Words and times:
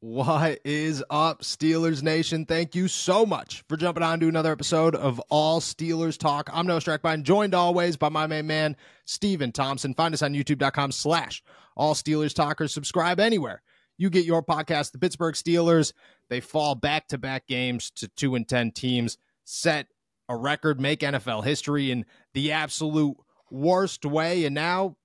What 0.00 0.60
is 0.64 1.02
up, 1.10 1.42
Steelers 1.42 2.04
Nation? 2.04 2.46
Thank 2.46 2.76
you 2.76 2.86
so 2.86 3.26
much 3.26 3.64
for 3.68 3.76
jumping 3.76 4.04
on 4.04 4.20
to 4.20 4.28
another 4.28 4.52
episode 4.52 4.94
of 4.94 5.18
All 5.28 5.60
Steelers 5.60 6.16
Talk. 6.16 6.48
I'm 6.52 6.68
Noah 6.68 6.78
Strackbein, 6.78 7.24
joined 7.24 7.52
always 7.52 7.96
by 7.96 8.08
my 8.08 8.28
main 8.28 8.46
man, 8.46 8.76
Steven 9.06 9.50
Thompson. 9.50 9.94
Find 9.94 10.14
us 10.14 10.22
on 10.22 10.34
youtube.com 10.34 10.92
slash 10.92 11.42
All 11.76 11.94
Steelers 11.94 12.32
Talkers. 12.32 12.72
Subscribe 12.72 13.18
anywhere 13.18 13.60
you 13.96 14.08
get 14.08 14.24
your 14.24 14.40
podcast. 14.40 14.92
The 14.92 15.00
Pittsburgh 15.00 15.34
Steelers, 15.34 15.92
they 16.30 16.38
fall 16.38 16.76
back-to-back 16.76 17.48
games 17.48 17.90
to 17.96 18.06
2 18.06 18.36
and 18.36 18.48
10 18.48 18.70
teams, 18.70 19.18
set 19.42 19.88
a 20.28 20.36
record, 20.36 20.80
make 20.80 21.00
NFL 21.00 21.42
history 21.44 21.90
in 21.90 22.06
the 22.34 22.52
absolute 22.52 23.16
worst 23.50 24.06
way. 24.06 24.44
And 24.44 24.54
now 24.54 24.96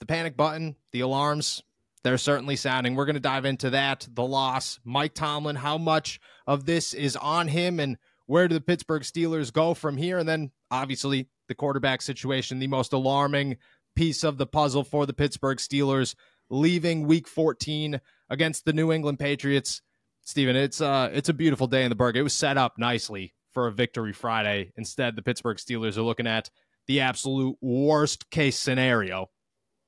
the 0.00 0.06
panic 0.06 0.38
button, 0.38 0.76
the 0.92 1.00
alarms, 1.00 1.62
they're 2.02 2.18
certainly 2.18 2.56
sounding. 2.56 2.94
We're 2.94 3.06
going 3.06 3.14
to 3.14 3.20
dive 3.20 3.44
into 3.44 3.70
that, 3.70 4.06
the 4.12 4.24
loss, 4.24 4.78
Mike 4.84 5.14
Tomlin, 5.14 5.56
how 5.56 5.78
much 5.78 6.20
of 6.46 6.64
this 6.64 6.94
is 6.94 7.16
on 7.16 7.48
him, 7.48 7.80
and 7.80 7.96
where 8.26 8.48
do 8.48 8.54
the 8.54 8.60
Pittsburgh 8.60 9.02
Steelers 9.02 9.52
go 9.52 9.74
from 9.74 9.96
here? 9.96 10.18
And 10.18 10.28
then 10.28 10.50
obviously 10.70 11.28
the 11.48 11.54
quarterback 11.54 12.02
situation, 12.02 12.58
the 12.58 12.66
most 12.66 12.92
alarming 12.92 13.56
piece 13.96 14.22
of 14.22 14.38
the 14.38 14.46
puzzle 14.46 14.84
for 14.84 15.06
the 15.06 15.12
Pittsburgh 15.12 15.58
Steelers, 15.58 16.14
leaving 16.50 17.06
Week 17.06 17.26
14 17.26 18.00
against 18.30 18.64
the 18.64 18.72
New 18.72 18.92
England 18.92 19.18
Patriots. 19.18 19.82
Steven, 20.22 20.56
it's 20.56 20.80
uh, 20.80 21.08
it's 21.12 21.30
a 21.30 21.34
beautiful 21.34 21.66
day 21.66 21.84
in 21.84 21.88
the 21.88 21.94
burg. 21.94 22.16
It 22.16 22.22
was 22.22 22.34
set 22.34 22.58
up 22.58 22.78
nicely 22.78 23.34
for 23.52 23.66
a 23.66 23.72
victory 23.72 24.12
Friday. 24.12 24.72
Instead, 24.76 25.16
the 25.16 25.22
Pittsburgh 25.22 25.56
Steelers 25.56 25.96
are 25.96 26.02
looking 26.02 26.26
at 26.26 26.50
the 26.86 27.00
absolute 27.00 27.56
worst 27.62 28.30
case 28.30 28.58
scenario. 28.58 29.30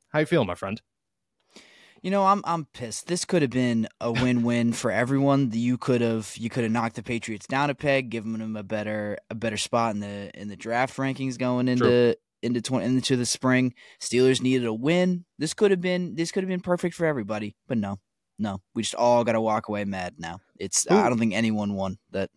How 0.09 0.21
you 0.21 0.27
feel, 0.27 0.45
my 0.45 0.55
friend? 0.55 0.81
You 2.03 2.11
know, 2.11 2.25
I'm 2.25 2.43
I'm 2.45 2.65
pissed. 2.67 3.07
This 3.07 3.25
could 3.25 3.43
have 3.43 3.51
been 3.51 3.87
a 4.01 4.11
win-win 4.11 4.73
for 4.73 4.91
everyone. 4.91 5.51
You 5.53 5.77
could 5.77 6.01
have 6.01 6.35
you 6.37 6.49
could 6.49 6.65
have 6.65 6.73
knocked 6.73 6.97
the 6.97 7.03
Patriots 7.03 7.47
down 7.47 7.71
a 7.71 7.75
peg, 7.75 8.11
given 8.11 8.33
them 8.39 8.57
a 8.57 8.63
better 8.63 9.19
a 9.29 9.35
better 9.35 9.57
spot 9.57 9.95
in 9.95 10.01
the 10.01 10.31
in 10.35 10.49
the 10.49 10.57
draft 10.57 10.97
rankings 10.97 11.39
going 11.39 11.69
into 11.69 11.85
True. 11.85 12.15
into 12.43 12.63
20, 12.63 12.87
into 12.87 13.17
the 13.17 13.27
spring. 13.27 13.75
Steelers 14.01 14.41
needed 14.41 14.67
a 14.67 14.73
win. 14.73 15.25
This 15.39 15.53
could 15.53 15.71
have 15.71 15.81
been 15.81 16.15
this 16.15 16.33
could 16.33 16.43
have 16.43 16.49
been 16.49 16.61
perfect 16.61 16.95
for 16.95 17.05
everybody, 17.07 17.55
but 17.69 17.79
no. 17.79 17.99
No, 18.39 18.63
we 18.75 18.81
just 18.81 18.95
all 18.95 19.23
got 19.23 19.33
to 19.33 19.41
walk 19.41 19.69
away 19.69 19.85
mad 19.85 20.15
now. 20.17 20.41
It's 20.59 20.87
Ooh. 20.91 20.97
I 20.97 21.11
don't 21.11 21.19
think 21.19 21.35
anyone 21.35 21.75
won 21.75 21.99
that. 22.13 22.31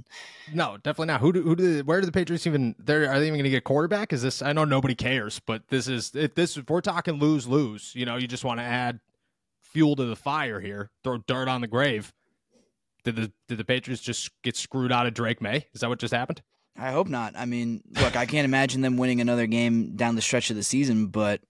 No, 0.53 0.75
definitely 0.75 1.05
not. 1.05 1.21
Who 1.21 1.31
do 1.31 1.41
who 1.41 1.55
do 1.55 1.79
where 1.85 2.01
do 2.01 2.05
the 2.05 2.11
Patriots 2.11 2.45
even? 2.45 2.75
There 2.77 3.09
are 3.09 3.19
they 3.21 3.27
even 3.27 3.37
going 3.37 3.45
to 3.45 3.49
get 3.49 3.63
quarterback? 3.63 4.11
Is 4.11 4.21
this? 4.21 4.41
I 4.41 4.51
know 4.51 4.65
nobody 4.65 4.95
cares, 4.95 5.39
but 5.39 5.69
this 5.69 5.87
is 5.87 6.11
if 6.13 6.35
this 6.35 6.57
if 6.57 6.69
we're 6.69 6.81
talking 6.81 7.19
lose 7.19 7.47
lose. 7.47 7.93
You 7.95 8.05
know, 8.05 8.17
you 8.17 8.27
just 8.27 8.43
want 8.43 8.59
to 8.59 8.65
add 8.65 8.99
fuel 9.73 9.95
to 9.95 10.05
the 10.05 10.15
fire 10.15 10.59
here, 10.59 10.89
throw 11.03 11.17
dirt 11.17 11.47
on 11.47 11.61
the 11.61 11.67
grave. 11.67 12.13
Did 13.03 13.15
the 13.15 13.31
did 13.47 13.57
the 13.57 13.65
Patriots 13.65 14.01
just 14.01 14.31
get 14.43 14.55
screwed 14.55 14.91
out 14.91 15.05
of 15.05 15.13
Drake 15.13 15.41
Maye? 15.41 15.67
Is 15.73 15.81
that 15.81 15.89
what 15.89 15.99
just 15.99 16.13
happened? 16.13 16.41
I 16.77 16.91
hope 16.91 17.07
not. 17.07 17.33
I 17.35 17.45
mean, 17.45 17.81
look, 17.99 18.15
I 18.15 18.25
can't 18.25 18.45
imagine 18.45 18.81
them 18.81 18.97
winning 18.97 19.21
another 19.21 19.45
game 19.45 19.95
down 19.95 20.15
the 20.15 20.21
stretch 20.21 20.49
of 20.49 20.55
the 20.55 20.63
season, 20.63 21.07
but 21.07 21.41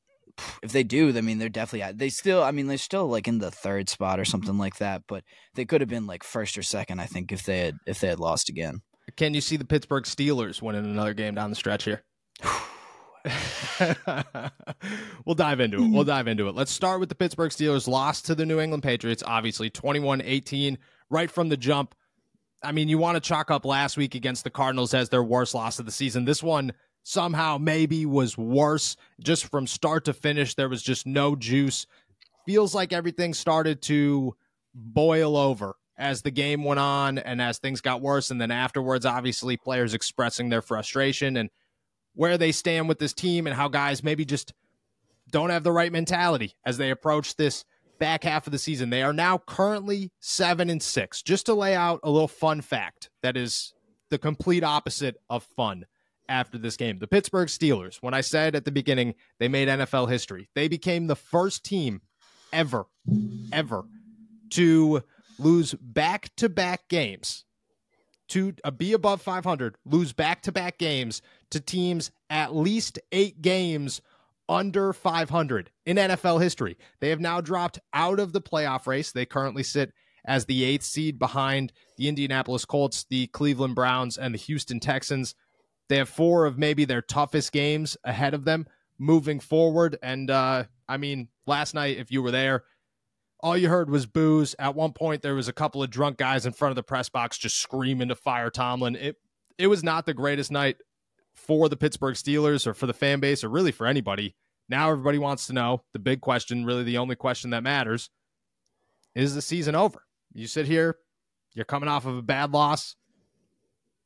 if 0.62 0.72
they 0.72 0.84
do, 0.84 1.16
I 1.16 1.22
mean, 1.22 1.38
they're 1.38 1.50
definitely 1.50 1.94
they 1.94 2.10
still. 2.10 2.44
I 2.44 2.52
mean, 2.52 2.68
they're 2.68 2.78
still 2.78 3.08
like 3.08 3.28
in 3.28 3.38
the 3.38 3.52
third 3.52 3.88
spot 3.88 4.20
or 4.20 4.26
something 4.26 4.58
like 4.58 4.78
that. 4.78 5.04
But 5.08 5.24
they 5.54 5.66
could 5.66 5.82
have 5.82 5.90
been 5.90 6.08
like 6.08 6.24
first 6.24 6.58
or 6.58 6.64
second. 6.64 7.00
I 7.00 7.06
think 7.06 7.32
if 7.32 7.44
they 7.44 7.60
had 7.60 7.78
if 7.86 8.00
they 8.00 8.08
had 8.08 8.20
lost 8.20 8.50
again. 8.50 8.82
Can 9.16 9.34
you 9.34 9.42
see 9.42 9.58
the 9.58 9.66
Pittsburgh 9.66 10.06
Steelers 10.06 10.62
winning 10.62 10.86
another 10.86 11.14
game 11.14 11.36
down 11.36 11.50
the 11.50 11.56
stretch 11.56 11.84
here? 11.84 12.04
we'll 15.26 15.36
dive 15.36 15.60
into 15.60 15.84
it. 15.84 15.88
We'll 15.90 16.04
dive 16.04 16.28
into 16.28 16.48
it. 16.48 16.56
Let's 16.56 16.72
start 16.72 17.00
with 17.00 17.10
the 17.10 17.16
Pittsburgh 17.16 17.52
Steelers 17.52 17.88
loss 17.88 18.22
to 18.24 18.36
the 18.36 18.46
New 18.46 18.60
England 18.60 18.84
Patriots, 18.84 19.24
obviously 19.26 19.70
21 19.70 20.22
18, 20.22 20.78
right 21.10 21.32
from 21.32 21.50
the 21.50 21.58
jump. 21.58 21.96
I 22.64 22.72
mean, 22.72 22.90
you 22.90 22.98
want 22.98 23.16
to 23.16 23.22
chalk 23.22 23.52
up 23.52 23.66
last 23.66 23.98
week 23.98 24.16
against 24.16 24.44
the 24.44 24.50
Cardinals 24.50 24.94
as 24.94 25.10
their 25.10 25.24
worst 25.24 25.54
loss 25.54 25.80
of 25.80 25.86
the 25.86 25.92
season. 25.92 26.26
This 26.26 26.44
one 26.44 26.74
somehow 27.04 27.58
maybe 27.58 28.06
was 28.06 28.38
worse 28.38 28.96
just 29.22 29.46
from 29.46 29.68
start 29.68 30.06
to 30.06 30.14
finish. 30.14 30.56
There 30.56 30.70
was 30.70 30.82
just 30.82 31.06
no 31.06 31.36
juice. 31.36 31.86
Feels 32.46 32.74
like 32.74 32.94
everything 32.94 33.34
started 33.34 33.82
to 33.84 34.36
boil 34.74 35.38
over 35.38 35.76
as 35.98 36.22
the 36.22 36.32
game 36.32 36.64
went 36.64 36.80
on 36.80 37.18
and 37.18 37.42
as 37.42 37.60
things 37.60 37.82
got 37.82 38.02
worse. 38.02 38.32
And 38.32 38.42
then 38.42 38.52
afterwards, 38.52 39.06
obviously, 39.06 39.58
players 39.58 39.94
expressing 39.94 40.50
their 40.50 40.62
frustration 40.62 41.38
and 41.38 41.50
where 42.16 42.38
they 42.38 42.52
stand 42.52 42.88
with 42.88 43.00
this 43.00 43.14
team 43.14 43.48
and 43.48 43.56
how 43.56 43.68
guys 43.68 44.04
maybe 44.04 44.26
just 44.26 44.54
don't 45.32 45.50
have 45.50 45.64
the 45.64 45.72
right 45.72 45.92
mentality 45.92 46.56
as 46.66 46.78
they 46.78 46.92
approach 46.92 47.36
this 47.36 47.66
back 48.00 48.24
half 48.24 48.46
of 48.48 48.52
the 48.52 48.60
season. 48.60 48.90
They 48.90 49.04
are 49.04 49.14
now 49.14 49.38
currently 49.38 50.12
seven 50.20 50.70
and 50.70 50.82
six. 50.82 51.22
Just 51.22 51.46
to 51.48 51.54
lay 51.54 51.76
out 51.76 52.00
a 52.04 52.10
little 52.10 52.28
fun 52.28 52.62
fact 52.62 53.10
that 53.22 53.38
is 53.38 53.74
the 54.10 54.18
complete 54.18 54.64
opposite 54.64 55.18
of 55.30 55.44
fun 55.44 55.86
after 56.30 56.58
this 56.58 56.78
game. 56.78 57.00
The 57.00 57.08
Pittsburgh 57.08 57.48
Steelers, 57.48 57.98
when 57.98 58.14
I 58.14 58.22
said 58.22 58.56
at 58.56 58.66
the 58.66 58.72
beginning 58.72 59.16
they 59.40 59.48
made 59.48 59.68
NFL 59.68 60.10
history, 60.10 60.50
they 60.54 60.68
became 60.68 61.08
the 61.08 61.16
first 61.16 61.64
team 61.64 62.02
ever, 62.52 62.86
ever 63.52 63.84
to 64.52 65.04
lose 65.40 65.74
back 65.74 66.30
to 66.38 66.50
back 66.50 66.88
games 66.88 67.46
to 68.30 68.54
uh, 68.64 68.72
be 68.72 68.94
above 68.94 69.22
500, 69.22 69.76
lose 69.86 70.14
back 70.14 70.42
to 70.44 70.52
back 70.52 70.78
games 70.78 71.22
to 71.54 71.62
teams 71.62 72.12
at 72.30 72.56
least 72.56 73.00
eight 73.12 73.42
games 73.42 74.02
under 74.50 74.94
500 74.94 75.72
in 75.86 75.98
NFL 75.98 76.42
history. 76.42 76.78
They 77.00 77.10
have 77.10 77.20
now 77.20 77.42
dropped 77.42 77.80
out 77.94 78.20
of 78.20 78.34
the 78.34 78.42
playoff 78.42 78.88
race. 78.88 79.12
They 79.12 79.26
currently 79.26 79.64
sit 79.64 79.94
as 80.26 80.46
the 80.46 80.64
eighth 80.64 80.84
seed 80.84 81.20
behind 81.20 81.74
the 81.98 82.08
Indianapolis 82.08 82.66
Colts, 82.66 83.06
the 83.10 83.28
Cleveland 83.28 83.76
Browns, 83.76 84.18
and 84.18 84.34
the 84.34 84.40
Houston 84.40 84.80
Texans. 84.80 85.36
They 85.90 85.98
have 85.98 86.10
four 86.10 86.46
of 86.46 86.58
maybe 86.58 86.86
their 86.86 87.02
toughest 87.02 87.52
games 87.52 87.98
ahead 88.04 88.34
of 88.34 88.46
them 88.46 88.68
moving 88.98 89.40
forward. 89.40 89.98
And 90.02 90.30
uh, 90.30 90.66
I 90.88 90.98
mean, 90.98 91.28
last 91.46 91.74
night, 91.74 91.98
if 91.98 92.12
you 92.12 92.22
were 92.22 92.32
there, 92.32 92.64
all 93.42 93.58
you 93.58 93.68
heard 93.68 93.90
was 93.90 94.06
boos. 94.06 94.56
At 94.58 94.76
one 94.76 94.94
point, 94.94 95.22
there 95.22 95.36
was 95.36 95.50
a 95.50 95.54
couple 95.54 95.84
of 95.84 95.90
drunk 95.90 96.18
guys 96.18 96.46
in 96.46 96.54
front 96.54 96.72
of 96.72 96.78
the 96.78 96.84
press 96.84 97.10
box 97.10 97.38
just 97.38 97.58
screaming 97.58 98.08
to 98.08 98.16
fire 98.16 98.50
Tomlin. 98.50 98.96
It 98.96 99.18
it 99.58 99.68
was 99.68 99.84
not 99.84 100.06
the 100.06 100.14
greatest 100.14 100.52
night 100.52 100.78
for 101.46 101.70
the 101.70 101.78
Pittsburgh 101.78 102.16
Steelers 102.16 102.66
or 102.66 102.74
for 102.74 102.88
the 102.88 102.94
fan 102.94 103.20
base 103.20 103.44
or 103.44 103.50
really 103.50 103.72
for 103.72 103.86
anybody. 103.86 104.36
Now 104.70 104.90
everybody 104.90 105.18
wants 105.18 105.48
to 105.48 105.54
know 105.54 105.84
the 105.92 106.00
big 106.00 106.22
question, 106.22 106.66
really 106.66 106.84
the 106.84 106.98
only 106.98 107.16
question 107.16 107.50
that 107.52 107.64
matters, 107.64 108.10
is 109.14 109.36
the 109.36 109.42
season 109.42 109.76
over? 109.76 110.04
You 110.34 110.48
sit 110.48 110.66
here, 110.66 110.98
you're 111.54 111.66
coming 111.66 111.90
off 111.90 112.06
of 112.06 112.18
a 112.18 112.22
bad 112.22 112.52
loss. 112.52 112.96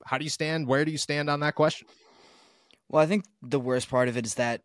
How 0.04 0.18
do 0.18 0.24
you 0.24 0.30
stand? 0.30 0.68
Where 0.68 0.84
do 0.84 0.92
you 0.92 0.98
stand 0.98 1.30
on 1.30 1.42
that 1.42 1.56
question? 1.56 1.88
Well, 2.90 3.04
I 3.04 3.06
think 3.06 3.26
the 3.42 3.60
worst 3.60 3.90
part 3.90 4.08
of 4.08 4.18
it 4.18 4.26
is 4.26 4.36
that 4.36 4.62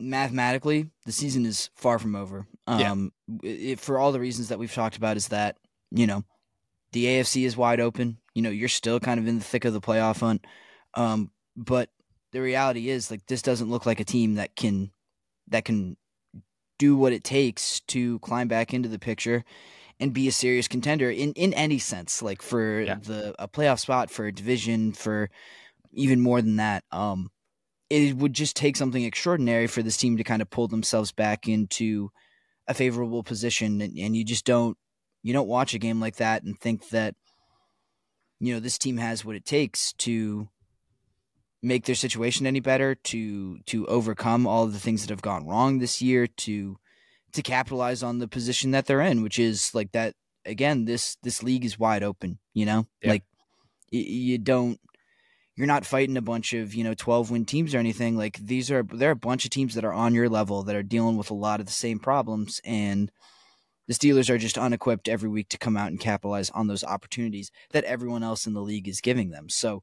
mathematically, 0.00 0.90
the 1.04 1.12
season 1.12 1.46
is 1.46 1.70
far 1.74 1.98
from 1.98 2.16
over. 2.16 2.46
Um, 2.66 3.12
yeah. 3.42 3.50
It, 3.50 3.80
for 3.80 3.98
all 3.98 4.12
the 4.12 4.20
reasons 4.20 4.48
that 4.48 4.58
we've 4.58 4.72
talked 4.72 4.96
about, 4.96 5.16
is 5.16 5.28
that 5.28 5.56
you 5.90 6.06
know 6.06 6.24
the 6.92 7.04
AFC 7.04 7.44
is 7.44 7.56
wide 7.56 7.80
open. 7.80 8.18
You 8.34 8.42
know, 8.42 8.50
you're 8.50 8.68
still 8.68 9.00
kind 9.00 9.20
of 9.20 9.26
in 9.26 9.38
the 9.38 9.44
thick 9.44 9.64
of 9.64 9.72
the 9.72 9.80
playoff 9.80 10.20
hunt. 10.20 10.46
Um, 10.94 11.30
but 11.56 11.90
the 12.32 12.40
reality 12.40 12.90
is, 12.90 13.10
like, 13.10 13.26
this 13.26 13.42
doesn't 13.42 13.70
look 13.70 13.86
like 13.86 14.00
a 14.00 14.04
team 14.04 14.34
that 14.34 14.56
can 14.56 14.90
that 15.48 15.64
can 15.64 15.96
do 16.78 16.96
what 16.96 17.12
it 17.12 17.24
takes 17.24 17.80
to 17.80 18.18
climb 18.20 18.48
back 18.48 18.72
into 18.72 18.88
the 18.88 18.98
picture 18.98 19.44
and 20.00 20.12
be 20.12 20.28
a 20.28 20.32
serious 20.32 20.68
contender 20.68 21.10
in 21.10 21.32
in 21.32 21.52
any 21.54 21.78
sense. 21.78 22.22
Like 22.22 22.42
for 22.42 22.80
yeah. 22.80 22.96
the 23.00 23.34
a 23.38 23.48
playoff 23.48 23.80
spot, 23.80 24.10
for 24.10 24.26
a 24.26 24.32
division, 24.32 24.92
for 24.92 25.30
even 25.92 26.20
more 26.20 26.40
than 26.40 26.56
that. 26.56 26.84
Um, 26.92 27.30
it 27.90 28.16
would 28.16 28.34
just 28.34 28.54
take 28.54 28.76
something 28.76 29.02
extraordinary 29.02 29.66
for 29.66 29.82
this 29.82 29.96
team 29.96 30.18
to 30.18 30.24
kind 30.24 30.42
of 30.42 30.50
pull 30.50 30.68
themselves 30.68 31.10
back 31.10 31.48
into 31.48 32.10
a 32.66 32.74
favorable 32.74 33.22
position 33.22 33.80
and, 33.80 33.96
and, 33.98 34.14
you 34.14 34.24
just 34.24 34.44
don't 34.44 34.76
you 35.22 35.32
don't 35.32 35.48
watch 35.48 35.72
a 35.72 35.78
game 35.78 36.00
like 36.00 36.16
that 36.16 36.42
and 36.42 36.60
think 36.60 36.86
that 36.90 37.14
you 38.40 38.52
know 38.52 38.60
this 38.60 38.76
team 38.76 38.98
has 38.98 39.24
what 39.24 39.36
it 39.36 39.46
takes 39.46 39.94
to 39.94 40.46
make 41.62 41.84
their 41.84 41.94
situation 41.94 42.46
any 42.46 42.60
better 42.60 42.94
to 42.94 43.58
to 43.60 43.86
overcome 43.86 44.46
all 44.46 44.64
of 44.64 44.72
the 44.72 44.78
things 44.78 45.02
that 45.02 45.10
have 45.10 45.22
gone 45.22 45.46
wrong 45.46 45.78
this 45.78 46.00
year 46.00 46.26
to 46.26 46.76
to 47.32 47.42
capitalize 47.42 48.02
on 48.02 48.18
the 48.18 48.28
position 48.28 48.70
that 48.70 48.86
they're 48.86 49.00
in 49.00 49.22
which 49.22 49.38
is 49.38 49.74
like 49.74 49.90
that 49.92 50.14
again 50.44 50.84
this 50.84 51.16
this 51.22 51.42
league 51.42 51.64
is 51.64 51.78
wide 51.78 52.02
open 52.02 52.38
you 52.54 52.64
know 52.64 52.86
yeah. 53.02 53.10
like 53.10 53.24
you 53.90 54.38
don't 54.38 54.78
you're 55.56 55.66
not 55.66 55.84
fighting 55.84 56.16
a 56.16 56.22
bunch 56.22 56.52
of 56.52 56.74
you 56.74 56.84
know 56.84 56.94
12 56.94 57.30
win 57.30 57.44
teams 57.44 57.74
or 57.74 57.78
anything 57.78 58.16
like 58.16 58.38
these 58.38 58.70
are 58.70 58.84
there 58.84 59.08
are 59.08 59.12
a 59.12 59.16
bunch 59.16 59.44
of 59.44 59.50
teams 59.50 59.74
that 59.74 59.84
are 59.84 59.92
on 59.92 60.14
your 60.14 60.28
level 60.28 60.62
that 60.62 60.76
are 60.76 60.82
dealing 60.82 61.16
with 61.16 61.30
a 61.30 61.34
lot 61.34 61.58
of 61.58 61.66
the 61.66 61.72
same 61.72 61.98
problems 61.98 62.60
and 62.64 63.10
the 63.88 63.94
Steelers 63.94 64.28
are 64.28 64.38
just 64.38 64.58
unequipped 64.58 65.08
every 65.08 65.30
week 65.30 65.48
to 65.48 65.58
come 65.58 65.76
out 65.76 65.88
and 65.88 65.98
capitalize 65.98 66.50
on 66.50 66.66
those 66.66 66.84
opportunities 66.84 67.50
that 67.70 67.84
everyone 67.84 68.22
else 68.22 68.46
in 68.46 68.52
the 68.52 68.60
league 68.60 68.86
is 68.86 69.00
giving 69.00 69.30
them. 69.30 69.48
So 69.48 69.82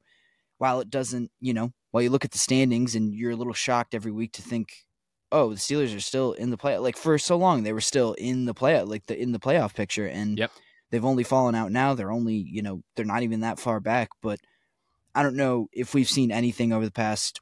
while 0.57 0.79
it 0.79 0.89
doesn't, 0.89 1.31
you 1.39 1.53
know, 1.53 1.71
while 1.91 2.03
you 2.03 2.09
look 2.09 2.25
at 2.25 2.31
the 2.31 2.37
standings 2.37 2.95
and 2.95 3.13
you're 3.13 3.31
a 3.31 3.35
little 3.35 3.53
shocked 3.53 3.93
every 3.93 4.11
week 4.11 4.33
to 4.33 4.41
think, 4.41 4.85
oh, 5.31 5.49
the 5.49 5.55
Steelers 5.55 5.95
are 5.95 6.01
still 6.01 6.33
in 6.33 6.49
the 6.49 6.57
play 6.57 6.77
like 6.77 6.97
for 6.97 7.17
so 7.17 7.35
long 7.37 7.63
they 7.63 7.73
were 7.73 7.81
still 7.81 8.13
in 8.13 8.45
the 8.45 8.53
play 8.53 8.81
like 8.83 9.05
the 9.07 9.19
in 9.19 9.31
the 9.31 9.39
playoff 9.39 9.73
picture 9.73 10.05
and 10.05 10.37
yep 10.37 10.51
They've 10.91 11.03
only 11.03 11.23
fallen 11.23 11.55
out 11.55 11.71
now. 11.71 11.93
They're 11.93 12.11
only, 12.11 12.35
you 12.35 12.61
know, 12.61 12.81
they're 12.95 13.05
not 13.05 13.23
even 13.23 13.41
that 13.41 13.59
far 13.59 13.79
back. 13.79 14.09
But 14.21 14.39
I 15.13 15.23
don't 15.23 15.35
know 15.35 15.67
if 15.73 15.93
we've 15.93 16.09
seen 16.09 16.31
anything 16.31 16.71
over 16.71 16.85
the 16.85 16.91
past. 16.91 17.41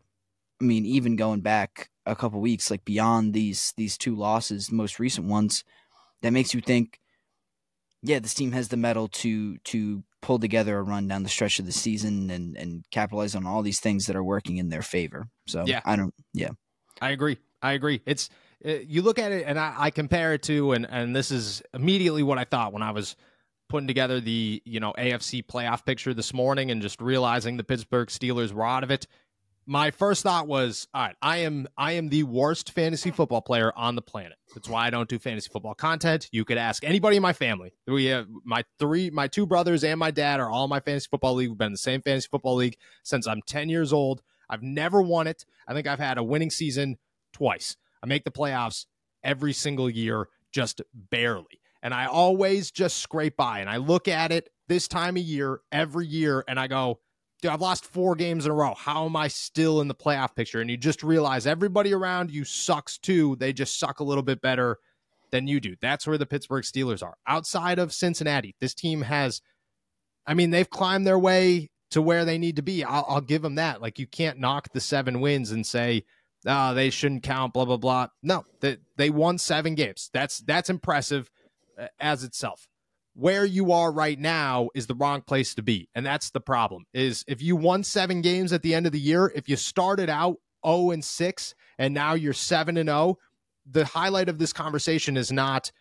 I 0.62 0.65
mean, 0.65 0.86
even 0.86 1.15
going 1.15 1.42
back 1.42 1.89
a 2.06 2.15
couple 2.15 2.39
weeks, 2.42 2.71
like 2.71 2.86
beyond 2.86 3.33
these 3.33 3.74
these 3.77 3.98
two 3.98 4.15
losses, 4.15 4.71
most 4.71 5.00
recent 5.00 5.27
ones, 5.27 5.63
that 6.21 6.33
makes 6.33 6.54
you 6.54 6.62
think, 6.62 7.00
yeah, 8.01 8.19
this 8.19 8.33
team 8.33 8.54
has 8.54 8.69
the 8.69 8.77
mettle 8.77 9.07
to 9.10 9.57
to 9.57 10.04
pull 10.23 10.39
together 10.39 10.77
a 10.79 10.81
run 10.81 11.07
down 11.07 11.21
the 11.21 11.29
stretch 11.29 11.59
of 11.59 11.67
the 11.67 11.71
season 11.71 12.31
and 12.31 12.57
and 12.57 12.83
capitalize 12.89 13.35
on 13.35 13.45
all 13.45 13.61
these 13.61 13.79
things 13.79 14.07
that 14.07 14.15
are 14.15 14.23
working 14.23 14.57
in 14.57 14.69
their 14.69 14.81
favor. 14.81 15.27
So 15.47 15.65
yeah, 15.67 15.81
I 15.85 15.95
don't. 15.95 16.13
Yeah, 16.33 16.49
I 16.99 17.11
agree. 17.11 17.37
I 17.61 17.73
agree. 17.73 18.01
It's 18.05 18.29
uh, 18.65 18.71
you 18.87 19.03
look 19.03 19.19
at 19.19 19.31
it 19.31 19.43
and 19.45 19.59
I, 19.59 19.75
I 19.77 19.89
compare 19.91 20.33
it 20.33 20.41
to 20.43 20.71
and 20.71 20.87
and 20.89 21.15
this 21.15 21.29
is 21.29 21.61
immediately 21.73 22.23
what 22.23 22.39
I 22.39 22.45
thought 22.45 22.73
when 22.73 22.81
I 22.81 22.91
was 22.91 23.15
putting 23.69 23.87
together 23.87 24.19
the 24.19 24.61
you 24.65 24.79
know 24.79 24.93
AFC 24.97 25.45
playoff 25.45 25.85
picture 25.85 26.13
this 26.13 26.33
morning 26.33 26.71
and 26.71 26.81
just 26.81 27.01
realizing 27.01 27.57
the 27.57 27.63
Pittsburgh 27.63 28.07
Steelers 28.07 28.51
were 28.51 28.65
out 28.65 28.83
of 28.83 28.91
it. 28.91 29.05
My 29.65 29.92
first 29.92 30.24
thought 30.24 30.48
was, 30.48 30.88
all 30.94 31.04
right, 31.04 31.15
I 31.21 31.38
am 31.38 31.68
I 31.77 31.94
am 31.94 32.10
the 32.10 32.24
worst 32.24 32.71
fantasy 32.71 33.12
football 33.12 33.42
player 33.42 33.71
on 33.75 33.95
the 33.95 34.01
planet. 34.01 34.38
That's 34.54 34.68
why 34.68 34.88
I 34.88 34.89
don't 34.89 35.07
do 35.07 35.19
fantasy 35.19 35.50
football 35.51 35.74
content. 35.74 36.30
You 36.31 36.44
could 36.45 36.57
ask 36.57 36.83
anybody 36.83 37.18
in 37.18 37.21
my 37.21 37.33
family. 37.33 37.74
We 37.88 38.06
have 38.06 38.27
my 38.44 38.63
three, 38.80 39.10
my 39.10 39.27
two 39.27 39.45
brothers 39.45 39.83
and 39.83 40.00
my 40.00 40.12
dad 40.12 40.39
are 40.39 40.50
all 40.50 40.65
in 40.65 40.69
my 40.69 40.80
fantasy 40.80 41.07
football 41.10 41.36
league. 41.36 41.50
We've 41.50 41.57
been 41.57 41.68
in 41.68 41.74
the 41.74 41.77
same 41.77 42.01
fantasy 42.01 42.27
football 42.30 42.56
league 42.56 42.77
since 43.04 43.27
I'm 43.27 43.42
10 43.42 43.69
years 43.69 43.94
old. 43.94 44.21
I've 44.50 44.63
never 44.63 45.01
won 45.01 45.27
it. 45.27 45.45
I 45.68 45.74
think 45.74 45.88
I've 45.88 46.00
had 46.00 46.18
a 46.18 46.24
winning 46.24 46.50
season 46.50 46.98
twice. 47.31 47.77
I 48.04 48.06
make 48.06 48.25
the 48.25 48.31
playoffs 48.31 48.86
every 49.24 49.54
single 49.54 49.89
year, 49.89 50.27
just 50.51 50.81
barely 50.94 51.62
and 51.83 51.94
I 51.94 52.06
always 52.06 52.71
just 52.71 52.98
scrape 52.98 53.36
by. 53.36 53.60
And 53.60 53.69
I 53.69 53.77
look 53.77 54.07
at 54.07 54.31
it 54.31 54.50
this 54.68 54.88
time 54.88 55.18
of 55.18 55.24
year 55.24 55.60
every 55.71 56.07
year 56.07 56.44
and 56.48 56.60
I 56.60 56.68
go, 56.68 57.00
dude, 57.43 57.51
I've 57.51 57.61
lost 57.61 57.85
four 57.85 58.15
games 58.15 58.45
in 58.45 58.51
a 58.51 58.55
row. 58.55 58.73
How 58.73 59.05
am 59.05 59.17
I 59.17 59.27
still 59.27 59.81
in 59.81 59.89
the 59.89 59.93
playoff 59.93 60.33
picture? 60.33 60.61
And 60.61 60.69
you 60.69 60.77
just 60.77 61.03
realize 61.03 61.45
everybody 61.45 61.93
around 61.93 62.31
you 62.31 62.45
sucks 62.45 62.97
too. 62.97 63.35
They 63.35 63.51
just 63.51 63.77
suck 63.77 63.99
a 63.99 64.03
little 64.03 64.23
bit 64.23 64.41
better 64.41 64.77
than 65.29 65.47
you 65.47 65.59
do. 65.59 65.75
That's 65.81 66.07
where 66.07 66.17
the 66.17 66.25
Pittsburgh 66.25 66.63
Steelers 66.63 67.03
are. 67.03 67.15
Outside 67.27 67.79
of 67.79 67.93
Cincinnati, 67.93 68.55
this 68.61 68.73
team 68.73 69.01
has, 69.01 69.41
I 70.25 70.35
mean, 70.35 70.51
they've 70.51 70.69
climbed 70.69 71.05
their 71.05 71.19
way 71.19 71.69
to 71.91 72.01
where 72.01 72.23
they 72.23 72.37
need 72.37 72.55
to 72.55 72.61
be. 72.61 72.81
I'll, 72.81 73.05
I'll 73.09 73.21
give 73.21 73.41
them 73.41 73.55
that. 73.55 73.81
Like, 73.81 73.99
you 73.99 74.07
can't 74.07 74.39
knock 74.39 74.71
the 74.71 74.79
seven 74.79 75.19
wins 75.19 75.51
and 75.51 75.67
say, 75.67 76.05
oh, 76.45 76.73
they 76.73 76.89
shouldn't 76.89 77.23
count, 77.23 77.51
blah, 77.51 77.65
blah, 77.65 77.75
blah. 77.75 78.07
No, 78.21 78.45
they, 78.61 78.77
they 78.95 79.09
won 79.09 79.37
seven 79.37 79.75
games. 79.75 80.09
That's, 80.13 80.37
that's 80.37 80.69
impressive 80.69 81.29
uh, 81.77 81.87
as 81.99 82.23
itself. 82.23 82.69
Where 83.15 83.45
you 83.45 83.71
are 83.71 83.92
right 83.92 84.19
now 84.19 84.69
is 84.74 84.88
the 84.88 84.95
wrong 84.95 85.21
place 85.21 85.54
to 85.56 85.62
be. 85.62 85.88
And 85.94 86.06
that's 86.06 86.31
the 86.31 86.39
problem. 86.39 86.86
Is 86.94 87.24
if 87.27 87.42
you 87.42 87.56
won 87.56 87.83
7 87.83 88.21
games 88.21 88.51
at 88.54 88.63
the 88.63 88.74
end 88.74 88.86
of 88.86 88.92
the 88.92 89.00
year, 89.00 89.31
if 89.36 89.48
you 89.48 89.56
started 89.56 90.10
out 90.10 90.38
0 90.65 90.92
and 90.92 91.04
6 91.04 91.56
and 91.77 91.94
now 91.94 92.13
you're 92.13 92.33
7 92.33 92.77
and 92.77 92.89
0, 92.89 93.18
the 93.69 93.86
highlight 93.86 94.30
of 94.30 94.39
this 94.39 94.51
conversation 94.51 95.15
is 95.15 95.31
not 95.31 95.71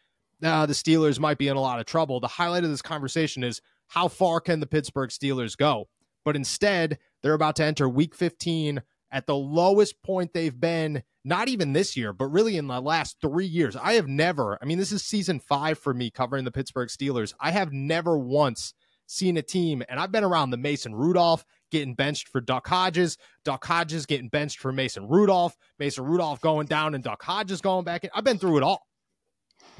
uh, 0.42 0.66
the 0.66 0.72
Steelers 0.72 1.20
might 1.20 1.38
be 1.38 1.48
in 1.48 1.56
a 1.56 1.60
lot 1.60 1.78
of 1.78 1.86
trouble. 1.86 2.20
The 2.20 2.26
highlight 2.26 2.64
of 2.64 2.70
this 2.70 2.82
conversation 2.82 3.44
is 3.44 3.60
how 3.88 4.08
far 4.08 4.40
can 4.40 4.60
the 4.60 4.66
Pittsburgh 4.66 5.10
Steelers 5.10 5.56
go? 5.56 5.88
But 6.24 6.36
instead, 6.36 6.98
they're 7.22 7.34
about 7.34 7.56
to 7.56 7.64
enter 7.64 7.88
week 7.88 8.14
15 8.14 8.82
at 9.10 9.26
the 9.26 9.36
lowest 9.36 10.02
point 10.02 10.32
they've 10.32 10.58
been 10.58 11.02
not 11.24 11.48
even 11.48 11.72
this 11.72 11.96
year, 11.96 12.12
but 12.12 12.26
really 12.26 12.56
in 12.56 12.66
the 12.66 12.80
last 12.80 13.16
three 13.20 13.46
years. 13.46 13.76
I 13.76 13.94
have 13.94 14.08
never, 14.08 14.58
I 14.60 14.64
mean, 14.64 14.78
this 14.78 14.92
is 14.92 15.04
season 15.04 15.38
five 15.40 15.78
for 15.78 15.94
me 15.94 16.10
covering 16.10 16.44
the 16.44 16.50
Pittsburgh 16.50 16.88
Steelers. 16.88 17.32
I 17.40 17.52
have 17.52 17.72
never 17.72 18.18
once 18.18 18.74
seen 19.06 19.36
a 19.36 19.42
team, 19.42 19.82
and 19.88 20.00
I've 20.00 20.12
been 20.12 20.24
around 20.24 20.50
the 20.50 20.56
Mason 20.56 20.94
Rudolph 20.94 21.44
getting 21.70 21.94
benched 21.94 22.28
for 22.28 22.40
Duck 22.40 22.66
Hodges, 22.66 23.18
Duck 23.44 23.64
Hodges 23.64 24.06
getting 24.06 24.28
benched 24.28 24.58
for 24.58 24.72
Mason 24.72 25.08
Rudolph, 25.08 25.56
Mason 25.78 26.04
Rudolph 26.04 26.40
going 26.40 26.66
down 26.66 26.94
and 26.94 27.04
Duck 27.04 27.22
Hodges 27.22 27.60
going 27.60 27.84
back 27.84 28.04
in. 28.04 28.10
I've 28.14 28.24
been 28.24 28.38
through 28.38 28.58
it 28.58 28.62
all. 28.62 28.86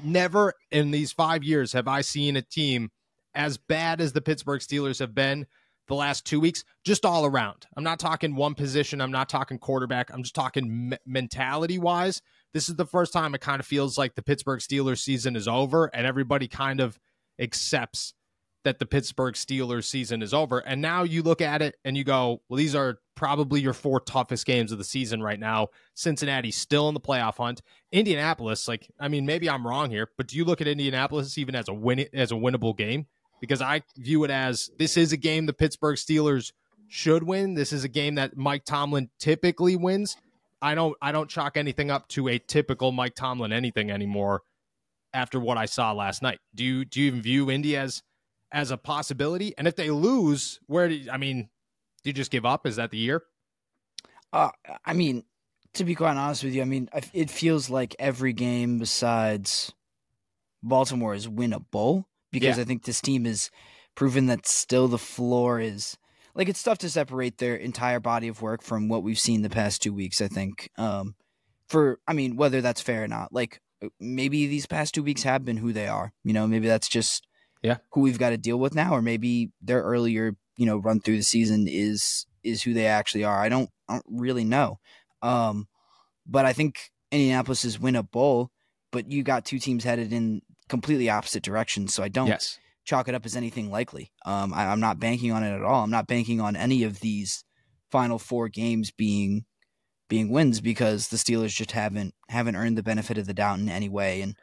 Never 0.02 0.54
in 0.70 0.90
these 0.90 1.12
five 1.12 1.42
years 1.42 1.72
have 1.72 1.88
I 1.88 2.02
seen 2.02 2.36
a 2.36 2.42
team 2.42 2.90
as 3.34 3.58
bad 3.58 4.00
as 4.00 4.12
the 4.12 4.20
Pittsburgh 4.20 4.60
Steelers 4.60 4.98
have 4.98 5.14
been 5.14 5.46
the 5.88 5.94
last 5.94 6.24
two 6.24 6.40
weeks, 6.40 6.64
just 6.84 7.04
all 7.04 7.26
around. 7.26 7.66
I'm 7.76 7.84
not 7.84 7.98
talking 7.98 8.34
one 8.34 8.54
position. 8.54 9.00
I'm 9.00 9.10
not 9.10 9.28
talking 9.28 9.58
quarterback. 9.58 10.12
I'm 10.12 10.22
just 10.22 10.34
talking 10.34 10.90
me- 10.90 10.96
mentality 11.06 11.78
wise. 11.78 12.22
This 12.54 12.68
is 12.68 12.76
the 12.76 12.86
first 12.86 13.12
time 13.12 13.34
it 13.34 13.40
kind 13.40 13.60
of 13.60 13.66
feels 13.66 13.98
like 13.98 14.14
the 14.14 14.22
Pittsburgh 14.22 14.60
Steelers 14.60 15.00
season 15.00 15.36
is 15.36 15.48
over 15.48 15.86
and 15.94 16.06
everybody 16.06 16.48
kind 16.48 16.80
of 16.80 16.98
accepts 17.38 18.14
that 18.64 18.78
the 18.78 18.86
Pittsburgh 18.86 19.34
Steelers 19.34 19.84
season 19.84 20.22
is 20.22 20.32
over. 20.32 20.60
And 20.60 20.80
now 20.80 21.02
you 21.02 21.22
look 21.22 21.40
at 21.40 21.62
it 21.62 21.76
and 21.84 21.96
you 21.96 22.04
go, 22.04 22.42
well, 22.48 22.58
these 22.58 22.74
are 22.74 22.98
probably 23.14 23.60
your 23.60 23.72
four 23.72 24.00
toughest 24.00 24.46
games 24.46 24.72
of 24.72 24.78
the 24.78 24.84
season 24.84 25.22
right 25.22 25.38
now. 25.38 25.68
Cincinnati's 25.94 26.56
still 26.56 26.88
in 26.88 26.94
the 26.94 27.00
playoff 27.00 27.36
hunt. 27.36 27.60
Indianapolis, 27.90 28.68
like, 28.68 28.88
I 29.00 29.08
mean, 29.08 29.26
maybe 29.26 29.50
I'm 29.50 29.66
wrong 29.66 29.90
here, 29.90 30.08
but 30.16 30.28
do 30.28 30.36
you 30.36 30.44
look 30.44 30.60
at 30.60 30.68
Indianapolis 30.68 31.36
even 31.38 31.54
as 31.54 31.68
a 31.68 31.74
win 31.74 32.06
as 32.12 32.30
a 32.30 32.36
winnable 32.36 32.76
game? 32.76 33.06
Because 33.42 33.60
I 33.60 33.82
view 33.96 34.22
it 34.22 34.30
as 34.30 34.70
this 34.78 34.96
is 34.96 35.12
a 35.12 35.16
game 35.16 35.46
the 35.46 35.52
Pittsburgh 35.52 35.96
Steelers 35.96 36.52
should 36.86 37.24
win. 37.24 37.54
This 37.54 37.72
is 37.72 37.82
a 37.82 37.88
game 37.88 38.14
that 38.14 38.36
Mike 38.36 38.64
Tomlin 38.64 39.10
typically 39.18 39.74
wins. 39.74 40.16
I 40.62 40.76
don't 40.76 40.96
I 41.02 41.10
don't 41.10 41.28
chalk 41.28 41.56
anything 41.56 41.90
up 41.90 42.06
to 42.10 42.28
a 42.28 42.38
typical 42.38 42.92
Mike 42.92 43.16
Tomlin 43.16 43.52
anything 43.52 43.90
anymore 43.90 44.42
after 45.12 45.40
what 45.40 45.58
I 45.58 45.66
saw 45.66 45.90
last 45.90 46.22
night. 46.22 46.38
Do 46.54 46.62
you 46.62 46.84
do 46.84 47.00
you 47.00 47.08
even 47.08 47.20
view 47.20 47.50
Indy 47.50 47.76
as 47.76 48.04
as 48.52 48.70
a 48.70 48.76
possibility? 48.76 49.54
And 49.58 49.66
if 49.66 49.74
they 49.74 49.90
lose, 49.90 50.60
where 50.66 50.88
do 50.88 50.94
you, 50.94 51.10
I 51.10 51.16
mean, 51.16 51.48
do 52.04 52.10
you 52.10 52.14
just 52.14 52.30
give 52.30 52.46
up? 52.46 52.64
Is 52.64 52.76
that 52.76 52.92
the 52.92 52.98
year? 52.98 53.24
Uh, 54.32 54.50
I 54.84 54.92
mean, 54.92 55.24
to 55.74 55.84
be 55.84 55.96
quite 55.96 56.16
honest 56.16 56.44
with 56.44 56.54
you, 56.54 56.62
I 56.62 56.66
mean, 56.66 56.88
it 57.12 57.28
feels 57.28 57.68
like 57.68 57.96
every 57.98 58.34
game 58.34 58.78
besides 58.78 59.72
Baltimore 60.62 61.14
is 61.14 61.26
winnable 61.26 62.04
because 62.32 62.56
yeah. 62.56 62.62
I 62.62 62.64
think 62.64 62.84
this 62.84 63.00
team 63.00 63.26
has 63.26 63.50
proven 63.94 64.26
that 64.26 64.46
still 64.46 64.88
the 64.88 64.98
floor 64.98 65.60
is 65.60 65.96
like 66.34 66.48
it's 66.48 66.62
tough 66.62 66.78
to 66.78 66.90
separate 66.90 67.38
their 67.38 67.54
entire 67.54 68.00
body 68.00 68.28
of 68.28 68.42
work 68.42 68.62
from 68.62 68.88
what 68.88 69.02
we've 69.02 69.18
seen 69.18 69.42
the 69.42 69.50
past 69.50 69.82
two 69.82 69.92
weeks. 69.92 70.20
I 70.20 70.28
think, 70.28 70.70
um, 70.78 71.14
for 71.68 71.98
I 72.08 72.14
mean, 72.14 72.36
whether 72.36 72.60
that's 72.60 72.80
fair 72.80 73.04
or 73.04 73.08
not, 73.08 73.32
like 73.32 73.60
uh, 73.82 73.88
maybe 74.00 74.46
these 74.46 74.66
past 74.66 74.94
two 74.94 75.02
weeks 75.02 75.22
have 75.22 75.44
been 75.44 75.58
who 75.58 75.72
they 75.72 75.86
are. 75.86 76.12
You 76.24 76.32
know, 76.32 76.46
maybe 76.46 76.66
that's 76.66 76.88
just 76.88 77.26
yeah 77.62 77.78
who 77.92 78.00
we've 78.00 78.18
got 78.18 78.30
to 78.30 78.38
deal 78.38 78.58
with 78.58 78.74
now, 78.74 78.94
or 78.94 79.02
maybe 79.02 79.50
their 79.60 79.82
earlier 79.82 80.34
you 80.56 80.66
know 80.66 80.78
run 80.78 81.00
through 81.00 81.18
the 81.18 81.22
season 81.22 81.66
is 81.68 82.26
is 82.42 82.62
who 82.62 82.72
they 82.72 82.86
actually 82.86 83.24
are. 83.24 83.38
I 83.38 83.48
don't 83.48 83.70
I 83.88 83.94
don't 83.94 84.06
really 84.08 84.44
know, 84.44 84.78
um, 85.20 85.68
but 86.26 86.46
I 86.46 86.52
think 86.52 86.90
Indianapolis 87.10 87.64
is 87.64 87.78
win 87.78 87.96
a 87.96 88.02
bowl. 88.02 88.50
But 88.90 89.10
you 89.10 89.22
got 89.22 89.46
two 89.46 89.58
teams 89.58 89.84
headed 89.84 90.12
in 90.12 90.42
completely 90.72 91.10
opposite 91.10 91.42
directions. 91.42 91.92
So 91.92 92.02
I 92.02 92.08
don't 92.08 92.28
yes. 92.28 92.58
chalk 92.86 93.06
it 93.06 93.14
up 93.14 93.26
as 93.26 93.36
anything 93.36 93.70
likely. 93.70 94.10
Um, 94.24 94.54
I, 94.54 94.68
I'm 94.68 94.80
not 94.80 94.98
banking 94.98 95.30
on 95.30 95.44
it 95.44 95.54
at 95.54 95.62
all. 95.62 95.84
I'm 95.84 95.90
not 95.90 96.06
banking 96.06 96.40
on 96.40 96.56
any 96.56 96.82
of 96.82 97.00
these 97.00 97.44
final 97.90 98.18
four 98.18 98.48
games 98.48 98.90
being 98.90 99.44
being 100.08 100.30
wins 100.30 100.62
because 100.62 101.08
the 101.08 101.18
Steelers 101.18 101.54
just 101.54 101.72
haven't 101.72 102.14
haven't 102.30 102.56
earned 102.56 102.78
the 102.78 102.82
benefit 102.82 103.18
of 103.18 103.26
the 103.26 103.34
doubt 103.34 103.58
in 103.58 103.68
any 103.68 103.90
way. 103.90 104.22
And 104.22 104.34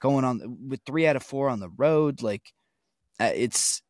going 0.00 0.24
on 0.24 0.58
with 0.68 0.80
three 0.84 1.06
out 1.06 1.14
of 1.14 1.22
four 1.22 1.48
on 1.48 1.60
the 1.60 1.70
road, 1.70 2.20
like 2.20 2.52
uh, 3.20 3.30
it's 3.32 3.80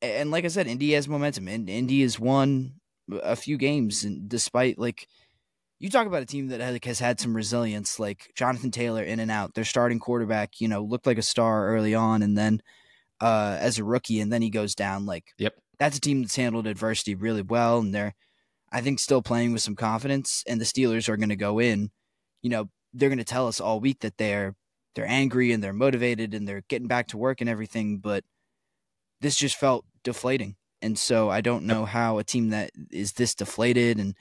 and 0.00 0.30
like 0.30 0.46
I 0.46 0.48
said, 0.48 0.66
Indy 0.66 0.92
has 0.92 1.06
momentum, 1.06 1.48
and 1.48 1.68
Indy 1.68 2.00
has 2.00 2.18
won 2.18 2.80
a 3.10 3.36
few 3.36 3.58
games, 3.58 4.04
and 4.04 4.26
despite 4.26 4.78
like 4.78 5.06
you 5.82 5.90
talk 5.90 6.06
about 6.06 6.22
a 6.22 6.26
team 6.26 6.46
that 6.46 6.84
has, 6.84 7.00
had 7.00 7.18
some 7.18 7.34
resilience, 7.34 7.98
like 7.98 8.30
Jonathan 8.36 8.70
Taylor 8.70 9.02
in 9.02 9.18
and 9.18 9.32
out. 9.32 9.54
Their 9.54 9.64
starting 9.64 9.98
quarterback, 9.98 10.60
you 10.60 10.68
know, 10.68 10.80
looked 10.80 11.08
like 11.08 11.18
a 11.18 11.22
star 11.22 11.66
early 11.66 11.92
on, 11.92 12.22
and 12.22 12.38
then 12.38 12.62
uh, 13.20 13.56
as 13.58 13.80
a 13.80 13.84
rookie, 13.84 14.20
and 14.20 14.32
then 14.32 14.42
he 14.42 14.48
goes 14.48 14.76
down. 14.76 15.06
Like, 15.06 15.34
yep, 15.38 15.54
that's 15.80 15.96
a 15.96 16.00
team 16.00 16.22
that's 16.22 16.36
handled 16.36 16.68
adversity 16.68 17.16
really 17.16 17.42
well, 17.42 17.80
and 17.80 17.92
they're, 17.92 18.14
I 18.70 18.80
think, 18.80 19.00
still 19.00 19.22
playing 19.22 19.52
with 19.52 19.62
some 19.62 19.74
confidence. 19.74 20.44
And 20.46 20.60
the 20.60 20.64
Steelers 20.64 21.08
are 21.08 21.16
going 21.16 21.30
to 21.30 21.36
go 21.36 21.58
in, 21.58 21.90
you 22.42 22.50
know, 22.50 22.70
they're 22.94 23.08
going 23.08 23.18
to 23.18 23.24
tell 23.24 23.48
us 23.48 23.60
all 23.60 23.80
week 23.80 24.00
that 24.00 24.18
they're 24.18 24.54
they're 24.94 25.08
angry 25.08 25.50
and 25.50 25.64
they're 25.64 25.72
motivated 25.72 26.32
and 26.32 26.46
they're 26.46 26.62
getting 26.68 26.86
back 26.86 27.08
to 27.08 27.18
work 27.18 27.40
and 27.40 27.50
everything, 27.50 27.98
but 27.98 28.22
this 29.20 29.34
just 29.34 29.56
felt 29.56 29.84
deflating. 30.04 30.54
And 30.80 30.96
so 30.96 31.28
I 31.28 31.40
don't 31.40 31.64
know 31.64 31.86
how 31.86 32.18
a 32.18 32.24
team 32.24 32.50
that 32.50 32.70
is 32.92 33.14
this 33.14 33.34
deflated 33.34 33.98
and 33.98 34.14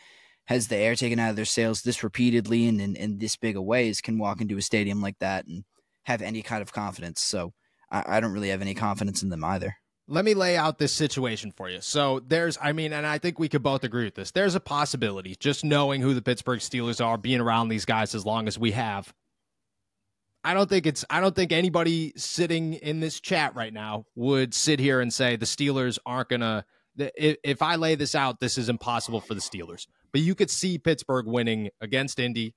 has 0.52 0.68
the 0.68 0.76
air 0.76 0.96
taken 0.96 1.20
out 1.20 1.30
of 1.30 1.36
their 1.36 1.46
sails 1.46 1.82
this 1.82 2.04
repeatedly 2.04 2.68
and 2.68 2.82
in, 2.82 2.96
in 2.96 3.18
this 3.18 3.36
big 3.36 3.56
a 3.56 3.62
ways 3.62 4.02
can 4.02 4.18
walk 4.18 4.42
into 4.42 4.58
a 4.58 4.62
stadium 4.62 5.02
like 5.02 5.18
that 5.20 5.46
and 5.46 5.64
have 6.04 6.22
any 6.22 6.42
kind 6.42 6.62
of 6.62 6.74
confidence. 6.74 7.22
So 7.22 7.54
I, 7.90 8.18
I 8.18 8.20
don't 8.20 8.34
really 8.34 8.50
have 8.50 8.62
any 8.62 8.74
confidence 8.74 9.24
in 9.24 9.30
them 9.30 9.44
either. 9.44 9.76
Let 10.08 10.26
me 10.26 10.34
lay 10.34 10.58
out 10.58 10.78
this 10.78 10.92
situation 10.92 11.52
for 11.56 11.70
you. 11.70 11.80
So 11.80 12.20
there's, 12.20 12.58
I 12.62 12.74
mean, 12.74 12.92
and 12.92 13.06
I 13.06 13.18
think 13.18 13.40
we 13.40 13.48
could 13.48 13.64
both 13.64 13.84
agree 13.84 14.04
with 14.04 14.16
this. 14.16 14.32
There's 14.32 14.56
a 14.56 14.60
possibility, 14.60 15.36
just 15.40 15.64
knowing 15.64 16.02
who 16.02 16.14
the 16.14 16.22
Pittsburgh 16.22 16.60
Steelers 16.60 17.06
are, 17.06 17.18
being 17.18 17.40
around 17.40 17.70
these 17.70 17.86
guys 17.86 18.14
as 18.14 18.26
long 18.26 18.48
as 18.48 18.60
we 18.60 18.72
have. 18.72 19.14
I 20.44 20.54
don't 20.54 20.68
think 20.68 20.88
it's 20.88 21.06
I 21.10 21.22
don't 21.22 21.36
think 21.36 21.52
anybody 21.52 22.14
sitting 22.18 22.74
in 22.74 23.00
this 23.00 23.20
chat 23.20 23.56
right 23.56 23.72
now 23.72 24.06
would 24.16 24.56
sit 24.56 24.80
here 24.80 25.00
and 25.00 25.14
say 25.14 25.36
the 25.36 25.46
Steelers 25.46 26.00
aren't 26.04 26.30
gonna 26.30 26.66
if, 26.66 26.66
if 27.16 27.62
I 27.62 27.76
lay 27.76 27.96
this 27.96 28.16
out, 28.16 28.40
this 28.40 28.58
is 28.58 28.70
impossible 28.70 29.22
for 29.22 29.34
the 29.34 29.42
Steelers. 29.42 29.88
But 30.12 30.22
you 30.22 30.36
could 30.36 30.50
see 30.50 30.78
Pittsburgh 30.78 31.26
winning 31.26 31.70
against 31.80 32.20
Indy, 32.20 32.54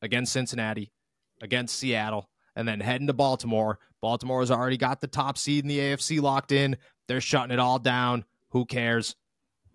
against 0.00 0.32
Cincinnati, 0.32 0.92
against 1.40 1.78
Seattle, 1.78 2.28
and 2.54 2.66
then 2.66 2.80
heading 2.80 3.06
to 3.08 3.12
Baltimore. 3.12 3.78
Baltimore 4.00 4.40
has 4.40 4.50
already 4.50 4.76
got 4.76 5.00
the 5.00 5.06
top 5.06 5.38
seed 5.38 5.64
in 5.64 5.68
the 5.68 5.78
AFC 5.78 6.20
locked 6.20 6.52
in. 6.52 6.76
They're 7.08 7.20
shutting 7.20 7.52
it 7.52 7.58
all 7.58 7.78
down. 7.78 8.24
Who 8.50 8.66
cares? 8.66 9.16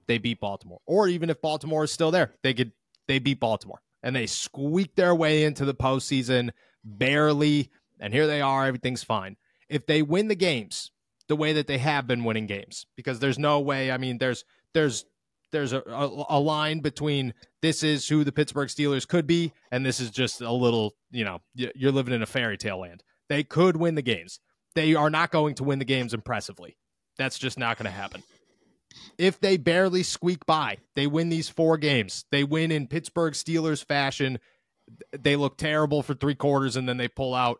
They 0.07 0.17
beat 0.17 0.39
Baltimore. 0.39 0.79
Or 0.85 1.07
even 1.07 1.29
if 1.29 1.41
Baltimore 1.41 1.83
is 1.83 1.91
still 1.91 2.11
there, 2.11 2.33
they 2.43 2.53
could 2.53 2.71
they 3.07 3.19
beat 3.19 3.39
Baltimore. 3.39 3.81
And 4.03 4.15
they 4.15 4.27
squeak 4.27 4.95
their 4.95 5.15
way 5.15 5.43
into 5.43 5.65
the 5.65 5.73
postseason 5.73 6.51
barely. 6.83 7.71
And 7.99 8.13
here 8.13 8.27
they 8.27 8.41
are. 8.41 8.65
Everything's 8.65 9.03
fine. 9.03 9.37
If 9.69 9.85
they 9.85 10.01
win 10.01 10.27
the 10.27 10.35
games 10.35 10.91
the 11.27 11.35
way 11.35 11.53
that 11.53 11.67
they 11.67 11.77
have 11.77 12.07
been 12.07 12.23
winning 12.23 12.47
games, 12.47 12.85
because 12.95 13.19
there's 13.19 13.39
no 13.39 13.59
way. 13.59 13.91
I 13.91 13.97
mean, 13.97 14.17
there's 14.17 14.45
there's 14.73 15.05
there's 15.51 15.73
a, 15.73 15.81
a, 15.81 16.25
a, 16.29 16.39
line 16.39 16.79
between 16.79 17.33
this 17.61 17.83
is 17.83 18.07
who 18.07 18.23
the 18.23 18.31
Pittsburgh 18.31 18.67
Steelers 18.67 19.07
could 19.07 19.27
be, 19.27 19.53
and 19.71 19.85
this 19.85 19.99
is 19.99 20.11
just 20.11 20.41
a 20.41 20.51
little, 20.51 20.95
you 21.11 21.23
know, 21.23 21.39
you're 21.53 21.91
living 21.91 22.13
in 22.13 22.21
a 22.21 22.25
fairy 22.25 22.57
tale 22.57 22.81
land. 22.81 23.03
They 23.29 23.43
could 23.43 23.77
win 23.77 23.95
the 23.95 24.01
games. 24.01 24.39
They 24.75 24.93
are 24.95 25.09
not 25.09 25.31
going 25.31 25.55
to 25.55 25.63
win 25.63 25.79
the 25.79 25.85
games 25.85 26.13
impressively. 26.13 26.77
That's 27.17 27.39
just 27.39 27.57
not 27.57 27.77
going 27.77 27.85
to 27.85 27.91
happen. 27.91 28.23
If 29.17 29.39
they 29.39 29.57
barely 29.57 30.03
squeak 30.03 30.45
by, 30.45 30.77
they 30.95 31.07
win 31.07 31.29
these 31.29 31.49
four 31.49 31.77
games. 31.77 32.25
They 32.31 32.43
win 32.43 32.71
in 32.71 32.87
Pittsburgh 32.87 33.33
Steelers 33.33 33.83
fashion. 33.83 34.39
They 35.17 35.35
look 35.35 35.57
terrible 35.57 36.03
for 36.03 36.13
three 36.13 36.35
quarters, 36.35 36.75
and 36.75 36.87
then 36.87 36.97
they 36.97 37.07
pull 37.07 37.33
out 37.33 37.59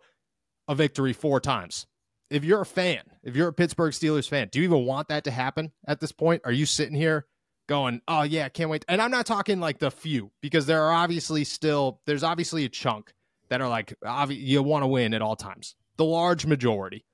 a 0.67 0.75
victory 0.75 1.13
four 1.13 1.39
times. 1.39 1.87
If 2.29 2.43
you're 2.43 2.61
a 2.61 2.65
fan, 2.65 3.01
if 3.23 3.35
you're 3.35 3.47
a 3.47 3.53
Pittsburgh 3.53 3.93
Steelers 3.93 4.27
fan, 4.27 4.49
do 4.51 4.59
you 4.59 4.65
even 4.65 4.85
want 4.85 5.07
that 5.07 5.23
to 5.25 5.31
happen 5.31 5.71
at 5.87 5.99
this 5.99 6.11
point? 6.11 6.41
Are 6.43 6.51
you 6.51 6.65
sitting 6.65 6.95
here 6.95 7.25
going, 7.67 8.01
oh 8.07 8.23
yeah, 8.23 8.49
can't 8.49 8.69
wait. 8.69 8.85
And 8.87 9.01
I'm 9.01 9.11
not 9.11 9.25
talking 9.25 9.59
like 9.59 9.79
the 9.79 9.91
few 9.91 10.31
because 10.41 10.65
there 10.65 10.83
are 10.83 10.93
obviously 10.93 11.43
still 11.43 12.01
there's 12.05 12.23
obviously 12.23 12.65
a 12.65 12.69
chunk 12.69 13.13
that 13.49 13.61
are 13.61 13.69
like 13.69 13.93
obvi- 14.03 14.41
you 14.41 14.63
want 14.63 14.83
to 14.83 14.87
win 14.87 15.13
at 15.13 15.21
all 15.21 15.35
times. 15.35 15.75
The 15.97 16.05
large 16.05 16.45
majority. 16.45 17.05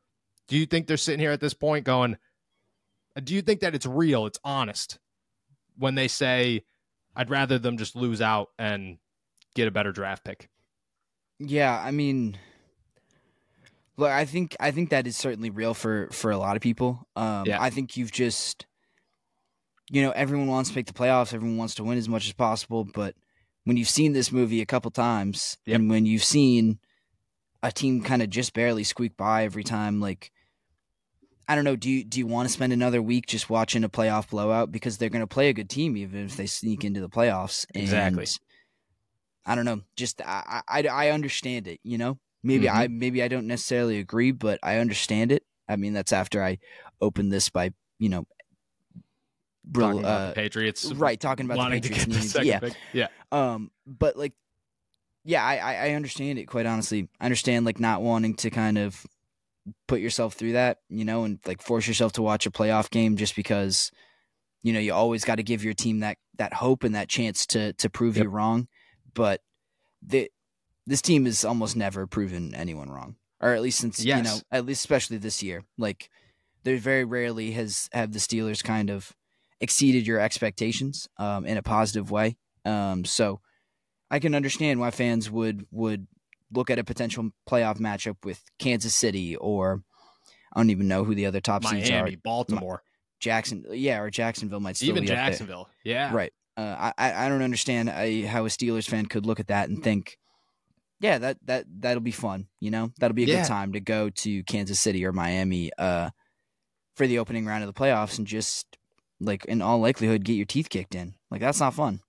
Do 0.48 0.58
you 0.58 0.66
think 0.66 0.88
they're 0.88 0.98
sitting 0.98 1.20
here 1.20 1.32
at 1.32 1.40
this 1.40 1.54
point 1.54 1.86
going? 1.86 2.18
Do 3.22 3.34
you 3.34 3.42
think 3.42 3.62
that 3.62 3.76
it's 3.76 3.86
real? 3.86 4.26
It's 4.26 4.40
honest 4.44 5.00
when 5.78 5.96
they 5.96 6.08
say, 6.08 6.64
"I'd 7.16 7.30
rather 7.30 7.60
them 7.60 7.78
just 7.78 7.96
lose 7.96 8.22
out 8.22 8.50
and 8.58 8.98
get 9.56 9.68
a 9.68 9.72
better 9.72 9.92
draft 9.92 10.24
pick." 10.26 10.50
Yeah, 11.40 11.80
I 11.80 11.92
mean, 11.92 12.38
look, 13.98 14.10
I 14.10 14.26
think 14.26 14.56
I 14.60 14.72
think 14.72 14.90
that 14.90 15.08
is 15.08 15.18
certainly 15.18 15.50
real 15.50 15.74
for 15.74 16.10
for 16.12 16.32
a 16.32 16.38
lot 16.38 16.56
of 16.56 16.62
people. 16.62 17.08
Um, 17.16 17.46
yeah. 17.46 17.62
I 17.62 17.70
think 17.70 17.98
you've 17.98 18.12
just 18.12 18.66
you 19.90 20.02
know, 20.02 20.12
everyone 20.12 20.48
wants 20.48 20.70
to 20.70 20.76
make 20.76 20.88
the 20.88 20.94
playoffs, 20.94 21.34
everyone 21.34 21.58
wants 21.58 21.76
to 21.76 21.84
win 21.84 21.98
as 21.98 22.10
much 22.10 22.26
as 22.26 22.34
possible, 22.34 22.84
but 22.84 23.16
when 23.66 23.78
you've 23.78 23.90
seen 23.90 24.14
this 24.14 24.32
movie 24.32 24.62
a 24.62 24.66
couple 24.66 24.92
times 24.92 25.58
yep. 25.66 25.80
and 25.80 25.90
when 25.90 26.06
you've 26.06 26.24
seen 26.24 26.80
a 27.62 27.72
team 27.72 28.02
kind 28.02 28.22
of 28.22 28.30
just 28.30 28.54
barely 28.54 28.84
squeak 28.84 29.16
by 29.16 29.44
every 29.44 29.64
time 29.64 30.02
like 30.02 30.32
I 31.48 31.56
don't 31.56 31.66
know, 31.66 31.76
do 31.76 31.90
you 31.90 32.06
do 32.06 32.20
you 32.20 32.28
want 32.28 32.48
to 32.48 32.54
spend 32.54 32.72
another 32.72 33.02
week 33.02 33.28
just 33.28 33.50
watching 33.50 33.84
a 33.84 33.90
playoff 33.90 34.30
blowout 34.30 34.72
because 34.72 34.98
they're 34.98 35.10
going 35.10 35.24
to 35.24 35.28
play 35.28 35.50
a 35.50 35.54
good 35.54 35.70
team 35.70 35.98
even 35.98 36.26
if 36.26 36.38
they 36.38 36.46
sneak 36.46 36.86
into 36.86 37.02
the 37.02 37.10
playoffs? 37.10 37.66
And 37.74 37.84
exactly. 37.84 38.26
I 39.46 39.56
don't 39.56 39.66
know, 39.66 39.82
just 39.98 40.22
I 40.22 40.62
I, 40.68 40.84
I 40.84 41.10
understand 41.10 41.68
it, 41.68 41.80
you 41.84 41.98
know? 41.98 42.18
Maybe 42.44 42.66
mm-hmm. 42.66 42.78
I 42.78 42.88
maybe 42.88 43.24
I 43.24 43.28
don't 43.28 43.48
necessarily 43.48 44.00
agree, 44.00 44.32
but 44.32 44.60
I 44.62 44.78
understand 44.78 45.32
it. 45.32 45.44
I 45.68 45.78
mean, 45.78 45.94
that's 45.94 46.12
after 46.12 46.44
I 46.44 46.60
opened 47.00 47.32
this 47.32 47.50
by, 47.50 47.72
you 48.00 48.10
know, 48.10 48.28
talking 49.74 50.06
uh, 50.06 50.34
Patriots, 50.36 50.92
right? 50.94 51.20
Talking 51.20 51.46
about 51.46 51.70
the 51.70 51.80
Patriots, 51.80 52.34
the 52.34 52.46
yeah, 52.46 52.60
pick. 52.60 52.74
yeah. 52.92 53.08
Um, 53.32 53.72
but 53.88 54.18
like, 54.18 54.34
yeah, 55.24 55.44
I 55.44 55.88
I 55.88 55.90
understand 55.92 56.38
it 56.38 56.46
quite 56.46 56.66
honestly. 56.66 57.08
I 57.20 57.26
understand 57.26 57.66
like 57.66 57.80
not 57.80 58.02
wanting 58.02 58.36
to 58.36 58.50
kind 58.50 58.78
of 58.78 59.06
put 59.88 60.02
yourself 60.02 60.34
through 60.34 60.54
that, 60.54 60.80
you 60.90 61.06
know, 61.06 61.24
and 61.24 61.40
like 61.46 61.62
force 61.62 61.88
yourself 61.88 62.14
to 62.14 62.22
watch 62.22 62.46
a 62.46 62.52
playoff 62.52 62.90
game 62.90 63.16
just 63.16 63.36
because, 63.36 63.92
you 64.62 64.74
know, 64.74 64.80
you 64.80 64.94
always 64.94 65.24
got 65.24 65.36
to 65.36 65.44
give 65.44 65.64
your 65.64 65.74
team 65.74 66.02
that 66.02 66.18
that 66.38 66.54
hope 66.54 66.84
and 66.84 66.96
that 66.96 67.08
chance 67.08 67.46
to 67.48 67.74
to 67.74 67.90
prove 67.90 68.18
yep. 68.18 68.26
you 68.26 68.30
wrong. 68.30 68.68
But 69.14 69.42
the 70.02 70.30
this 70.86 71.02
team 71.02 71.26
has 71.26 71.46
almost 71.46 71.76
never 71.76 72.08
proven 72.08 72.54
anyone 72.54 72.90
wrong, 72.90 73.16
or 73.42 73.54
at 73.54 73.62
least 73.62 73.80
since 73.80 74.04
yes. 74.04 74.18
you 74.18 74.24
know, 74.24 74.40
at 74.52 74.66
least 74.66 74.82
especially 74.82 75.18
this 75.18 75.42
year. 75.44 75.64
Like, 75.78 76.10
there 76.64 76.78
very 76.78 77.04
rarely 77.04 77.52
has 77.52 77.90
have 77.94 78.14
the 78.14 78.20
Steelers 78.20 78.64
kind 78.64 78.90
of 78.90 79.14
exceeded 79.60 80.06
your 80.06 80.20
expectations 80.20 81.08
um, 81.18 81.46
in 81.46 81.58
a 81.58 81.64
positive 81.64 82.12
way. 82.12 82.38
Um, 82.66 83.06
so 83.06 83.42
I 84.12 84.20
can 84.20 84.36
understand 84.36 84.80
why 84.80 84.92
fans 84.92 85.30
would 85.30 85.66
would 85.72 86.08
look 86.52 86.70
at 86.70 86.80
a 86.80 86.84
potential 86.84 87.32
playoff 87.50 87.80
matchup 87.80 88.18
with 88.24 88.44
Kansas 88.60 88.94
City 88.94 89.36
or 89.36 89.84
I 90.54 90.60
don't 90.60 90.70
even 90.70 90.88
know 90.88 91.04
who 91.04 91.16
the 91.16 91.26
other 91.26 91.42
top 91.42 91.64
Miami, 91.64 91.82
seeds 91.82 91.92
are. 91.92 92.10
Baltimore, 92.24 92.84
Jackson, 93.20 93.66
yeah, 93.72 94.00
or 94.00 94.10
Jacksonville 94.10 94.60
might 94.60 94.78
still 94.78 94.90
even 94.90 95.06
Jacksonville, 95.06 95.68
yeah, 95.84 96.14
right. 96.14 96.32
Uh, 96.56 96.92
I 96.98 97.26
I 97.26 97.30
don't 97.30 97.42
understand 97.42 97.90
how 97.90 98.46
a 98.46 98.50
Steelers 98.50 98.88
fan 98.88 99.08
could 99.08 99.26
look 99.26 99.40
at 99.40 99.48
that 99.48 99.70
and 99.70 99.84
think, 99.84 100.18
yeah, 101.04 101.18
that 101.18 101.38
that 101.48 101.66
that'll 101.80 102.02
be 102.02 102.12
fun. 102.12 102.48
You 102.62 102.72
know, 102.72 102.92
that'll 102.98 103.14
be 103.14 103.26
a 103.26 103.28
yeah. 103.28 103.42
good 103.42 103.48
time 103.50 103.74
to 103.74 103.82
go 103.82 104.10
to 104.10 104.42
Kansas 104.44 104.80
City 104.80 105.06
or 105.06 105.12
Miami 105.12 105.70
uh, 105.78 106.12
for 106.96 107.08
the 107.08 107.20
opening 107.20 107.46
round 107.46 107.62
of 107.62 107.68
the 107.68 107.78
playoffs 107.78 108.18
and 108.18 108.26
just 108.26 108.78
like 109.20 109.44
in 109.46 109.62
all 109.62 109.80
likelihood 109.80 110.24
get 110.24 110.36
your 110.36 110.46
teeth 110.46 110.70
kicked 110.70 110.96
in. 110.96 111.14
Like 111.30 111.42
that's 111.42 111.60
not 111.60 111.74
fun. 111.74 112.00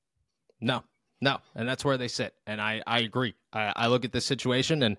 No, 0.61 0.85
no, 1.21 1.39
and 1.57 1.69
that's 1.69 1.85
where 1.85 1.99
they 1.99 2.07
sit. 2.07 2.35
And 2.47 2.61
I 2.61 2.83
I 2.87 3.01
agree. 3.01 3.35
I, 3.53 3.73
I 3.75 3.87
look 3.89 4.05
at 4.05 4.13
this 4.13 4.25
situation, 4.25 4.85
and 4.85 4.97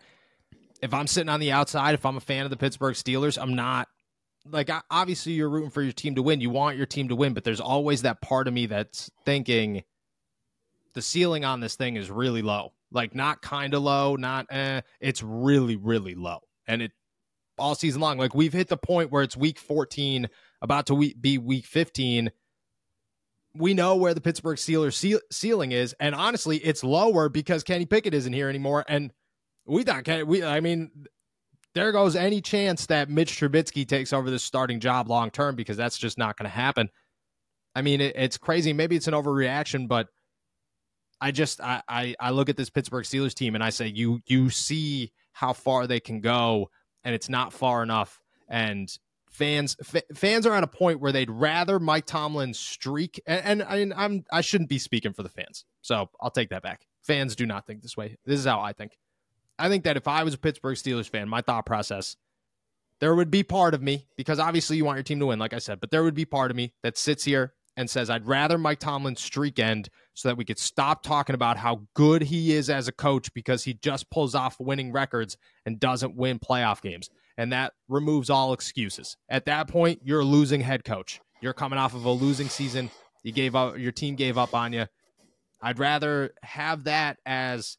if 0.81 0.93
I'm 0.93 1.07
sitting 1.07 1.29
on 1.29 1.39
the 1.39 1.53
outside, 1.53 1.93
if 1.93 2.05
I'm 2.05 2.17
a 2.17 2.21
fan 2.21 2.43
of 2.43 2.49
the 2.49 2.57
Pittsburgh 2.57 2.95
Steelers, 2.95 3.41
I'm 3.41 3.55
not 3.55 3.87
like 4.45 4.69
obviously 4.91 5.31
you're 5.31 5.49
rooting 5.49 5.69
for 5.69 5.81
your 5.81 5.93
team 5.93 6.15
to 6.15 6.21
win. 6.21 6.41
You 6.41 6.49
want 6.49 6.75
your 6.75 6.85
team 6.85 7.07
to 7.07 7.15
win, 7.15 7.33
but 7.33 7.45
there's 7.45 7.61
always 7.61 8.01
that 8.01 8.19
part 8.19 8.49
of 8.49 8.53
me 8.53 8.65
that's 8.65 9.09
thinking 9.23 9.85
the 10.95 11.01
ceiling 11.01 11.45
on 11.45 11.61
this 11.61 11.77
thing 11.77 11.95
is 11.95 12.11
really 12.11 12.41
low. 12.41 12.73
Like 12.95 13.13
not 13.13 13.41
kind 13.41 13.73
of 13.73 13.83
low, 13.83 14.15
not 14.15 14.47
eh, 14.49 14.81
it's 14.99 15.21
really 15.21 15.75
really 15.75 16.15
low. 16.15 16.39
And 16.67 16.81
it 16.81 16.91
all 17.57 17.75
season 17.75 18.01
long. 18.01 18.17
Like 18.17 18.33
we've 18.33 18.53
hit 18.53 18.69
the 18.69 18.77
point 18.77 19.11
where 19.11 19.23
it's 19.23 19.37
week 19.37 19.59
14 19.59 20.27
about 20.61 20.87
to 20.87 21.13
be 21.19 21.37
week 21.37 21.65
15 21.65 22.31
we 23.57 23.73
know 23.73 23.95
where 23.95 24.13
the 24.13 24.21
Pittsburgh 24.21 24.57
Steelers 24.57 25.21
ceiling 25.31 25.71
is, 25.71 25.95
and 25.99 26.13
honestly, 26.13 26.57
it's 26.57 26.83
lower 26.83 27.29
because 27.29 27.63
Kenny 27.63 27.85
Pickett 27.85 28.13
isn't 28.13 28.33
here 28.33 28.49
anymore. 28.49 28.83
And 28.87 29.11
we 29.65 29.83
thought 29.83 30.03
Kenny, 30.03 30.23
we, 30.23 30.43
I 30.43 30.59
mean, 30.59 30.91
there 31.73 31.91
goes 31.91 32.15
any 32.15 32.41
chance 32.41 32.85
that 32.87 33.09
Mitch 33.09 33.39
Trubisky 33.39 33.87
takes 33.87 34.13
over 34.13 34.29
this 34.29 34.43
starting 34.43 34.79
job 34.79 35.09
long 35.09 35.31
term 35.31 35.55
because 35.55 35.77
that's 35.77 35.97
just 35.97 36.17
not 36.17 36.37
going 36.37 36.49
to 36.49 36.55
happen. 36.55 36.89
I 37.73 37.81
mean, 37.81 38.01
it, 38.01 38.15
it's 38.15 38.37
crazy. 38.37 38.73
Maybe 38.73 38.95
it's 38.95 39.07
an 39.07 39.13
overreaction, 39.13 39.87
but 39.87 40.07
I 41.21 41.31
just 41.31 41.61
I, 41.61 41.81
I 41.87 42.15
I 42.19 42.31
look 42.31 42.49
at 42.49 42.57
this 42.57 42.69
Pittsburgh 42.69 43.05
Steelers 43.05 43.33
team 43.33 43.55
and 43.55 43.63
I 43.63 43.69
say 43.69 43.87
you 43.87 44.21
you 44.25 44.49
see 44.49 45.11
how 45.33 45.53
far 45.53 45.87
they 45.87 45.99
can 45.99 46.21
go, 46.21 46.69
and 47.03 47.15
it's 47.15 47.29
not 47.29 47.53
far 47.53 47.83
enough. 47.83 48.21
And 48.47 48.95
fans 49.29 49.75
f- 49.81 50.03
fans 50.15 50.45
are 50.45 50.53
at 50.53 50.63
a 50.63 50.67
point 50.67 50.99
where 50.99 51.11
they'd 51.11 51.29
rather 51.29 51.79
Mike 51.79 52.05
Tomlin 52.05 52.53
streak 52.53 53.21
and, 53.25 53.61
and 53.61 53.93
I 53.93 54.03
I'm 54.03 54.25
I 54.31 54.41
shouldn't 54.41 54.69
be 54.69 54.79
speaking 54.79 55.13
for 55.13 55.23
the 55.23 55.29
fans. 55.29 55.65
So 55.81 56.09
I'll 56.21 56.31
take 56.31 56.49
that 56.49 56.63
back. 56.63 56.87
Fans 57.03 57.35
do 57.35 57.45
not 57.45 57.67
think 57.67 57.81
this 57.81 57.97
way. 57.97 58.17
This 58.25 58.39
is 58.39 58.45
how 58.45 58.59
I 58.59 58.73
think. 58.73 58.97
I 59.57 59.69
think 59.69 59.83
that 59.85 59.97
if 59.97 60.07
I 60.07 60.23
was 60.23 60.33
a 60.33 60.37
Pittsburgh 60.37 60.75
Steelers 60.75 61.09
fan, 61.09 61.29
my 61.29 61.41
thought 61.41 61.65
process 61.65 62.17
there 62.99 63.15
would 63.15 63.29
be 63.29 63.43
part 63.43 63.73
of 63.73 63.81
me 63.81 64.07
because 64.15 64.39
obviously 64.39 64.77
you 64.77 64.85
want 64.85 64.97
your 64.97 65.03
team 65.03 65.19
to 65.19 65.25
win 65.25 65.39
like 65.39 65.53
I 65.53 65.59
said, 65.59 65.79
but 65.79 65.91
there 65.91 66.03
would 66.03 66.15
be 66.15 66.25
part 66.25 66.51
of 66.51 66.57
me 66.57 66.73
that 66.81 66.97
sits 66.97 67.23
here 67.23 67.53
and 67.77 67.89
says 67.89 68.09
I'd 68.09 68.25
rather 68.25 68.57
Mike 68.57 68.79
Tomlin 68.79 69.15
streak 69.15 69.59
end 69.59 69.89
so 70.15 70.29
that 70.29 70.37
we 70.37 70.45
could 70.45 70.57
stop 70.57 71.03
talking 71.03 71.35
about 71.35 71.57
how 71.57 71.81
good 71.93 72.23
he 72.23 72.53
is 72.53 72.69
as 72.69 72.87
a 72.87 72.91
coach 72.91 73.31
because 73.33 73.63
he 73.63 73.75
just 73.75 74.09
pulls 74.09 74.33
off 74.33 74.59
winning 74.59 74.91
records 74.91 75.37
and 75.65 75.79
doesn't 75.79 76.15
win 76.15 76.39
playoff 76.39 76.81
games 76.81 77.09
and 77.37 77.51
that 77.51 77.73
removes 77.87 78.29
all 78.29 78.53
excuses. 78.53 79.17
At 79.29 79.45
that 79.45 79.67
point, 79.67 80.01
you're 80.03 80.21
a 80.21 80.25
losing 80.25 80.61
head 80.61 80.83
coach. 80.83 81.19
You're 81.41 81.53
coming 81.53 81.79
off 81.79 81.93
of 81.93 82.05
a 82.05 82.11
losing 82.11 82.49
season. 82.49 82.89
You 83.23 83.31
gave 83.31 83.55
up, 83.55 83.77
your 83.77 83.91
team 83.91 84.15
gave 84.15 84.37
up 84.37 84.53
on 84.53 84.73
you. 84.73 84.87
I'd 85.61 85.79
rather 85.79 86.33
have 86.43 86.85
that 86.85 87.17
as 87.25 87.77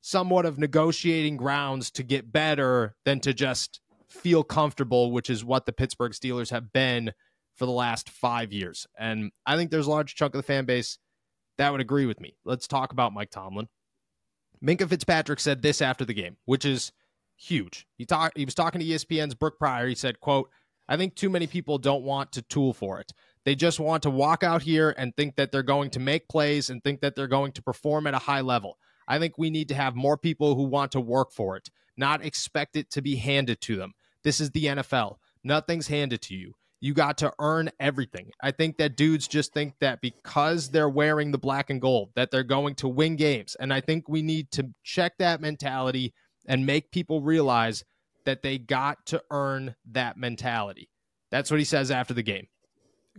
somewhat 0.00 0.46
of 0.46 0.58
negotiating 0.58 1.36
grounds 1.36 1.90
to 1.92 2.02
get 2.02 2.32
better 2.32 2.94
than 3.04 3.20
to 3.20 3.32
just 3.32 3.80
feel 4.08 4.44
comfortable, 4.44 5.10
which 5.12 5.30
is 5.30 5.44
what 5.44 5.66
the 5.66 5.72
Pittsburgh 5.72 6.12
Steelers 6.12 6.50
have 6.50 6.72
been 6.72 7.12
for 7.56 7.66
the 7.66 7.72
last 7.72 8.10
five 8.10 8.52
years. 8.52 8.86
And 8.98 9.30
I 9.46 9.56
think 9.56 9.70
there's 9.70 9.86
a 9.86 9.90
large 9.90 10.14
chunk 10.14 10.34
of 10.34 10.38
the 10.38 10.46
fan 10.46 10.64
base 10.64 10.98
that 11.58 11.70
would 11.70 11.80
agree 11.80 12.06
with 12.06 12.20
me. 12.20 12.36
Let's 12.44 12.66
talk 12.66 12.92
about 12.92 13.12
Mike 13.12 13.30
Tomlin. 13.30 13.68
Minkah 14.64 14.88
Fitzpatrick 14.88 15.40
said 15.40 15.62
this 15.62 15.82
after 15.82 16.04
the 16.04 16.14
game, 16.14 16.36
which 16.44 16.64
is 16.64 16.92
huge. 17.36 17.86
He 17.96 18.06
talked 18.06 18.38
he 18.38 18.44
was 18.44 18.54
talking 18.54 18.80
to 18.80 18.86
ESPN's 18.86 19.34
Brooke 19.34 19.58
Pryor. 19.58 19.88
He 19.88 19.94
said, 19.94 20.20
quote, 20.20 20.48
I 20.88 20.96
think 20.96 21.14
too 21.14 21.30
many 21.30 21.46
people 21.46 21.78
don't 21.78 22.04
want 22.04 22.32
to 22.32 22.42
tool 22.42 22.72
for 22.72 23.00
it. 23.00 23.12
They 23.44 23.54
just 23.54 23.80
want 23.80 24.04
to 24.04 24.10
walk 24.10 24.44
out 24.44 24.62
here 24.62 24.94
and 24.96 25.14
think 25.16 25.36
that 25.36 25.50
they're 25.50 25.62
going 25.62 25.90
to 25.90 26.00
make 26.00 26.28
plays 26.28 26.70
and 26.70 26.82
think 26.82 27.00
that 27.00 27.16
they're 27.16 27.26
going 27.26 27.52
to 27.52 27.62
perform 27.62 28.06
at 28.06 28.14
a 28.14 28.18
high 28.18 28.40
level. 28.40 28.78
I 29.08 29.18
think 29.18 29.36
we 29.36 29.50
need 29.50 29.68
to 29.68 29.74
have 29.74 29.96
more 29.96 30.16
people 30.16 30.54
who 30.54 30.62
want 30.64 30.92
to 30.92 31.00
work 31.00 31.32
for 31.32 31.56
it, 31.56 31.70
not 31.96 32.24
expect 32.24 32.76
it 32.76 32.90
to 32.90 33.02
be 33.02 33.16
handed 33.16 33.60
to 33.62 33.76
them. 33.76 33.94
This 34.22 34.40
is 34.40 34.50
the 34.50 34.66
NFL. 34.66 35.16
Nothing's 35.42 35.88
handed 35.88 36.22
to 36.22 36.34
you. 36.36 36.54
You 36.82 36.94
got 36.94 37.18
to 37.18 37.32
earn 37.38 37.70
everything. 37.78 38.32
I 38.42 38.50
think 38.50 38.78
that 38.78 38.96
dudes 38.96 39.28
just 39.28 39.54
think 39.54 39.74
that 39.78 40.00
because 40.00 40.70
they're 40.70 40.88
wearing 40.88 41.30
the 41.30 41.38
black 41.38 41.70
and 41.70 41.80
gold 41.80 42.10
that 42.16 42.32
they're 42.32 42.42
going 42.42 42.74
to 42.76 42.88
win 42.88 43.14
games. 43.14 43.54
And 43.60 43.72
I 43.72 43.80
think 43.80 44.08
we 44.08 44.20
need 44.20 44.50
to 44.50 44.68
check 44.82 45.12
that 45.18 45.40
mentality 45.40 46.12
and 46.44 46.66
make 46.66 46.90
people 46.90 47.22
realize 47.22 47.84
that 48.24 48.42
they 48.42 48.58
got 48.58 49.06
to 49.06 49.22
earn 49.30 49.76
that 49.92 50.16
mentality. 50.16 50.90
That's 51.30 51.52
what 51.52 51.60
he 51.60 51.64
says 51.64 51.92
after 51.92 52.14
the 52.14 52.22
game. 52.24 52.48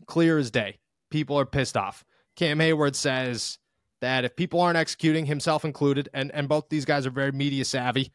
Clear 0.07 0.37
as 0.37 0.51
day. 0.51 0.79
People 1.09 1.39
are 1.39 1.45
pissed 1.45 1.77
off. 1.77 2.03
Cam 2.35 2.59
Hayward 2.59 2.97
says 2.97 3.59
that 4.01 4.25
if 4.25 4.35
people 4.35 4.59
aren't 4.59 4.77
executing, 4.77 5.25
himself 5.25 5.63
included, 5.63 6.09
and, 6.13 6.31
and 6.33 6.49
both 6.49 6.67
these 6.67 6.83
guys 6.83 7.05
are 7.05 7.11
very 7.11 7.31
media 7.31 7.63
savvy, 7.63 8.11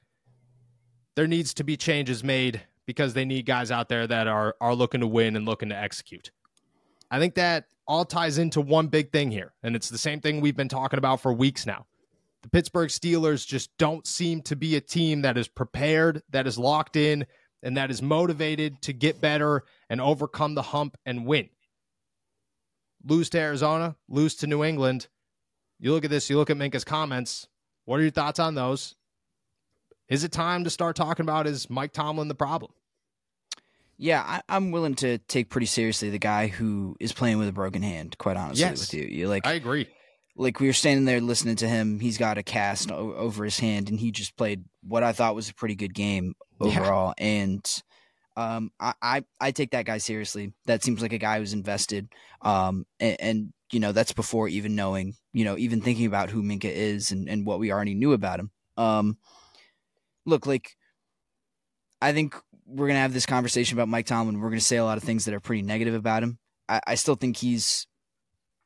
there 1.17 1.27
needs 1.27 1.55
to 1.55 1.65
be 1.65 1.79
changes 1.79 2.23
made 2.23 2.61
because 2.89 3.13
they 3.13 3.27
need 3.27 3.45
guys 3.45 3.71
out 3.71 3.91
there 3.91 4.07
that 4.07 4.27
are 4.27 4.57
are 4.63 4.75
looking 4.75 5.03
to 5.03 5.07
win 5.07 5.37
and 5.37 5.45
looking 5.45 5.69
to 5.69 5.77
execute. 5.77 6.31
I 7.11 7.19
think 7.19 7.35
that 7.35 7.67
all 7.87 8.07
ties 8.07 8.39
into 8.39 8.63
one 8.63 8.87
big 8.87 9.13
thing 9.13 9.31
here, 9.31 9.53
and 9.63 9.77
it's 9.77 9.91
the 9.91 9.99
same 9.99 10.23
thing 10.23 10.41
we've 10.41 10.57
been 10.57 10.71
talking 10.71 10.97
about 10.97 11.21
for 11.21 11.31
weeks 11.31 11.67
now. 11.67 11.85
The 12.43 12.49
Pittsburgh 12.49 12.89
Steelers 12.89 13.47
just 13.47 13.77
don't 13.77 14.07
seem 14.07 14.41
to 14.43 14.57
be 14.57 14.75
a 14.75 14.81
team 14.81 15.21
that 15.21 15.37
is 15.37 15.49
prepared, 15.49 16.23
that 16.31 16.47
is 16.47 16.59
locked 16.59 16.97
in, 16.97 17.27
and 17.63 17.77
that 17.77 17.91
is 17.91 18.01
motivated 18.01 18.81
to 18.83 18.95
get 18.95 19.21
better 19.21 19.65
and 19.91 20.01
overcome 20.01 20.55
the 20.55 20.63
hump 20.63 20.97
and 21.05 21.27
win. 21.27 21.51
Lose 23.05 23.29
to 23.31 23.39
Arizona, 23.39 23.97
lose 24.09 24.35
to 24.37 24.47
New 24.47 24.65
England. 24.65 25.09
You 25.79 25.93
look 25.93 26.07
at 26.07 26.11
this, 26.11 26.31
you 26.31 26.39
look 26.39 26.49
at 26.49 26.57
Minkah's 26.57 26.85
comments. 26.85 27.49
What 27.85 28.01
are 28.01 28.03
your 28.03 28.13
thoughts 28.13 28.39
on 28.39 28.55
those? 28.55 28.95
Is 30.09 30.25
it 30.25 30.33
time 30.33 30.65
to 30.65 30.71
start 30.71 30.97
talking 30.97 31.25
about 31.25 31.47
is 31.47 31.69
Mike 31.69 31.93
Tomlin 31.93 32.29
the 32.29 32.35
problem? 32.35 32.73
Yeah, 33.99 34.23
I, 34.49 34.57
am 34.57 34.71
willing 34.71 34.95
to 34.97 35.19
take 35.19 35.51
pretty 35.51 35.67
seriously 35.67 36.09
the 36.09 36.21
guy 36.21 36.47
who 36.47 36.97
is 37.01 37.13
playing 37.13 37.39
with 37.39 37.49
a 37.49 37.53
broken 37.53 37.83
hand. 37.83 38.17
Quite 38.17 38.37
honestly, 38.37 38.61
yes, 38.61 38.81
with 38.81 38.95
you, 38.95 39.07
you 39.09 39.29
like 39.29 39.47
I 39.47 39.55
agree. 39.55 39.89
Like 40.37 40.61
we 40.61 40.69
were 40.69 40.73
standing 40.73 41.05
there 41.05 41.21
listening 41.21 41.57
to 41.57 41.69
him. 41.69 41.99
He's 41.99 42.17
got 42.17 42.39
a 42.39 42.45
cast 42.45 42.93
o- 42.93 43.15
over 43.15 43.45
his 43.45 43.59
hand, 43.59 43.91
and 43.91 43.99
he 43.99 44.13
just 44.13 44.37
played 44.37 44.65
what 44.87 45.03
I 45.03 45.13
thought 45.13 45.35
was 45.35 45.51
a 45.51 45.55
pretty 45.55 45.75
good 45.75 45.95
game 45.95 46.35
overall. 46.61 47.13
Yeah. 47.19 47.27
And 47.27 47.83
um, 48.37 48.71
I, 48.79 48.95
I, 49.03 49.25
I 49.41 49.51
take 49.51 49.73
that 49.73 49.85
guy 49.85 49.99
seriously. 49.99 50.53
That 50.67 50.85
seems 50.85 51.03
like 51.03 51.13
a 51.13 51.19
guy 51.19 51.41
who's 51.41 51.53
invested. 51.53 52.09
Um, 52.41 52.87
and, 53.01 53.17
and 53.21 53.53
you 53.73 53.81
know 53.81 53.91
that's 53.91 54.13
before 54.13 54.47
even 54.47 54.77
knowing, 54.77 55.15
you 55.33 55.45
know, 55.45 55.59
even 55.59 55.81
thinking 55.81 56.07
about 56.07 56.31
who 56.31 56.45
Minkah 56.45 56.73
is 56.73 57.11
and, 57.11 57.29
and 57.29 57.45
what 57.45 57.59
we 57.59 57.73
already 57.73 57.95
knew 57.95 58.13
about 58.13 58.39
him. 58.39 58.53
Um, 58.77 59.19
look, 60.27 60.47
like 60.47 60.77
I 62.01 62.13
think 62.13 62.35
we're 62.67 62.89
gonna 62.89 63.01
have 63.01 63.15
this 63.15 63.27
conversation 63.27 63.77
about 63.77 63.89
Mike 63.89 64.07
Tomlin. 64.07 64.41
We're 64.41 64.51
gonna 64.51 64.61
say 64.61 64.77
a 64.77 64.85
lot 64.85 64.99
of 64.99 65.05
things 65.05 65.25
that 65.25 65.35
are 65.35 65.41
pretty 65.41 65.63
negative 65.63 65.95
about 65.95 66.23
him. 66.23 66.39
I, 66.69 66.81
I 66.87 66.95
still 66.95 67.15
think 67.15 67.37
he's 67.37 67.87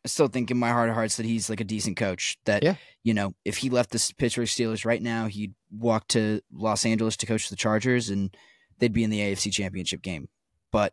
I 0.05 0.09
still 0.09 0.29
think 0.29 0.51
in 0.51 0.57
my 0.57 0.71
heart 0.71 0.89
of 0.89 0.97
hearts 0.97 1.17
that 1.17 1.27
he's 1.27 1.49
like 1.49 1.61
a 1.61 1.65
decent 1.65 1.97
coach. 1.97 2.37
That 2.45 2.65
yeah. 2.65 2.75
you 3.05 3.15
know, 3.15 3.35
if 3.45 3.59
he 3.59 3.71
left 3.71 3.91
the 3.91 4.13
Pittsburgh 4.19 4.49
Steelers 4.49 4.85
right 4.85 5.01
now, 5.01 5.27
he'd 5.27 5.55
walk 5.71 6.09
to 6.09 6.41
Los 6.53 6.85
Angeles 6.85 7.17
to 7.19 7.27
coach 7.27 7.49
the 7.49 7.57
Chargers, 7.57 8.11
and 8.11 8.37
they'd 8.79 8.93
be 8.93 9.05
in 9.05 9.11
the 9.11 9.21
AFC 9.21 9.53
Championship 9.53 10.03
game. 10.03 10.29
But 10.73 10.93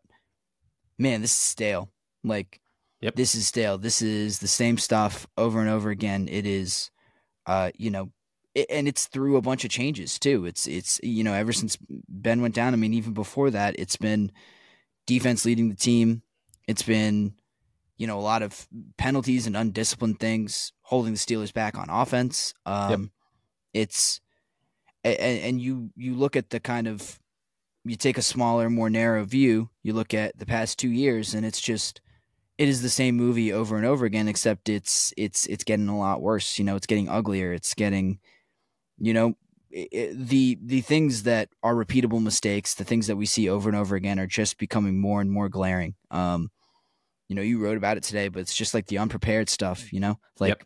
man, 1.00 1.22
this 1.22 1.32
is 1.32 1.38
stale. 1.38 1.90
Like, 2.24 2.62
yep. 3.02 3.16
this 3.16 3.34
is 3.34 3.48
stale. 3.48 3.80
This 3.80 4.02
is 4.04 4.40
the 4.40 4.48
same 4.48 4.78
stuff 4.78 5.26
over 5.38 5.60
and 5.60 5.70
over 5.70 5.90
again. 5.90 6.28
It 6.30 6.46
is, 6.46 6.92
uh, 7.48 7.72
you 7.76 7.90
know, 7.90 8.12
and 8.70 8.88
it's 8.88 9.08
through 9.08 9.38
a 9.38 9.42
bunch 9.42 9.64
of 9.64 9.72
changes 9.72 10.20
too. 10.20 10.46
It's 10.46 10.68
it's 10.68 11.00
you 11.04 11.24
know 11.24 11.34
ever 11.34 11.54
since 11.54 11.78
Ben 12.08 12.42
went 12.42 12.56
down. 12.56 12.74
I 12.74 12.78
mean, 12.78 12.94
even 12.94 13.14
before 13.14 13.52
that, 13.52 13.76
it's 13.78 13.98
been 13.98 14.32
defense 15.06 15.46
leading 15.46 15.70
the 15.70 15.76
team. 15.76 16.22
It's 16.68 16.84
been 16.84 17.34
you 17.98 18.08
know 18.08 18.20
a 18.20 18.22
lot 18.22 18.42
of 18.42 18.68
penalties 18.98 19.48
and 19.48 19.56
undisciplined 19.56 20.20
things 20.20 20.74
holding 20.82 21.14
the 21.14 21.20
Steelers 21.20 21.54
back 21.54 21.78
on 21.78 21.90
offense. 21.90 22.54
Um, 22.66 22.90
yep. 22.92 23.00
It's 23.74 24.22
and, 25.04 25.16
and 25.20 25.62
you 25.62 25.92
you 25.96 26.16
look 26.16 26.36
at 26.36 26.50
the 26.50 26.60
kind 26.60 26.88
of 26.88 27.20
you 27.86 27.96
take 27.96 28.18
a 28.18 28.24
smaller, 28.24 28.70
more 28.70 28.90
narrow 28.90 29.24
view. 29.24 29.70
You 29.84 29.94
look 29.94 30.14
at 30.14 30.38
the 30.38 30.46
past 30.46 30.78
two 30.78 30.90
years, 30.90 31.34
and 31.34 31.46
it's 31.46 31.62
just 31.62 32.02
it 32.58 32.68
is 32.68 32.82
the 32.82 32.90
same 32.90 33.16
movie 33.16 33.54
over 33.54 33.78
and 33.78 33.86
over 33.86 34.06
again, 34.06 34.28
except 34.28 34.70
it's 34.70 35.14
it's 35.18 35.46
it's 35.48 35.64
getting 35.64 35.88
a 35.88 35.98
lot 35.98 36.22
worse. 36.22 36.60
You 36.60 36.66
know, 36.66 36.76
it's 36.76 36.88
getting 36.88 37.10
uglier. 37.10 37.54
It's 37.54 37.74
getting 37.74 38.20
you 39.00 39.14
know, 39.14 39.36
it, 39.72 40.28
the 40.28 40.58
the 40.64 40.82
things 40.82 41.24
that 41.24 41.50
are 41.64 41.76
repeatable 41.76 42.22
mistakes, 42.22 42.74
the 42.74 42.84
things 42.84 43.08
that 43.08 43.16
we 43.16 43.26
see 43.26 43.50
over 43.50 43.70
and 43.70 43.78
over 43.78 43.96
again, 43.96 44.20
are 44.20 44.28
just 44.28 44.58
becoming 44.58 45.00
more 45.00 45.22
and 45.22 45.32
more 45.32 45.50
glaring. 45.50 45.96
Um, 46.12 46.50
you 47.28 47.36
know, 47.36 47.42
you 47.42 47.60
wrote 47.60 47.78
about 47.78 47.98
it 47.98 48.04
today, 48.04 48.28
but 48.28 48.40
it's 48.40 48.56
just 48.56 48.74
like 48.74 48.88
the 48.88 48.98
unprepared 48.98 49.50
stuff. 49.50 49.94
You 49.94 50.00
know, 50.00 50.20
like 50.40 50.50
yep. 50.50 50.64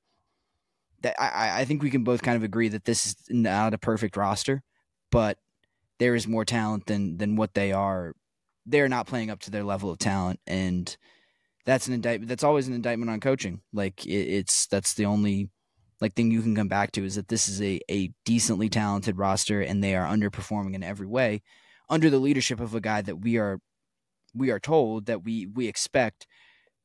that. 1.02 1.22
I 1.22 1.62
I 1.62 1.65
think 1.65 1.84
we 1.84 1.89
can 1.89 2.04
both 2.04 2.22
kind 2.22 2.38
of 2.38 2.43
agree 2.43 2.69
that 2.69 2.86
this 2.86 3.08
is 3.08 3.15
not 3.30 3.74
a 3.74 3.78
perfect 3.78 4.15
roster, 4.15 4.63
but 5.12 5.38
there 6.00 6.15
is 6.15 6.28
more 6.28 6.46
talent 6.46 6.86
than 6.86 7.17
than 7.17 7.36
what 7.36 7.54
they 7.54 7.72
are. 7.72 8.13
They're 8.65 8.89
not 8.89 9.08
playing 9.08 9.30
up 9.30 9.41
to 9.41 9.52
their 9.52 9.63
level 9.63 9.91
of 9.91 10.00
talent, 10.00 10.39
and 10.48 10.96
that's 11.65 11.88
an 11.88 11.93
indictment. 11.93 12.30
That's 12.30 12.43
always 12.43 12.67
an 12.67 12.74
indictment 12.74 13.12
on 13.12 13.19
coaching. 13.19 13.62
Like 13.74 14.06
it, 14.06 14.12
it's 14.12 14.67
that's 14.67 14.93
the 14.93 15.06
only 15.06 15.50
like 16.03 16.13
thing 16.13 16.31
you 16.31 16.41
can 16.41 16.53
come 16.53 16.67
back 16.67 16.91
to 16.91 17.05
is 17.05 17.15
that 17.15 17.29
this 17.29 17.47
is 17.47 17.61
a, 17.61 17.79
a 17.89 18.11
decently 18.25 18.67
talented 18.67 19.17
roster 19.17 19.61
and 19.61 19.81
they 19.81 19.95
are 19.95 20.05
underperforming 20.05 20.75
in 20.75 20.83
every 20.83 21.07
way 21.07 21.41
under 21.89 22.09
the 22.09 22.19
leadership 22.19 22.59
of 22.59 22.75
a 22.75 22.81
guy 22.81 23.01
that 23.01 23.21
we 23.21 23.37
are 23.37 23.59
we 24.35 24.51
are 24.51 24.59
told 24.59 25.05
that 25.05 25.23
we 25.23 25.45
we 25.45 25.65
expect 25.67 26.27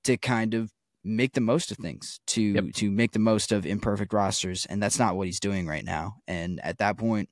to 0.04 0.16
kind 0.16 0.54
of 0.54 0.70
make 1.02 1.32
the 1.32 1.40
most 1.40 1.72
of 1.72 1.78
things 1.78 2.20
to 2.28 2.42
yep. 2.42 2.64
to 2.74 2.92
make 2.92 3.10
the 3.10 3.18
most 3.18 3.50
of 3.50 3.66
imperfect 3.66 4.12
rosters 4.12 4.66
and 4.66 4.80
that's 4.80 5.00
not 5.00 5.16
what 5.16 5.26
he's 5.26 5.40
doing 5.40 5.66
right 5.66 5.84
now 5.84 6.14
and 6.28 6.60
at 6.62 6.78
that 6.78 6.96
point 6.96 7.28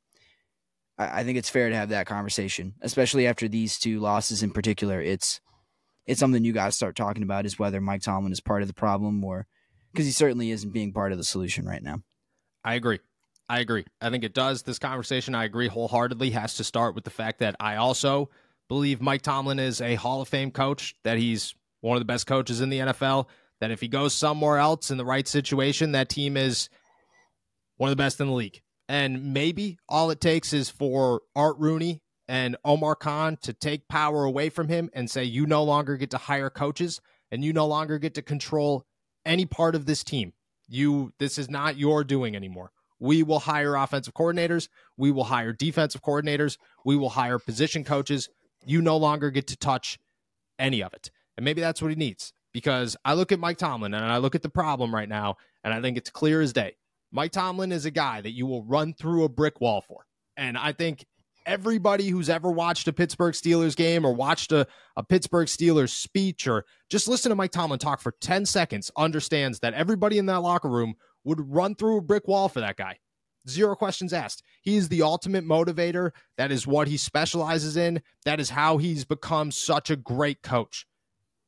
I, 0.99 1.21
I 1.21 1.25
think 1.25 1.39
it's 1.39 1.51
fair 1.51 1.69
to 1.69 1.77
have 1.77 1.91
that 1.91 2.07
conversation 2.07 2.75
especially 2.83 3.29
after 3.29 3.47
these 3.47 3.79
two 3.79 4.01
losses 4.01 4.43
in 4.43 4.51
particular 4.51 5.01
it's 5.01 5.41
it's 6.05 6.19
something 6.19 6.45
you 6.45 6.53
got 6.53 6.67
to 6.67 6.73
start 6.73 6.97
talking 6.97 7.23
about 7.23 7.47
is 7.47 7.61
whether 7.61 7.81
Mike 7.81 8.03
Tomlin 8.03 8.33
is 8.33 8.41
part 8.41 8.63
of 8.63 8.69
the 8.69 8.75
problem 8.75 9.23
or 9.25 9.47
because 9.97 10.07
he 10.07 10.13
certainly 10.13 10.51
isn't 10.51 10.75
being 10.75 10.93
part 10.93 11.11
of 11.11 11.17
the 11.17 11.25
solution 11.25 11.65
right 11.65 11.83
now. 11.83 12.03
I 12.63 12.75
agree. 12.75 13.01
I 13.49 13.61
agree. 13.61 13.87
I 13.99 14.11
think 14.11 14.25
it 14.25 14.35
does. 14.35 14.63
This 14.63 14.79
conversation, 14.79 15.35
I 15.35 15.45
agree 15.45 15.69
wholeheartedly, 15.69 16.31
has 16.31 16.55
to 16.57 16.65
start 16.65 16.95
with 16.95 17.05
the 17.05 17.11
fact 17.11 17.39
that 17.39 17.57
I 17.59 17.77
also 17.77 18.29
believe 18.69 19.01
Mike 19.01 19.23
Tomlin 19.23 19.59
is 19.59 19.81
a 19.81 19.95
Hall 19.95 20.21
of 20.21 20.29
Fame 20.29 20.51
coach, 20.51 20.95
that 21.03 21.17
he's 21.17 21.55
one 21.81 21.97
of 21.97 22.03
the 22.03 22.07
best 22.07 22.27
coaches 22.27 22.61
in 22.61 22.69
the 22.69 22.81
NFL, 22.81 23.27
that 23.61 23.71
if 23.71 23.81
he 23.81 23.89
goes 23.89 24.13
somewhere 24.13 24.59
else 24.59 24.91
in 24.91 24.99
the 24.99 25.05
right 25.05 25.27
situation, 25.27 25.93
that 25.93 26.11
team 26.11 26.37
is 26.37 26.69
one 27.79 27.89
of 27.89 27.97
the 27.97 28.03
best 28.03 28.21
in 28.21 28.27
the 28.27 28.35
league. 28.35 28.61
And 28.91 29.33
maybe 29.33 29.79
all 29.89 30.11
it 30.11 30.21
takes 30.21 30.53
is 30.53 30.69
for 30.69 31.23
Art 31.35 31.57
Rooney 31.59 32.03
and 32.29 32.57
Omar 32.67 32.97
Khan 32.97 33.39
to 33.43 33.55
take 33.55 33.89
power 33.89 34.25
away 34.25 34.51
from 34.51 34.69
him 34.69 34.91
and 34.93 35.11
say, 35.11 35.25
you 35.25 35.47
no 35.47 35.63
longer 35.63 35.97
get 35.97 36.11
to 36.11 36.19
hire 36.19 36.51
coaches 36.51 37.01
and 37.31 37.43
you 37.43 37.55
no 37.55 37.67
longer 37.67 37.99
get 37.99 38.15
to 38.15 38.23
control 38.23 38.85
any 39.27 39.45
part 39.45 39.75
of 39.75 39.85
this 39.85 40.03
team. 40.03 40.33
You 40.69 41.13
this 41.19 41.39
is 41.39 41.51
not 41.51 41.77
your 41.77 42.05
doing 42.05 42.35
anymore. 42.35 42.71
We 42.99 43.23
will 43.23 43.41
hire 43.41 43.77
offensive 43.77 44.15
coordinators, 44.15 44.69
we 44.97 45.11
will 45.11 45.25
hire 45.25 45.53
defensive 45.53 46.03
coordinators, 46.03 46.57
we 46.85 46.97
will 46.97 47.11
hire 47.11 47.39
position 47.39 47.85
coaches. 47.85 48.31
You 48.65 48.81
no 48.81 48.97
longer 48.97 49.31
get 49.31 49.47
to 49.49 49.57
touch 49.57 49.99
any 50.59 50.83
of 50.83 50.95
it. 50.95 51.11
And 51.37 51.45
maybe 51.45 51.61
that's 51.61 51.83
what 51.83 51.91
he 51.91 51.95
needs 51.95 52.33
because 52.53 52.97
I 53.05 53.13
look 53.13 53.33
at 53.33 53.39
Mike 53.39 53.59
Tomlin 53.59 53.93
and 53.93 54.05
I 54.05 54.17
look 54.17 54.35
at 54.35 54.43
the 54.43 54.49
problem 54.49 54.95
right 54.95 55.09
now 55.09 55.37
and 55.63 55.75
I 55.75 55.81
think 55.83 55.99
it's 55.99 56.11
clear 56.11 56.41
as 56.41 56.55
day. 56.55 56.77
Mike 57.13 57.33
Tomlin 57.33 57.71
is 57.71 57.85
a 57.85 57.91
guy 57.91 58.21
that 58.21 58.33
you 58.33 58.47
will 58.47 58.65
run 58.65 58.95
through 58.95 59.25
a 59.25 59.29
brick 59.29 59.61
wall 59.61 59.83
for. 59.83 60.07
And 60.37 60.57
I 60.57 60.73
think 60.73 61.05
everybody 61.47 62.09
who's 62.09 62.29
ever 62.29 62.51
watched 62.51 62.89
a 62.89 62.93
Pittsburgh 62.93 63.35
Steelers 63.35 63.77
game 63.77 64.05
or 64.05 64.13
watched 64.13 64.53
a, 64.53 64.67
a 64.97 65.03
Pittsburgh 65.03 65.47
Steelers 65.47 65.91
speech 65.91 66.47
or 66.47 66.65
just 66.91 67.09
listen 67.09 67.31
to 67.31 67.37
Mike 67.37 67.53
Tomlin 67.53 67.79
talk 67.79 68.01
for 68.01 68.13
10 68.21 68.45
seconds 68.45 68.91
understands 68.97 69.61
that 69.61 69.75
everybody 69.75 70.19
in 70.19 70.27
that 70.27 70.43
locker 70.43 70.69
room 70.69 70.95
would 71.25 71.41
run 71.41 71.75
through 71.75 71.99
a 71.99 72.03
brick 72.03 72.29
wall 72.29 72.49
for 72.49 72.61
that 72.61 72.77
guy. 72.77 72.99
Zero 73.49 73.77
questions 73.77 74.13
asked. 74.13 74.43
He 74.63 74.77
is 74.77 74.89
the 74.89 75.03
ultimate 75.03 75.45
motivator. 75.45 76.11
That 76.37 76.51
is 76.51 76.67
what 76.67 76.89
he 76.89 76.97
specializes 76.97 77.77
in. 77.77 78.03
That 78.25 78.41
is 78.41 78.51
how 78.51 78.79
he's 78.79 79.05
become 79.05 79.53
such 79.53 79.89
a 79.91 79.97
great 79.97 80.43
coach. 80.43 80.85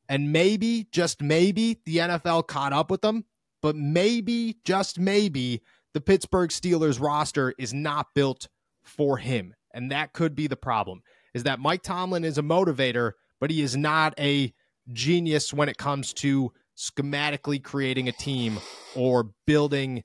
And 0.07 0.31
maybe, 0.31 0.87
just 0.91 1.21
maybe, 1.21 1.81
the 1.85 1.97
NFL 1.97 2.47
caught 2.47 2.73
up 2.73 2.89
with 2.89 3.03
him, 3.03 3.25
but 3.61 3.75
maybe, 3.75 4.57
just 4.63 4.97
maybe, 4.97 5.61
the 5.93 6.01
Pittsburgh 6.01 6.49
Steelers 6.49 7.01
roster 7.01 7.53
is 7.57 7.73
not 7.73 8.07
built 8.15 8.47
for 8.83 9.17
him 9.17 9.53
And 9.73 9.91
that 9.91 10.13
could 10.13 10.35
be 10.35 10.47
the 10.47 10.55
problem 10.55 11.01
is 11.33 11.43
that 11.43 11.59
Mike 11.59 11.83
Tomlin 11.83 12.23
is 12.23 12.37
a 12.37 12.43
motivator, 12.43 13.11
but 13.39 13.51
he 13.51 13.61
is 13.61 13.77
not 13.77 14.13
a 14.19 14.53
genius 14.91 15.53
when 15.53 15.69
it 15.69 15.77
comes 15.77 16.13
to 16.13 16.51
schematically 16.77 17.61
creating 17.61 18.07
a 18.07 18.13
team 18.13 18.59
or 18.95 19.31
building 19.45 20.03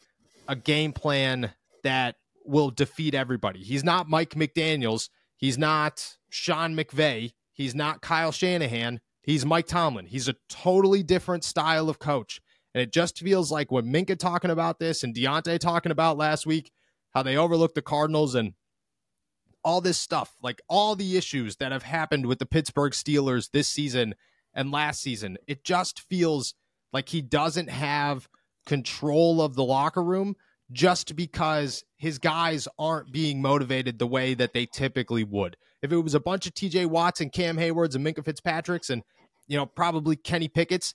a 0.48 0.57
game 0.57 0.92
plan 0.92 1.53
that 1.83 2.16
will 2.44 2.70
defeat 2.70 3.14
everybody. 3.14 3.61
He's 3.61 3.85
not 3.85 4.09
Mike 4.09 4.31
McDaniels. 4.31 5.09
He's 5.37 5.57
not 5.57 6.16
Sean 6.29 6.77
McVay. 6.77 7.33
He's 7.53 7.74
not 7.74 8.03
Kyle 8.03 8.33
Shanahan. 8.33 9.00
He's 9.22 9.46
Mike 9.46 9.66
Tomlin. 9.66 10.07
He's 10.07 10.29
a 10.29 10.35
totally 10.50 11.03
different 11.03 11.44
style 11.44 11.88
of 11.88 11.98
coach. 11.98 12.40
And 12.74 12.83
it 12.83 12.92
just 12.92 13.20
feels 13.20 13.50
like 13.50 13.70
when 13.70 13.87
Minkah 13.87 14.18
talking 14.18 14.50
about 14.50 14.79
this 14.79 15.05
and 15.05 15.14
Diontae 15.14 15.61
talking 15.61 15.92
about 15.92 16.18
last 16.18 16.44
week, 16.44 16.72
how 17.14 17.22
they 17.22 17.37
overlooked 17.37 17.77
the 17.77 17.83
Cardinals 17.83 18.35
and 18.35 18.55
all 19.64 19.81
this 19.81 19.98
stuff, 19.98 20.37
like 20.42 20.61
all 20.68 20.94
the 20.94 21.16
issues 21.16 21.57
that 21.57 21.72
have 21.72 21.83
happened 21.83 22.27
with 22.27 22.38
the 22.38 22.46
Pittsburgh 22.46 22.92
Steelers 22.92 23.50
this 23.50 23.68
season 23.68 24.14
and 24.53 24.70
last 24.70 25.00
season. 25.00 25.38
It 25.46 25.64
just 25.64 26.00
feels 26.00 26.55
like 26.92 27.09
he 27.09 27.22
doesn't 27.22 27.70
have 27.70 28.29
control 28.66 29.42
of 29.42 29.55
the 29.55 29.64
locker 29.64 30.03
room 30.03 30.37
just 30.72 31.16
because 31.16 31.85
his 31.96 32.18
guys 32.18 32.68
aren't 32.79 33.12
being 33.12 33.42
motivated 33.42 33.98
the 33.98 34.07
way 34.07 34.35
that 34.35 34.53
they 34.53 34.66
typically 34.66 35.24
would. 35.24 35.57
If 35.83 35.92
it 35.92 35.98
was 35.98 36.14
a 36.14 36.20
bunch 36.20 36.46
of 36.46 36.55
TJ 36.55 36.87
Watts 36.87 37.20
and 37.20 37.33
Cam 37.33 37.59
Haywards 37.59 37.94
and 37.94 38.05
Minkah 38.05 38.24
Fitzpatrick's 38.24 38.90
and, 38.90 39.03
you 39.46 39.57
know, 39.57 39.66
probably 39.66 40.16
Kenny 40.16 40.48
Pickett's, 40.48 40.94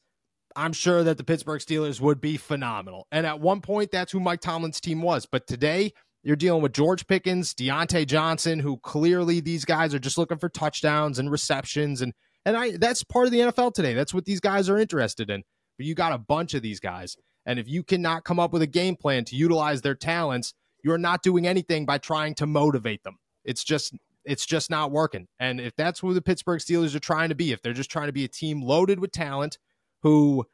I'm 0.55 0.73
sure 0.73 1.03
that 1.03 1.17
the 1.17 1.23
Pittsburgh 1.23 1.61
Steelers 1.61 2.01
would 2.01 2.19
be 2.19 2.37
phenomenal. 2.37 3.07
And 3.11 3.25
at 3.25 3.39
one 3.39 3.61
point, 3.61 3.91
that's 3.91 4.11
who 4.11 4.19
Mike 4.19 4.41
Tomlin's 4.41 4.81
team 4.81 5.01
was. 5.01 5.27
But 5.27 5.45
today, 5.45 5.93
you're 6.23 6.35
dealing 6.35 6.61
with 6.61 6.73
George 6.73 7.07
Pickens, 7.07 7.53
Diontae 7.53 8.05
Johnson, 8.05 8.59
who 8.59 8.77
clearly 8.77 9.39
these 9.39 9.65
guys 9.65 9.93
are 9.93 9.99
just 9.99 10.17
looking 10.17 10.37
for 10.37 10.49
touchdowns 10.49 11.19
and 11.19 11.31
receptions. 11.31 12.01
And 12.01 12.13
and 12.45 12.57
I 12.57 12.77
that's 12.77 13.03
part 13.03 13.25
of 13.25 13.31
the 13.31 13.39
NFL 13.39 13.73
today. 13.73 13.93
That's 13.93 14.13
what 14.13 14.25
these 14.25 14.39
guys 14.39 14.69
are 14.69 14.77
interested 14.77 15.29
in. 15.29 15.43
But 15.77 15.85
you 15.85 15.95
got 15.95 16.13
a 16.13 16.17
bunch 16.17 16.53
of 16.53 16.61
these 16.61 16.79
guys. 16.79 17.15
And 17.45 17.57
if 17.57 17.67
you 17.67 17.83
cannot 17.83 18.25
come 18.25 18.39
up 18.39 18.51
with 18.51 18.61
a 18.61 18.67
game 18.67 18.95
plan 18.95 19.25
to 19.25 19.35
utilize 19.35 19.81
their 19.81 19.95
talents, 19.95 20.53
you're 20.83 20.97
not 20.97 21.23
doing 21.23 21.47
anything 21.47 21.85
by 21.85 21.97
trying 21.97 22.35
to 22.35 22.45
motivate 22.45 23.03
them. 23.03 23.17
It's 23.45 23.63
just 23.63 23.93
it's 24.25 24.45
just 24.45 24.69
not 24.69 24.91
working. 24.91 25.27
And 25.39 25.59
if 25.59 25.75
that's 25.75 26.01
who 26.01 26.13
the 26.13 26.21
Pittsburgh 26.21 26.59
Steelers 26.59 26.95
are 26.95 26.99
trying 26.99 27.29
to 27.29 27.35
be, 27.35 27.51
if 27.51 27.61
they're 27.61 27.73
just 27.73 27.89
trying 27.89 28.07
to 28.07 28.13
be 28.13 28.25
a 28.25 28.29
team 28.29 28.61
loaded 28.61 28.99
with 28.99 29.11
talent 29.11 29.57
who 30.01 30.45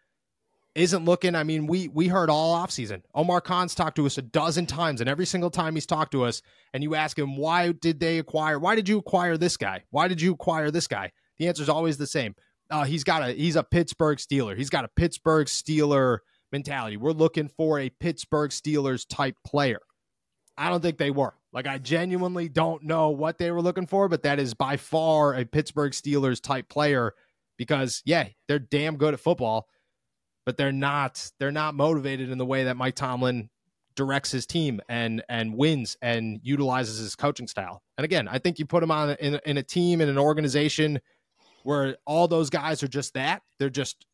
isn't 0.76 1.06
looking. 1.06 1.36
I 1.36 1.44
mean, 1.44 1.68
we 1.68 1.88
we 1.88 2.08
heard 2.08 2.30
all 2.30 2.56
offseason. 2.56 3.02
Omar 3.14 3.42
Khan's 3.42 3.74
talked 3.74 3.96
to 3.96 4.06
us 4.06 4.18
a 4.18 4.22
dozen 4.22 4.66
times, 4.66 5.00
and 5.02 5.10
every 5.10 5.26
single 5.26 5.50
time 5.50 5.76
he's 5.76 5.86
talked 5.86 6.12
to 6.12 6.24
us, 6.24 6.42
and 6.74 6.84
you 6.84 6.96
ask 6.96 7.18
him, 7.18 7.38
why 7.38 7.72
did 7.72 8.00
they 8.00 8.20
acquire? 8.20 8.60
Why 8.60 8.76
did 8.76 8.90
you 8.90 8.98
acquire 8.98 9.38
this 9.38 9.58
guy? 9.58 9.84
Why 9.90 10.08
did 10.08 10.22
you 10.22 10.34
acquire 10.34 10.70
this 10.72 10.88
guy? 10.88 11.12
The 11.38 11.48
answer 11.48 11.64
is 11.64 11.70
always 11.70 11.98
the 11.98 12.08
same. 12.08 12.36
Uh, 12.70 12.84
he's 12.84 13.04
got 13.04 13.24
a 13.24 13.32
he's 13.32 13.56
a 13.56 13.64
Pittsburgh 13.64 14.18
Steeler. 14.18 14.58
He's 14.58 14.70
got 14.70 14.86
a 14.86 14.90
Pittsburgh 14.90 15.48
Steeler 15.48 16.20
mentality. 16.52 16.98
We're 16.98 17.12
looking 17.12 17.48
for 17.48 17.80
a 17.80 17.90
Pittsburgh 17.90 18.52
Steelers 18.52 19.06
type 19.08 19.36
player. 19.46 19.80
I 20.58 20.70
don't 20.70 20.82
think 20.82 20.98
they 20.98 21.12
were. 21.12 21.34
Like 21.54 21.68
I 21.68 21.78
genuinely 21.78 22.50
don't 22.50 22.84
know 22.84 23.10
what 23.10 23.38
they 23.38 23.52
were 23.52 23.62
looking 23.62 23.88
for, 23.88 24.10
but 24.10 24.24
that 24.24 24.40
is 24.40 24.54
by 24.54 24.78
far 24.78 25.36
a 25.36 25.46
Pittsburgh 25.46 25.94
Steelers 25.94 26.42
type 26.42 26.68
player 26.68 27.14
because 27.58 28.02
yeah, 28.06 28.28
they're 28.48 28.60
damn 28.60 28.98
good 28.98 29.14
at 29.14 29.20
football, 29.20 29.68
but 30.46 30.58
they're 30.58 30.72
not 30.72 31.32
they're 31.40 31.52
not 31.52 31.76
motivated 31.76 32.30
in 32.30 32.38
the 32.38 32.46
way 32.46 32.66
that 32.66 32.78
Mike 32.78 32.96
Tomlin 32.96 33.50
directs 33.96 34.32
his 34.32 34.46
team 34.46 34.82
and 34.90 35.24
and 35.30 35.56
wins 35.56 35.98
and 36.02 36.40
utilizes 36.44 37.00
his 37.00 37.16
coaching 37.16 37.48
style. 37.48 37.82
And 37.98 38.06
again, 38.06 38.28
I 38.28 38.40
think 38.40 38.60
you 38.60 38.66
put 38.66 38.84
him 38.84 38.92
on 38.92 39.12
in, 39.20 39.40
in 39.46 39.58
a 39.58 39.64
team 39.64 40.02
in 40.02 40.10
an 40.10 40.18
organization 40.18 41.00
where 41.64 41.98
all 42.06 42.28
those 42.28 42.50
guys 42.50 42.84
are 42.84 42.88
just 42.88 43.14
that. 43.16 43.42
They're 43.60 43.70
just 43.70 44.06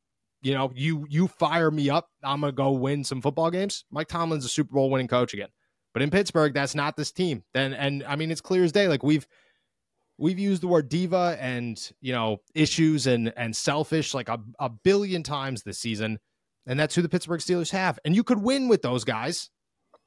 you 0.41 0.53
know, 0.53 0.71
you 0.73 1.05
you 1.09 1.27
fire 1.27 1.69
me 1.69 1.89
up, 1.89 2.09
I'm 2.23 2.41
gonna 2.41 2.53
go 2.53 2.71
win 2.71 3.03
some 3.03 3.21
football 3.21 3.51
games. 3.51 3.85
Mike 3.91 4.07
Tomlin's 4.07 4.45
a 4.45 4.49
Super 4.49 4.73
Bowl 4.73 4.89
winning 4.89 5.07
coach 5.07 5.33
again. 5.33 5.49
But 5.93 6.01
in 6.01 6.09
Pittsburgh, 6.09 6.53
that's 6.53 6.73
not 6.73 6.95
this 6.95 7.11
team. 7.11 7.43
Then 7.53 7.73
and 7.73 8.03
I 8.07 8.15
mean 8.15 8.31
it's 8.31 8.41
clear 8.41 8.63
as 8.63 8.71
day. 8.71 8.87
Like 8.87 9.03
we've 9.03 9.27
we've 10.21 10.39
used 10.39 10.61
the 10.61 10.67
word 10.67 10.87
diva 10.87 11.35
and 11.41 11.91
you 11.99 12.13
know 12.13 12.37
issues 12.53 13.07
and 13.07 13.33
and 13.35 13.55
selfish 13.55 14.13
like 14.13 14.29
a, 14.29 14.39
a 14.59 14.69
billion 14.69 15.23
times 15.23 15.63
this 15.63 15.79
season 15.79 16.19
and 16.67 16.79
that's 16.79 16.93
who 16.93 17.01
the 17.01 17.09
pittsburgh 17.09 17.39
steelers 17.39 17.71
have. 17.71 17.97
And 18.05 18.15
you 18.15 18.23
could 18.23 18.37
win 18.37 18.67
with 18.67 18.83
those 18.83 19.03
guys. 19.03 19.49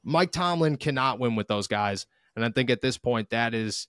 Mike 0.05 0.31
tomlin 0.31 0.77
cannot 0.77 1.19
win 1.19 1.35
with 1.35 1.49
those 1.49 1.67
guys. 1.67 2.07
And 2.35 2.43
i 2.43 2.49
think 2.49 2.69
at 2.69 2.81
this 2.81 2.97
point 2.97 3.29
that 3.29 3.53
is 3.53 3.87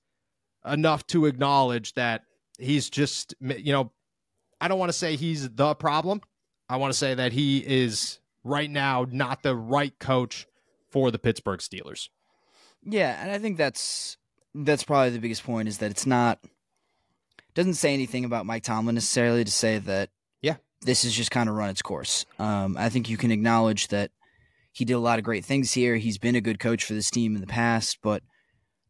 enough 0.66 1.06
to 1.08 1.26
acknowledge 1.26 1.94
that 1.94 2.22
he's 2.58 2.90
just 2.90 3.34
you 3.40 3.72
know 3.72 3.92
i 4.60 4.66
don't 4.66 4.80
want 4.80 4.88
to 4.88 4.98
say 4.98 5.16
he's 5.16 5.48
the 5.48 5.74
problem. 5.74 6.20
I 6.68 6.76
want 6.76 6.92
to 6.92 6.98
say 6.98 7.14
that 7.14 7.32
he 7.32 7.58
is 7.58 8.18
right 8.42 8.70
now 8.70 9.06
not 9.08 9.44
the 9.44 9.54
right 9.54 9.96
coach 10.00 10.46
for 10.90 11.12
the 11.12 11.18
pittsburgh 11.18 11.60
steelers. 11.60 12.08
Yeah 12.82 13.16
and 13.22 13.30
i 13.30 13.38
think 13.38 13.58
that's 13.58 14.16
that's 14.64 14.84
probably 14.84 15.10
the 15.10 15.18
biggest 15.18 15.44
point 15.44 15.68
is 15.68 15.78
that 15.78 15.90
it's 15.90 16.06
not 16.06 16.38
doesn't 17.54 17.74
say 17.74 17.94
anything 17.94 18.24
about 18.24 18.46
Mike 18.46 18.62
Tomlin 18.62 18.94
necessarily 18.94 19.44
to 19.44 19.50
say 19.50 19.78
that 19.78 20.10
yeah 20.42 20.56
this 20.82 21.02
has 21.02 21.12
just 21.12 21.30
kind 21.30 21.48
of 21.48 21.54
run 21.54 21.70
its 21.70 21.82
course. 21.82 22.26
Um, 22.38 22.76
I 22.78 22.88
think 22.88 23.08
you 23.08 23.16
can 23.16 23.30
acknowledge 23.30 23.88
that 23.88 24.10
he 24.72 24.84
did 24.84 24.94
a 24.94 24.98
lot 24.98 25.18
of 25.18 25.24
great 25.24 25.44
things 25.44 25.72
here. 25.72 25.96
He's 25.96 26.18
been 26.18 26.36
a 26.36 26.40
good 26.40 26.60
coach 26.60 26.84
for 26.84 26.92
this 26.92 27.10
team 27.10 27.34
in 27.34 27.40
the 27.40 27.46
past, 27.46 27.98
but 28.02 28.22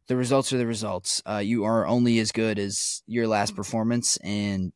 the 0.07 0.17
results 0.17 0.51
are 0.51 0.57
the 0.57 0.67
results. 0.67 1.21
Uh, 1.25 1.37
you 1.37 1.63
are 1.63 1.87
only 1.87 2.19
as 2.19 2.31
good 2.31 2.59
as 2.59 3.03
your 3.07 3.27
last 3.27 3.55
performance, 3.55 4.17
and 4.17 4.73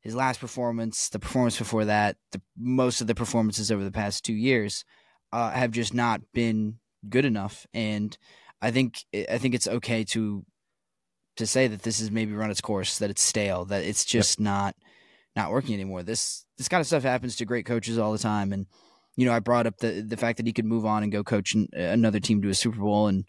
his 0.00 0.14
last 0.14 0.38
performance, 0.38 1.08
the 1.08 1.18
performance 1.18 1.58
before 1.58 1.86
that, 1.86 2.16
the 2.32 2.40
most 2.56 3.00
of 3.00 3.06
the 3.06 3.14
performances 3.14 3.72
over 3.72 3.82
the 3.82 3.90
past 3.90 4.24
two 4.24 4.34
years 4.34 4.84
uh, 5.32 5.50
have 5.50 5.72
just 5.72 5.94
not 5.94 6.20
been 6.32 6.78
good 7.08 7.24
enough. 7.24 7.66
And 7.74 8.16
I 8.64 8.70
think 8.70 9.04
I 9.30 9.36
think 9.36 9.54
it's 9.54 9.68
okay 9.68 10.04
to 10.04 10.44
to 11.36 11.46
say 11.46 11.68
that 11.68 11.82
this 11.82 11.98
has 11.98 12.10
maybe 12.10 12.32
run 12.32 12.50
its 12.50 12.62
course, 12.62 12.98
that 12.98 13.10
it's 13.10 13.20
stale, 13.20 13.66
that 13.66 13.84
it's 13.84 14.06
just 14.06 14.38
yep. 14.38 14.44
not 14.44 14.76
not 15.36 15.50
working 15.50 15.74
anymore. 15.74 16.02
This 16.02 16.46
this 16.56 16.68
kind 16.68 16.80
of 16.80 16.86
stuff 16.86 17.02
happens 17.02 17.36
to 17.36 17.44
great 17.44 17.66
coaches 17.66 17.98
all 17.98 18.12
the 18.12 18.18
time, 18.18 18.54
and 18.54 18.66
you 19.16 19.26
know 19.26 19.34
I 19.34 19.40
brought 19.40 19.66
up 19.66 19.78
the 19.78 20.00
the 20.00 20.16
fact 20.16 20.38
that 20.38 20.46
he 20.46 20.54
could 20.54 20.64
move 20.64 20.86
on 20.86 21.02
and 21.02 21.12
go 21.12 21.22
coach 21.22 21.54
another 21.74 22.20
team 22.20 22.40
to 22.40 22.48
a 22.48 22.54
Super 22.54 22.78
Bowl, 22.78 23.06
and 23.06 23.26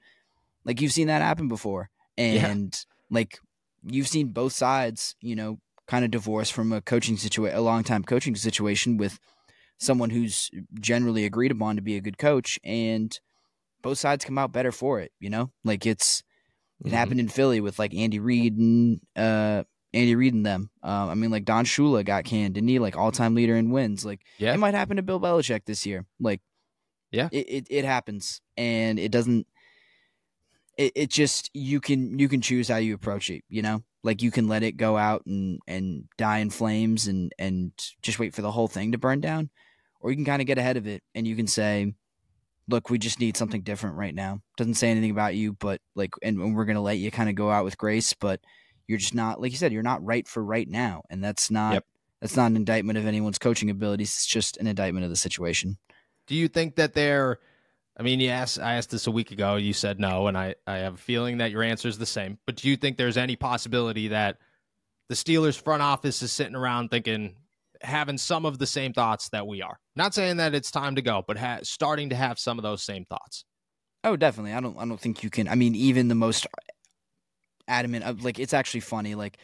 like 0.64 0.80
you've 0.80 0.94
seen 0.94 1.08
that 1.08 1.22
happen 1.22 1.50
before, 1.50 1.90
and 2.18 2.36
yeah. 2.38 2.64
like 3.10 3.38
you've 3.84 4.08
seen 4.08 4.30
both 4.30 4.54
sides, 4.54 5.16
you 5.20 5.36
know, 5.36 5.60
kind 5.86 6.06
of 6.06 6.12
divorce 6.12 6.50
from 6.50 6.72
a 6.72 6.82
coaching 6.82 7.18
situation, 7.18 7.58
a 7.58 7.62
long 7.62 7.84
time 7.84 8.04
coaching 8.04 8.36
situation 8.36 8.96
with 8.96 9.20
someone 9.80 10.12
who's 10.12 10.50
generally 10.80 11.26
agreed 11.26 11.52
upon 11.52 11.76
to 11.76 11.82
be 11.82 11.98
a 11.98 12.02
good 12.02 12.18
coach, 12.18 12.58
and 12.64 13.20
both 13.86 14.00
sides 14.00 14.26
come 14.26 14.40
out 14.40 14.52
better 14.52 14.72
for 14.72 15.00
it. 15.00 15.12
You 15.20 15.30
know, 15.30 15.52
like 15.64 15.86
it's 15.86 16.24
it 16.80 16.88
mm-hmm. 16.88 16.96
happened 16.96 17.20
in 17.20 17.30
Philly 17.30 17.62
with 17.62 17.78
like 17.78 17.94
Andy 17.94 18.18
Reid 18.18 18.58
and 18.58 19.00
uh, 19.16 19.64
Andy 19.94 20.16
Reid 20.16 20.34
and 20.34 20.44
them. 20.44 20.72
Uh, 20.84 21.08
I 21.08 21.14
mean, 21.14 21.30
like 21.30 21.46
Don 21.46 21.66
Shula 21.66 22.04
got 22.04 22.26
canned, 22.26 22.56
didn't 22.56 22.68
he? 22.68 22.80
Like 22.80 22.98
all 22.98 23.12
time 23.12 23.36
leader 23.36 23.56
in 23.56 23.70
wins. 23.70 24.04
Like 24.04 24.22
yeah. 24.40 24.56
it 24.56 24.58
might 24.58 24.74
happen 24.74 24.98
to 24.98 25.04
Bill 25.04 25.20
Belichick 25.20 25.66
this 25.66 25.86
year. 25.86 26.04
Like 26.20 26.42
yeah, 27.12 27.30
it, 27.32 27.48
it, 27.48 27.68
it 27.70 27.86
happens, 27.86 28.42
and 28.58 28.98
it 28.98 29.12
doesn't. 29.12 29.46
It, 30.80 30.92
it 30.96 31.10
just 31.12 31.52
you 31.54 31.80
can 31.80 32.18
you 32.18 32.28
can 32.28 32.42
choose 32.42 32.68
how 32.68 32.78
you 32.78 32.96
approach 32.96 33.30
it. 33.30 33.44
You 33.50 33.62
know, 33.62 33.84
like 34.04 34.24
you 34.24 34.32
can 34.32 34.48
let 34.48 34.64
it 34.64 34.78
go 34.78 34.98
out 34.98 35.28
and 35.28 35.60
and 35.68 36.06
die 36.18 36.40
in 36.40 36.50
flames 36.50 37.06
and 37.06 37.32
and 37.38 37.72
just 38.02 38.18
wait 38.18 38.34
for 38.34 38.42
the 38.42 38.52
whole 38.52 38.68
thing 38.68 38.94
to 38.94 38.98
burn 38.98 39.22
down, 39.22 39.52
or 40.02 40.10
you 40.10 40.18
can 40.18 40.26
kind 40.26 40.42
of 40.42 40.48
get 40.48 40.58
ahead 40.58 40.76
of 40.76 40.88
it 40.88 41.04
and 41.14 41.28
you 41.28 41.36
can 41.36 41.46
say, 41.46 41.94
look, 42.68 42.90
we 42.90 42.98
just 42.98 43.20
need 43.20 43.38
something 43.38 43.62
different 43.62 43.96
right 43.96 44.16
now. 44.16 44.40
Doesn't 44.58 44.76
say 44.76 44.90
anything 44.90 45.12
about 45.12 45.36
you, 45.36 45.54
but 45.54 45.82
like, 45.96 46.12
and, 46.24 46.40
and 46.40 46.56
we're 46.56 46.66
going 46.66 46.76
to 46.76 46.82
let 46.82 46.98
you 46.98 47.12
kind 47.12 47.30
of 47.30 47.36
go 47.36 47.52
out 47.52 47.66
with 47.66 47.78
grace, 47.78 48.14
but 48.14 48.40
you're 48.88 49.00
just 49.00 49.16
not, 49.16 49.42
like 49.42 49.52
you 49.52 49.58
said, 49.58 49.72
you're 49.72 49.84
not 49.84 50.04
right 50.04 50.28
for 50.28 50.44
right 50.44 50.68
now. 50.68 51.04
And 51.10 51.24
that's 51.24 51.52
not, 51.52 51.74
yep. 51.74 51.86
that's 52.22 52.36
not 52.36 52.50
an 52.52 52.56
indictment 52.56 52.98
of 52.98 53.06
anyone's 53.06 53.38
coaching 53.38 53.70
abilities. 53.70 54.10
It's 54.10 54.26
just 54.26 54.58
an 54.58 54.68
indictment 54.68 55.04
of 55.04 55.10
the 55.10 55.16
situation. 55.16 55.78
Do 56.28 56.36
you 56.36 56.48
think 56.48 56.76
that 56.76 56.94
they're, 56.94 57.40
I 57.98 58.04
mean, 58.04 58.20
yes, 58.20 58.58
I 58.58 58.74
asked 58.74 58.92
this 58.92 59.08
a 59.08 59.12
week 59.12 59.32
ago. 59.32 59.56
You 59.56 59.72
said 59.72 60.00
no, 60.00 60.28
and 60.28 60.38
I, 60.38 60.56
I 60.68 60.78
have 60.78 60.96
a 60.96 60.98
feeling 60.98 61.38
that 61.38 61.52
your 61.52 61.64
answer 61.64 61.88
is 61.88 61.98
the 61.98 62.06
same. 62.06 62.40
But 62.46 62.58
do 62.58 62.68
you 62.68 62.76
think 62.76 62.98
there's 62.98 63.18
any 63.18 63.36
possibility 63.36 64.10
that 64.10 64.38
the 65.08 65.16
Steelers 65.16 65.60
front 65.62 65.82
office 65.82 66.22
is 66.22 66.32
sitting 66.32 66.56
around 66.56 66.90
thinking, 66.90 67.36
having 67.86 68.18
some 68.18 68.46
of 68.46 68.58
the 68.58 68.68
same 68.68 68.94
thoughts 68.94 69.30
that 69.30 69.48
we 69.48 69.62
are. 69.62 69.80
Not 69.96 70.14
saying 70.14 70.38
that 70.38 70.54
it's 70.54 70.72
time 70.72 70.96
to 70.96 71.02
go, 71.02 71.24
but 71.26 71.38
ha- 71.38 71.60
starting 71.64 72.10
to 72.10 72.16
have 72.16 72.40
some 72.40 72.60
of 72.60 72.64
those 72.64 72.84
same 72.84 73.06
thoughts. 73.06 73.46
Oh, 74.04 74.16
definitely. 74.16 74.54
I 74.54 74.60
don't. 74.60 74.78
I 74.78 74.86
don't 74.86 75.00
think 75.00 75.24
you 75.24 75.30
can. 75.30 75.48
I 75.48 75.56
mean, 75.56 75.76
even 75.76 76.08
the 76.08 76.16
most 76.16 76.46
adamant. 77.68 78.24
Like, 78.24 78.40
it's 78.40 78.54
actually 78.54 78.82
funny. 78.82 79.16
Like, 79.16 79.38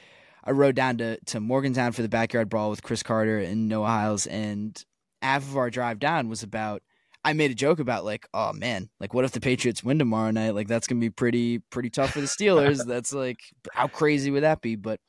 I 0.44 0.52
rode 0.52 0.76
down 0.76 0.98
to 0.98 1.20
to 1.26 1.40
Morgantown 1.40 1.94
for 1.94 2.02
the 2.02 2.10
backyard 2.10 2.50
brawl 2.50 2.70
with 2.70 2.84
Chris 2.84 3.02
Carter 3.04 3.40
and 3.40 3.68
Noah 3.68 3.88
Hiles, 3.88 4.28
and 4.28 4.84
half 5.22 5.44
of 5.44 5.58
our 5.58 5.70
drive 5.70 6.00
down 6.00 6.30
was 6.30 6.44
about. 6.44 6.84
I 7.24 7.34
made 7.34 7.52
a 7.52 7.56
joke 7.56 7.80
about 7.80 8.04
like, 8.04 8.28
oh 8.34 8.52
man, 8.52 8.90
like 9.00 9.14
what 9.14 9.26
if 9.26 9.32
the 9.32 9.40
Patriots 9.40 9.84
win 9.84 10.00
tomorrow 10.00 10.32
night? 10.32 10.56
Like 10.56 10.68
that's 10.68 10.88
gonna 10.88 11.02
be 11.02 11.12
pretty 11.12 11.60
pretty 11.60 11.92
tough 11.92 12.14
for 12.14 12.22
the 12.22 12.26
Steelers. 12.26 12.84
that's 12.88 13.14
like 13.14 13.40
how 13.74 13.88
crazy 13.88 14.32
would 14.32 14.42
that 14.42 14.62
be? 14.62 14.76
But 14.76 15.00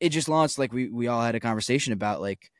it 0.00 0.10
just 0.10 0.28
launched 0.28 0.58
like 0.58 0.72
we 0.72 0.90
we 0.90 1.06
all 1.06 1.22
had 1.22 1.34
a 1.34 1.40
conversation 1.40 1.94
about 1.94 2.20
like, 2.20 2.50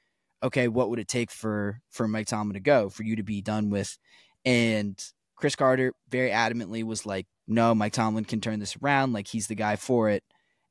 okay, 0.42 0.68
what 0.68 0.90
would 0.90 0.98
it 0.98 1.08
take 1.08 1.30
for 1.30 1.80
for 1.90 2.06
Mike 2.06 2.26
Tomlin 2.26 2.54
to 2.54 2.60
go 2.60 2.88
for 2.88 3.02
you 3.02 3.16
to 3.16 3.22
be 3.22 3.42
done 3.42 3.70
with? 3.70 3.96
And 4.44 5.02
Chris 5.36 5.56
Carter 5.56 5.92
very 6.08 6.30
adamantly 6.30 6.84
was 6.84 7.06
like, 7.06 7.26
no, 7.46 7.74
Mike 7.74 7.92
Tomlin 7.92 8.24
can 8.24 8.40
turn 8.40 8.58
this 8.58 8.76
around. 8.82 9.12
Like 9.12 9.28
he's 9.28 9.46
the 9.46 9.54
guy 9.54 9.76
for 9.76 10.10
it. 10.10 10.22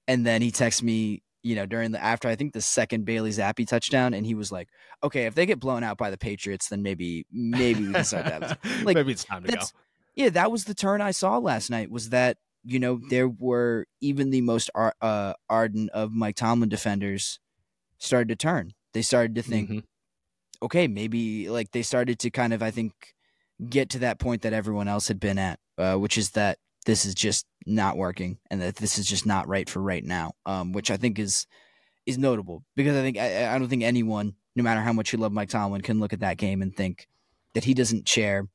And 0.08 0.26
then 0.26 0.42
he 0.42 0.52
texts 0.52 0.84
me 0.84 1.24
you 1.46 1.56
know, 1.56 1.68
during 1.68 1.92
the 1.92 2.04
after 2.04 2.28
I 2.28 2.36
think 2.36 2.54
the 2.54 2.62
second 2.62 3.06
Bailey 3.06 3.30
Zappe 3.30 3.68
touchdown, 3.68 4.16
and 4.16 4.26
he 4.26 4.34
was 4.34 4.52
like, 4.52 4.68
"Okay, 5.04 5.28
if 5.28 5.36
they 5.36 5.46
get 5.46 5.60
blown 5.60 5.84
out 5.84 5.96
by 5.96 6.10
the 6.10 6.18
Patriots, 6.18 6.70
then 6.70 6.82
maybe 6.82 7.28
maybe 7.32 7.86
we 7.86 7.94
can 7.94 8.04
start 8.04 8.26
that." 8.26 8.58
Like, 8.84 8.96
maybe 8.96 9.12
it's 9.12 9.24
time 9.24 9.44
to 9.44 9.52
go. 9.52 9.62
Yeah, 10.16 10.30
that 10.30 10.52
was 10.52 10.64
the 10.64 10.74
turn 10.74 11.02
I 11.02 11.12
saw 11.12 11.38
last 11.38 11.70
night. 11.70 11.92
Was 11.92 12.10
that 12.10 12.38
you 12.64 12.80
know 12.80 13.00
there 13.12 13.30
were 13.30 13.86
even 14.02 14.32
the 14.32 14.42
most 14.42 14.72
uh, 14.74 15.34
ardent 15.48 15.92
of 15.92 16.12
Mike 16.12 16.36
Tomlin 16.36 16.68
defenders 16.68 17.40
started 18.00 18.30
to 18.30 18.36
turn. 18.36 18.74
They 18.96 19.02
started 19.02 19.36
to 19.36 19.42
think, 19.42 19.70
mm-hmm. 19.70 20.66
okay, 20.66 20.88
maybe 20.88 21.50
like 21.50 21.70
they 21.72 21.82
started 21.82 22.18
to 22.20 22.30
kind 22.30 22.54
of 22.54 22.64
I 22.64 22.72
think 22.72 22.94
get 23.70 23.90
to 23.90 24.00
that 24.00 24.20
point 24.20 24.44
that 24.44 24.54
everyone 24.54 24.88
else 24.88 25.10
had 25.10 25.20
been 25.20 25.38
at, 25.38 25.60
uh, 25.78 25.96
which 25.96 26.18
is 26.18 26.32
that 26.32 26.60
this 26.86 27.04
is 27.04 27.14
just 27.14 27.46
not 27.66 27.98
working 27.98 28.38
and 28.50 28.62
that 28.62 28.78
this 28.78 28.98
is 28.98 29.06
just 29.06 29.26
not 29.26 29.50
right 29.50 29.70
for 29.70 29.82
right 29.82 30.06
now. 30.06 30.32
Um, 30.46 30.72
which 30.72 30.90
I 30.90 30.96
think 30.96 31.20
is 31.20 31.46
is 32.06 32.18
notable 32.18 32.64
because 32.78 32.96
I 32.96 33.02
think 33.02 33.18
I, 33.18 33.54
I 33.54 33.60
don't 33.60 33.68
think 33.68 33.84
anyone, 33.84 34.36
no 34.56 34.64
matter 34.64 34.80
how 34.80 34.94
much 34.94 35.12
you 35.12 35.20
love 35.20 35.34
Mike 35.34 35.50
Tomlin, 35.50 35.82
can 35.82 36.00
look 36.00 36.14
at 36.14 36.22
that 36.22 36.38
game 36.38 36.62
and 36.62 36.74
think 36.74 37.10
that 37.54 37.66
he 37.66 37.74
doesn't 37.74 38.08
share. 38.08 38.48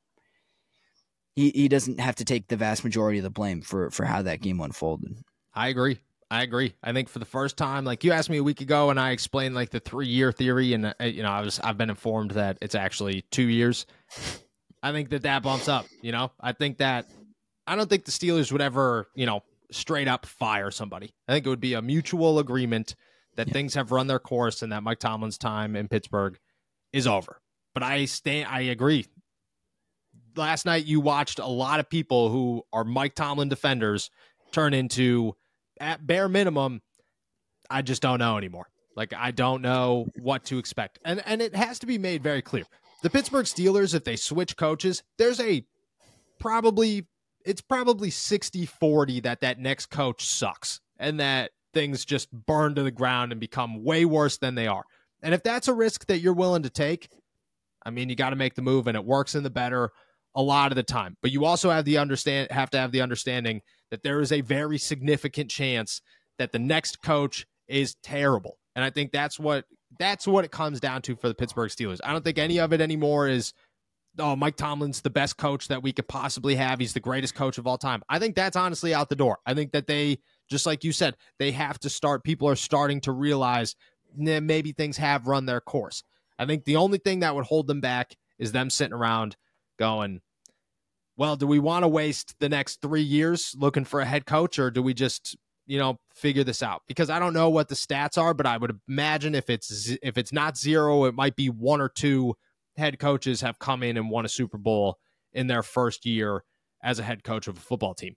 He 1.37 1.50
he 1.50 1.68
doesn't 1.68 2.00
have 2.00 2.16
to 2.16 2.24
take 2.24 2.48
the 2.48 2.57
vast 2.57 2.83
majority 2.83 3.18
of 3.18 3.24
the 3.24 3.31
blame 3.31 3.61
for 3.61 3.90
for 3.90 4.07
how 4.07 4.22
that 4.22 4.40
game 4.40 4.59
unfolded. 4.61 5.18
I 5.53 5.68
agree. 5.68 5.98
I 6.31 6.43
agree. 6.43 6.75
I 6.83 6.93
think 6.93 7.09
for 7.09 7.19
the 7.19 7.25
first 7.25 7.57
time, 7.57 7.85
like 7.85 8.05
you 8.05 8.12
asked 8.12 8.31
me 8.31 8.37
a 8.37 8.43
week 8.43 8.61
ago, 8.61 8.90
and 8.90 9.01
I 9.01 9.11
explained 9.11 9.57
like 9.57 9.71
the 9.71 9.81
three 9.81 10.07
year 10.07 10.31
theory, 10.31 10.75
and 10.75 10.87
uh, 10.87 11.05
you 11.05 11.23
know 11.25 11.31
I 11.31 11.40
was 11.40 11.59
I've 11.59 11.77
been 11.77 11.90
informed 11.90 12.33
that 12.33 12.59
it's 12.61 12.77
actually 12.77 13.23
two 13.31 13.49
years. 13.49 13.87
I 14.83 14.93
think 14.93 15.11
that 15.11 15.23
that 15.23 15.43
bumps 15.43 15.69
up. 15.69 15.87
You 16.03 16.12
know, 16.12 16.31
I 16.40 16.53
think 16.53 16.79
that 16.79 17.09
I 17.66 17.75
don't 17.75 17.90
think 17.90 18.05
the 18.05 18.12
Steelers 18.12 18.53
would 18.53 18.62
ever, 18.62 19.09
you 19.14 19.27
know, 19.27 19.43
straight 19.73 20.09
up 20.09 20.25
fire 20.25 20.71
somebody. 20.71 21.12
I 21.27 21.33
think 21.33 21.47
it 21.47 21.49
would 21.49 21.61
be 21.61 21.75
a 21.75 21.83
mutual 21.83 22.38
agreement 22.38 22.95
that 23.37 23.49
yeah. 23.49 23.53
things 23.53 23.75
have 23.75 23.90
run 23.90 24.07
their 24.07 24.19
course 24.19 24.62
and 24.62 24.73
that 24.73 24.83
Mike 24.83 24.99
Tomlin's 25.01 25.38
time 25.38 25.75
in 25.75 25.88
Pittsburgh 25.88 26.38
is 26.93 27.07
over. 27.07 27.40
But 27.75 27.83
I 27.83 28.05
stand 28.05 28.49
I 28.49 28.62
agree. 28.62 29.07
Last 30.37 30.64
night 30.64 30.87
you 30.87 31.01
watched 31.01 31.40
a 31.40 31.47
lot 31.47 31.81
of 31.81 31.90
people 31.90 32.31
who 32.31 32.62
are 32.73 32.85
Mike 32.85 33.14
Tomlin 33.16 33.49
defenders 33.49 34.11
turn 34.53 34.75
into 34.75 35.35
at 35.81 36.07
bare 36.07 36.29
minimum 36.29 36.81
I 37.71 37.83
just 37.83 38.03
don't 38.03 38.19
know 38.19 38.37
anymore. 38.37 38.69
Like 38.97 39.14
I 39.16 39.31
don't 39.31 39.62
know 39.62 40.09
what 40.19 40.45
to 40.47 40.59
expect. 40.59 40.99
And 41.05 41.23
and 41.25 41.40
it 41.40 41.55
has 41.55 41.79
to 41.81 41.87
be 41.87 41.99
made 41.99 42.23
very 42.23 42.43
clear. 42.43 42.64
The 43.03 43.11
Pittsburgh 43.11 43.47
Steelers 43.47 43.95
if 43.95 44.05
they 44.05 44.16
switch 44.16 44.57
coaches, 44.57 45.03
there's 45.16 45.40
a 45.40 45.64
probably 46.38 47.07
it's 47.45 47.62
probably 47.62 48.11
60 48.11 48.66
40 48.66 49.21
that 49.21 49.40
that 49.40 49.59
next 49.59 49.87
coach 49.87 50.27
sucks 50.27 50.81
and 50.99 51.21
that 51.21 51.53
things 51.73 52.05
just 52.05 52.31
burn 52.33 52.75
to 52.75 52.83
the 52.83 52.90
ground 52.90 53.33
and 53.33 53.40
become 53.40 53.85
way 53.85 54.05
worse 54.05 54.37
than 54.38 54.57
they 54.57 54.66
are. 54.66 54.85
And 55.23 55.33
if 55.33 55.43
that's 55.43 55.69
a 55.69 55.75
risk 55.75 56.07
that 56.07 56.19
you're 56.19 56.35
willing 56.35 56.64
to 56.64 56.71
take, 56.71 57.09
I 57.85 57.90
mean, 57.90 58.09
you 58.09 58.16
got 58.16 58.31
to 58.31 58.37
make 58.37 58.55
the 58.55 58.62
move 58.62 58.87
and 58.88 58.97
it 58.97 59.05
works 59.05 59.35
in 59.35 59.43
the 59.43 59.51
better 59.51 59.90
a 60.35 60.43
lot 60.43 60.73
of 60.73 60.77
the 60.77 60.83
time. 60.83 61.16
But 61.23 61.31
you 61.31 61.45
also 61.45 61.71
have 61.71 61.85
the 61.85 61.99
understand 61.99 62.51
have 62.51 62.71
to 62.71 62.79
have 62.79 62.93
the 62.93 63.01
understanding 63.01 63.62
that 63.90 64.03
there 64.03 64.20
is 64.20 64.33
a 64.33 64.40
very 64.40 64.79
significant 64.79 65.50
chance 65.50 66.00
that 66.38 66.53
the 66.53 66.59
next 66.59 67.03
coach 67.03 67.46
is 67.68 67.96
terrible. 68.03 68.59
And 68.74 68.85
I 68.85 68.90
think 68.90 69.12
that's 69.12 69.38
what 69.38 69.64
that's 69.98 70.26
what 70.26 70.44
it 70.44 70.50
comes 70.50 70.81
down 70.81 71.03
to 71.03 71.16
for 71.16 71.29
the 71.29 71.35
Pittsburgh 71.35 71.70
Steelers. 71.70 71.98
I 72.05 72.12
don't 72.12 72.24
think 72.24 72.38
any 72.38 72.61
of 72.61 72.72
it 72.72 72.81
anymore 72.81 73.29
is 73.29 73.53
oh, 74.18 74.37
Mike 74.37 74.57
Tomlin's 74.57 75.00
the 75.00 75.11
best 75.11 75.37
coach 75.37 75.68
that 75.68 75.83
we 75.83 75.92
could 75.92 76.09
possibly 76.09 76.57
have. 76.57 76.79
He's 76.79 76.92
the 76.92 77.00
greatest 77.00 77.35
coach 77.35 77.59
of 77.59 77.66
all 77.66 77.79
time. 77.79 78.03
I 78.09 78.18
think 78.18 78.35
that's 78.35 78.57
honestly 78.57 78.92
out 78.92 79.09
the 79.09 79.16
door. 79.16 79.38
I 79.46 79.55
think 79.55 79.72
that 79.72 79.87
they, 79.87 80.18
just 80.50 80.66
like 80.66 80.85
you 80.85 80.92
said, 80.92 81.16
they 81.38 81.53
have 81.53 81.79
to 81.81 81.90
start. 81.90 82.24
People 82.24 82.48
are 82.48 82.57
starting 82.57 83.00
to 83.03 83.12
realize 83.12 83.76
nah, 84.16 84.40
maybe 84.40 84.72
things 84.72 84.96
have 84.96 85.26
run 85.26 85.46
their 85.46 85.61
course. 85.61 86.03
I 86.38 86.46
think 86.46 86.64
the 86.64 86.76
only 86.76 86.98
thing 86.98 87.20
that 87.20 87.35
would 87.35 87.44
hold 87.44 87.66
them 87.66 87.81
back 87.81 88.16
is 88.38 88.53
them 88.53 88.70
sitting 88.70 88.94
around 88.94 89.37
going, 89.79 90.20
well, 91.21 91.37
do 91.37 91.47
we 91.47 91.59
want 91.59 91.83
to 91.83 91.89
waste 91.89 92.35
the 92.41 92.49
next 92.49 92.81
three 92.81 93.03
years 93.03 93.55
looking 93.59 93.85
for 93.85 94.01
a 94.01 94.07
head 94.07 94.25
coach 94.25 94.59
or 94.59 94.71
do 94.71 94.83
we 94.83 94.95
just, 94.95 95.37
you 95.67 95.79
know, 95.79 95.99
figure 96.15 96.45
this 96.45 96.63
out? 96.63 96.81
Because 96.89 97.11
I 97.11 97.19
don't 97.19 97.35
know 97.35 97.51
what 97.51 97.69
the 97.69 97.75
stats 97.75 98.17
are, 98.17 98.33
but 98.33 98.47
I 98.47 98.57
would 98.57 98.81
imagine 98.89 99.35
if 99.35 99.51
it's 99.51 99.99
if 100.03 100.17
it's 100.17 100.33
not 100.33 100.57
zero, 100.57 101.05
it 101.05 101.15
might 101.15 101.37
be 101.37 101.51
one 101.51 101.83
or 101.83 101.91
two 101.91 102.37
head 102.79 102.99
coaches 102.99 103.43
have 103.43 103.59
come 103.59 103.83
in 103.83 103.99
and 103.99 104.09
won 104.09 104.25
a 104.25 104.31
Super 104.31 104.57
Bowl 104.57 104.97
in 105.35 105.47
their 105.47 105.63
first 105.63 106.07
year 106.07 106.43
as 106.83 106.99
a 106.99 107.03
head 107.03 107.23
coach 107.23 107.49
of 107.49 107.59
a 107.59 107.61
football 107.61 107.93
team. 107.93 108.17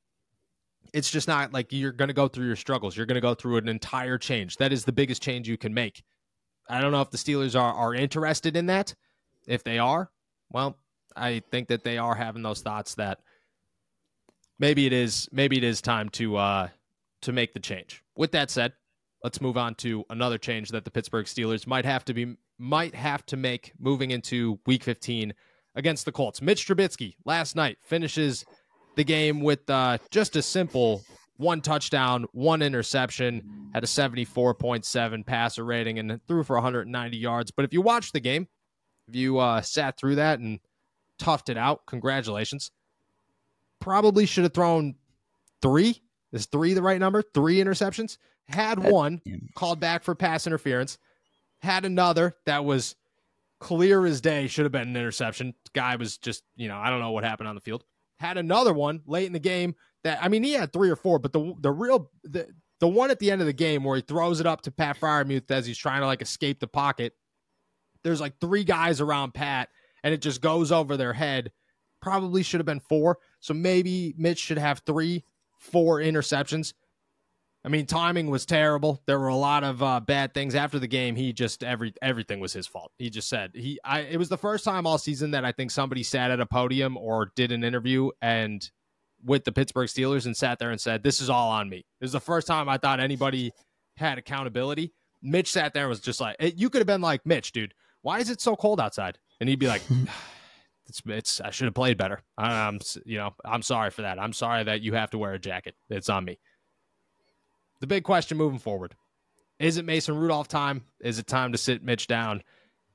It's 0.94 1.12
just 1.12 1.28
not 1.28 1.52
like 1.52 1.74
you're 1.74 1.92
going 1.92 2.08
to 2.08 2.14
go 2.14 2.30
through 2.30 2.48
your 2.48 2.56
struggles. 2.56 2.96
You're 2.96 3.06
going 3.06 3.16
to 3.16 3.22
go 3.22 3.34
through 3.34 3.58
an 3.58 3.68
entire 3.68 4.18
change. 4.18 4.56
That 4.56 4.72
is 4.72 4.86
the 4.86 4.94
biggest 4.94 5.22
change 5.22 5.50
you 5.50 5.58
can 5.58 5.74
make. 5.74 6.04
I 6.70 6.80
don't 6.80 6.94
know 6.94 7.02
if 7.02 7.12
the 7.12 7.18
Steelers 7.18 7.60
are, 7.60 7.74
are 7.74 7.94
interested 7.94 8.56
in 8.56 8.68
that. 8.68 8.96
If 9.46 9.66
they 9.66 9.78
are, 9.78 10.10
well, 10.50 10.78
I 11.16 11.42
think 11.52 11.68
that 11.70 11.84
they 11.84 11.98
are 11.98 12.16
having 12.16 12.44
those 12.44 12.62
thoughts 12.62 12.96
that 12.96 13.20
maybe 14.60 14.86
it 14.86 14.94
is 14.94 15.28
maybe 15.32 15.58
it 15.58 15.64
is 15.64 15.82
time 15.82 16.10
to 16.10 16.38
uh 16.38 16.68
to 17.22 17.32
make 17.32 17.54
the 17.54 17.60
change. 17.60 18.04
With 18.16 18.32
that 18.32 18.52
said, 18.52 18.74
let's 19.24 19.42
move 19.42 19.58
on 19.58 19.76
to 19.76 20.04
another 20.10 20.38
change 20.38 20.70
that 20.70 20.86
the 20.86 20.92
Pittsburgh 20.92 21.26
Steelers 21.26 21.66
might 21.66 21.86
have 21.86 22.06
to 22.06 22.14
be 22.14 22.36
might 22.60 22.96
have 22.96 23.26
to 23.28 23.38
make 23.38 23.74
moving 23.80 24.12
into 24.12 24.60
week 24.66 24.84
15 24.84 25.34
against 25.76 26.06
the 26.06 26.12
Colts. 26.12 26.42
Mitch 26.42 26.68
Trubisky 26.68 27.16
last 27.26 27.56
night 27.56 27.78
finishes 27.82 28.46
the 28.96 29.04
game 29.04 29.42
with 29.42 29.68
uh, 29.70 29.98
just 30.12 30.36
a 30.36 30.42
simple 30.42 31.04
one 31.38 31.62
touchdown, 31.62 32.26
one 32.32 32.62
interception, 32.62 33.70
had 33.74 33.84
a 33.84 33.88
74.7 33.88 35.26
passer 35.26 35.66
rating, 35.66 35.98
and 35.98 36.20
threw 36.28 36.44
for 36.44 36.56
190 36.56 37.18
yards. 37.18 37.52
But 37.52 37.66
if 37.66 37.74
you 37.74 37.82
watch 37.82 38.12
the 38.12 38.20
game, 38.20 38.48
if 39.08 39.16
you 39.16 39.40
uh, 39.40 39.62
sat 39.62 39.98
through 39.98 40.16
that 40.16 40.40
and 40.40 40.60
toughed 41.20 41.50
it 41.50 41.58
out, 41.58 41.86
congratulations. 41.86 42.72
Probably 43.80 44.26
should 44.26 44.44
have 44.44 44.54
thrown 44.54 44.96
three. 45.62 46.02
Is 46.32 46.46
three 46.48 46.74
the 46.74 46.82
right 46.82 47.00
number? 47.00 47.22
Three 47.22 47.58
interceptions. 47.58 48.18
Had 48.48 48.80
one 48.80 49.22
called 49.56 49.80
back 49.80 50.04
for 50.04 50.16
pass 50.16 50.48
interference 50.48 50.98
had 51.64 51.86
another 51.86 52.36
that 52.46 52.66
was 52.66 52.96
clear 53.60 54.06
as 54.06 54.20
day, 54.20 54.48
should 54.48 54.66
have 54.66 54.72
been 54.74 54.90
an 54.90 54.98
interception. 54.98 55.54
Guy 55.74 55.96
was 55.96 56.18
just, 56.18 56.44
you 56.58 56.68
know, 56.68 56.78
I 56.78 56.90
don't 56.90 57.00
know 57.00 57.12
what 57.12 57.24
happened 57.24 57.48
on 57.48 57.56
the 57.56 57.62
field. 57.62 57.86
Had 58.20 58.38
another 58.38 58.74
one 58.74 59.02
late 59.08 59.28
in 59.28 59.34
the 59.34 59.40
game 59.40 59.76
that 60.04 60.20
I 60.22 60.28
mean 60.28 60.44
he 60.44 60.52
had 60.52 60.74
three 60.74 60.90
or 60.90 60.98
four, 60.98 61.20
but 61.20 61.32
the 61.32 61.54
the 61.62 61.72
real 61.72 62.12
the 62.24 62.48
the 62.80 62.88
one 62.88 63.12
at 63.12 63.20
the 63.20 63.32
end 63.32 63.40
of 63.40 63.48
the 63.48 63.54
game 63.54 63.84
where 63.84 63.96
he 63.96 64.02
throws 64.02 64.42
it 64.42 64.46
up 64.46 64.62
to 64.64 64.72
Pat 64.72 65.00
Freiermuth 65.00 65.50
as 65.50 65.66
he's 65.66 65.78
trying 65.78 66.02
to 66.02 66.06
like 66.06 66.22
escape 66.22 66.60
the 66.60 66.68
pocket. 66.68 67.14
There's 68.04 68.20
like 68.20 68.40
three 68.42 68.66
guys 68.66 69.00
around 69.00 69.34
Pat, 69.34 69.70
and 70.04 70.14
it 70.14 70.22
just 70.22 70.42
goes 70.42 70.72
over 70.72 70.98
their 70.98 71.14
head. 71.14 71.52
Probably 72.02 72.44
should 72.44 72.60
have 72.60 72.66
been 72.66 72.82
four. 72.82 73.20
So 73.40 73.54
maybe 73.54 74.14
Mitch 74.18 74.40
should 74.40 74.58
have 74.58 74.82
three, 74.86 75.24
four 75.58 76.00
interceptions. 76.00 76.74
I 77.66 77.70
mean, 77.70 77.86
timing 77.86 78.30
was 78.30 78.46
terrible. 78.46 79.02
There 79.06 79.18
were 79.18 79.30
a 79.30 79.36
lot 79.36 79.64
of 79.64 79.82
uh, 79.82 80.02
bad 80.02 80.34
things 80.34 80.54
after 80.54 80.80
the 80.80 80.88
game. 80.88 81.16
He 81.16 81.32
just 81.32 81.64
every 81.64 81.94
everything 82.02 82.42
was 82.42 82.52
his 82.52 82.68
fault. 82.68 82.92
He 82.98 83.10
just 83.10 83.30
said 83.30 83.52
he. 83.56 83.80
I. 83.86 84.02
It 84.02 84.18
was 84.18 84.28
the 84.28 84.38
first 84.38 84.66
time 84.66 84.86
all 84.86 84.98
season 84.98 85.32
that 85.32 85.46
I 85.46 85.54
think 85.54 85.72
somebody 85.72 86.04
sat 86.04 86.30
at 86.30 86.42
a 86.42 86.46
podium 86.46 86.98
or 86.98 87.32
did 87.36 87.54
an 87.54 87.64
interview 87.64 88.10
and 88.22 88.70
with 89.24 89.46
the 89.46 89.54
Pittsburgh 89.54 89.88
Steelers 89.88 90.26
and 90.26 90.36
sat 90.36 90.60
there 90.60 90.72
and 90.72 90.82
said, 90.82 91.04
"This 91.04 91.22
is 91.22 91.30
all 91.30 91.52
on 91.52 91.70
me." 91.70 91.78
It 91.78 92.04
was 92.04 92.12
the 92.12 92.20
first 92.20 92.48
time 92.48 92.68
I 92.68 92.78
thought 92.78 93.00
anybody 93.00 93.54
had 93.96 94.18
accountability. 94.18 94.92
Mitch 95.22 95.50
sat 95.50 95.74
there 95.74 95.84
and 95.84 95.90
was 95.90 96.02
just 96.02 96.20
like, 96.20 96.36
"You 96.42 96.70
could 96.70 96.80
have 96.80 96.88
been 96.88 97.00
like 97.00 97.26
Mitch, 97.26 97.54
dude. 97.54 97.74
Why 98.02 98.20
is 98.20 98.30
it 98.30 98.42
so 98.42 98.58
cold 98.58 98.82
outside?" 98.82 99.20
And 99.40 99.50
he'd 99.50 99.60
be 99.60 99.68
like. 99.68 99.82
It's, 100.86 101.02
it's 101.06 101.40
I 101.40 101.50
should 101.50 101.68
have 101.68 101.74
played 101.74 101.98
better. 101.98 102.20
I'm 102.38 102.78
you 103.06 103.18
know 103.18 103.34
I'm 103.46 103.62
sorry 103.62 103.90
for 103.90 104.02
that. 104.02 104.20
I'm 104.20 104.34
sorry 104.34 104.66
that 104.66 104.82
you 104.82 104.92
have 104.96 105.12
to 105.12 105.18
wear 105.18 105.32
a 105.32 105.40
jacket. 105.40 105.76
It's 105.90 106.10
on 106.10 106.26
me 106.26 106.40
the 107.84 107.88
big 107.88 108.06
question 108.06 108.38
moving 108.38 108.60
forward 108.60 108.96
is 109.60 109.76
it 109.76 109.84
Mason 109.84 110.16
Rudolph 110.16 110.48
time? 110.48 110.86
Is 111.02 111.20
it 111.20 111.28
time 111.28 111.52
to 111.52 111.58
sit 111.58 111.84
Mitch 111.84 112.08
down 112.08 112.42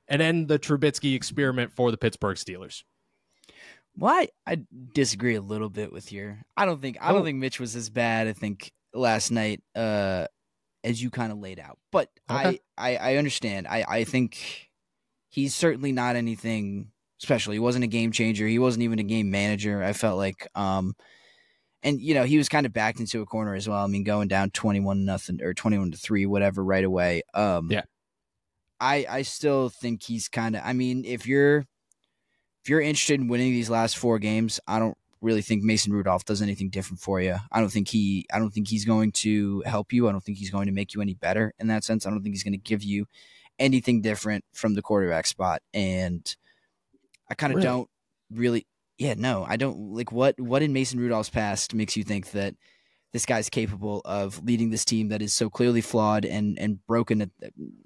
and 0.07 0.19
end 0.19 0.47
the 0.47 0.57
Trubisky 0.57 1.15
experiment 1.15 1.71
for 1.71 1.91
the 1.91 1.97
Pittsburgh 1.97 2.37
Steelers? 2.37 2.83
Well, 3.95 4.15
I, 4.15 4.29
I 4.47 4.63
disagree 4.95 5.35
a 5.35 5.41
little 5.41 5.69
bit 5.69 5.93
with 5.93 6.11
your. 6.11 6.39
I 6.57 6.65
don't 6.65 6.81
think 6.81 6.97
I 7.01 7.11
don't 7.11 7.21
oh. 7.21 7.23
think 7.23 7.37
Mitch 7.37 7.59
was 7.59 7.75
as 7.75 7.91
bad. 7.91 8.27
I 8.27 8.33
think 8.33 8.71
last 8.91 9.29
night, 9.29 9.61
uh, 9.75 10.25
as 10.83 11.03
you 11.03 11.11
kind 11.11 11.31
of 11.31 11.37
laid 11.37 11.59
out, 11.59 11.77
but 11.91 12.09
okay. 12.29 12.59
I, 12.75 12.95
I 12.95 13.11
I 13.11 13.15
understand. 13.17 13.67
I 13.67 13.85
I 13.87 14.03
think 14.05 14.68
he's 15.29 15.55
certainly 15.55 15.91
not 15.91 16.15
anything 16.15 16.91
especially. 17.21 17.55
He 17.55 17.59
wasn't 17.59 17.83
a 17.83 17.87
game 17.87 18.11
changer. 18.11 18.47
He 18.47 18.59
wasn't 18.59 18.83
even 18.83 18.99
a 18.99 19.03
game 19.03 19.29
manager. 19.29 19.83
I 19.83 19.93
felt 19.93 20.17
like, 20.17 20.47
um, 20.55 20.95
and 21.83 22.01
you 22.01 22.13
know, 22.13 22.23
he 22.23 22.37
was 22.37 22.49
kind 22.49 22.65
of 22.65 22.73
backed 22.73 22.99
into 22.99 23.21
a 23.21 23.25
corner 23.25 23.55
as 23.55 23.67
well. 23.67 23.83
I 23.83 23.87
mean, 23.87 24.03
going 24.03 24.27
down 24.27 24.51
twenty-one 24.51 25.05
nothing 25.05 25.41
or 25.41 25.53
twenty-one 25.53 25.91
to 25.91 25.97
three, 25.97 26.25
whatever, 26.25 26.63
right 26.63 26.83
away. 26.83 27.21
Um, 27.33 27.71
yeah. 27.71 27.83
I 28.79 29.05
I 29.09 29.21
still 29.23 29.69
think 29.69 30.03
he's 30.03 30.27
kind 30.27 30.55
of. 30.55 30.61
I 30.65 30.73
mean, 30.73 31.05
if 31.05 31.27
you're 31.27 31.59
if 32.63 32.69
you're 32.69 32.81
interested 32.81 33.19
in 33.19 33.27
winning 33.27 33.51
these 33.51 33.69
last 33.69 33.97
four 33.97 34.19
games, 34.19 34.59
I 34.67 34.79
don't 34.79 34.97
really 35.21 35.41
think 35.41 35.63
Mason 35.63 35.91
Rudolph 35.91 36.25
does 36.25 36.41
anything 36.41 36.69
different 36.69 37.01
for 37.01 37.19
you. 37.19 37.35
I 37.51 37.59
don't 37.59 37.71
think 37.71 37.89
he 37.89 38.25
I 38.33 38.39
don't 38.39 38.51
think 38.51 38.69
he's 38.69 38.85
going 38.85 39.11
to 39.13 39.61
help 39.65 39.91
you. 39.91 40.07
I 40.07 40.11
don't 40.11 40.23
think 40.23 40.37
he's 40.37 40.51
going 40.51 40.67
to 40.67 40.71
make 40.71 40.93
you 40.93 41.01
any 41.01 41.13
better 41.13 41.53
in 41.59 41.67
that 41.67 41.83
sense. 41.83 42.05
I 42.05 42.09
don't 42.09 42.23
think 42.23 42.35
he's 42.35 42.43
going 42.43 42.53
to 42.53 42.57
give 42.57 42.83
you 42.83 43.05
anything 43.59 44.01
different 44.01 44.45
from 44.53 44.73
the 44.73 44.81
quarterback 44.81 45.27
spot. 45.27 45.61
And 45.73 46.35
I 47.29 47.35
kind 47.35 47.53
of 47.53 47.57
Really? 47.57 47.63
don't 47.63 47.89
really 48.31 48.67
yeah, 48.97 49.13
no. 49.17 49.45
I 49.47 49.55
don't 49.55 49.93
like 49.93 50.11
what 50.11 50.39
what 50.39 50.61
in 50.61 50.73
Mason 50.73 50.99
Rudolph's 50.99 51.29
past 51.29 51.73
makes 51.73 51.95
you 51.95 52.03
think 52.03 52.31
that 52.31 52.55
this 53.13 53.25
guy's 53.25 53.49
capable 53.49 54.01
of 54.05 54.43
leading 54.43 54.69
this 54.69 54.85
team 54.85 55.09
that 55.09 55.21
is 55.21 55.33
so 55.33 55.49
clearly 55.49 55.81
flawed 55.81 56.25
and 56.25 56.59
and 56.59 56.85
broken 56.85 57.21
at 57.21 57.29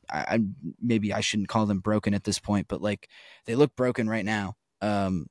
I, 0.10 0.36
I 0.36 0.40
maybe 0.82 1.14
I 1.14 1.22
shouldn't 1.22 1.50
call 1.50 1.66
them 1.66 1.80
broken 1.80 2.14
at 2.14 2.24
this 2.24 2.40
point, 2.40 2.68
but 2.68 2.82
like 2.82 3.10
they 3.46 3.56
look 3.56 3.76
broken 3.76 4.10
right 4.10 4.26
now. 4.26 4.56
Um 4.82 5.28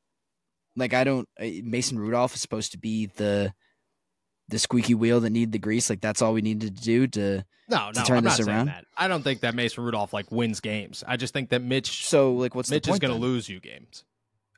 like 0.76 0.94
I 0.94 1.04
don't 1.04 1.28
Mason 1.40 1.98
Rudolph 1.98 2.34
is 2.34 2.40
supposed 2.40 2.72
to 2.72 2.78
be 2.78 3.06
the 3.06 3.52
the 4.52 4.58
squeaky 4.60 4.94
wheel 4.94 5.18
that 5.20 5.30
need 5.30 5.50
the 5.50 5.58
grease. 5.58 5.90
Like 5.90 6.00
that's 6.00 6.22
all 6.22 6.32
we 6.32 6.42
needed 6.42 6.76
to 6.76 6.82
do 6.82 7.06
to 7.08 7.44
No, 7.68 7.90
to 7.92 7.98
no, 8.00 8.04
turn 8.04 8.18
I'm 8.18 8.24
this 8.24 8.38
not 8.38 8.48
around? 8.48 8.66
that. 8.66 8.84
I 8.96 9.08
don't 9.08 9.22
think 9.22 9.40
that 9.40 9.54
Mason 9.56 9.82
Rudolph 9.82 10.12
like 10.12 10.30
wins 10.30 10.60
games. 10.60 11.02
I 11.06 11.16
just 11.16 11.32
think 11.34 11.50
that 11.50 11.62
Mitch 11.62 12.06
so 12.06 12.34
like 12.34 12.54
what's 12.54 12.70
Mitch 12.70 12.86
is 12.86 13.00
going 13.00 13.12
to 13.12 13.18
lose 13.20 13.48
you 13.48 13.58
games. 13.58 14.04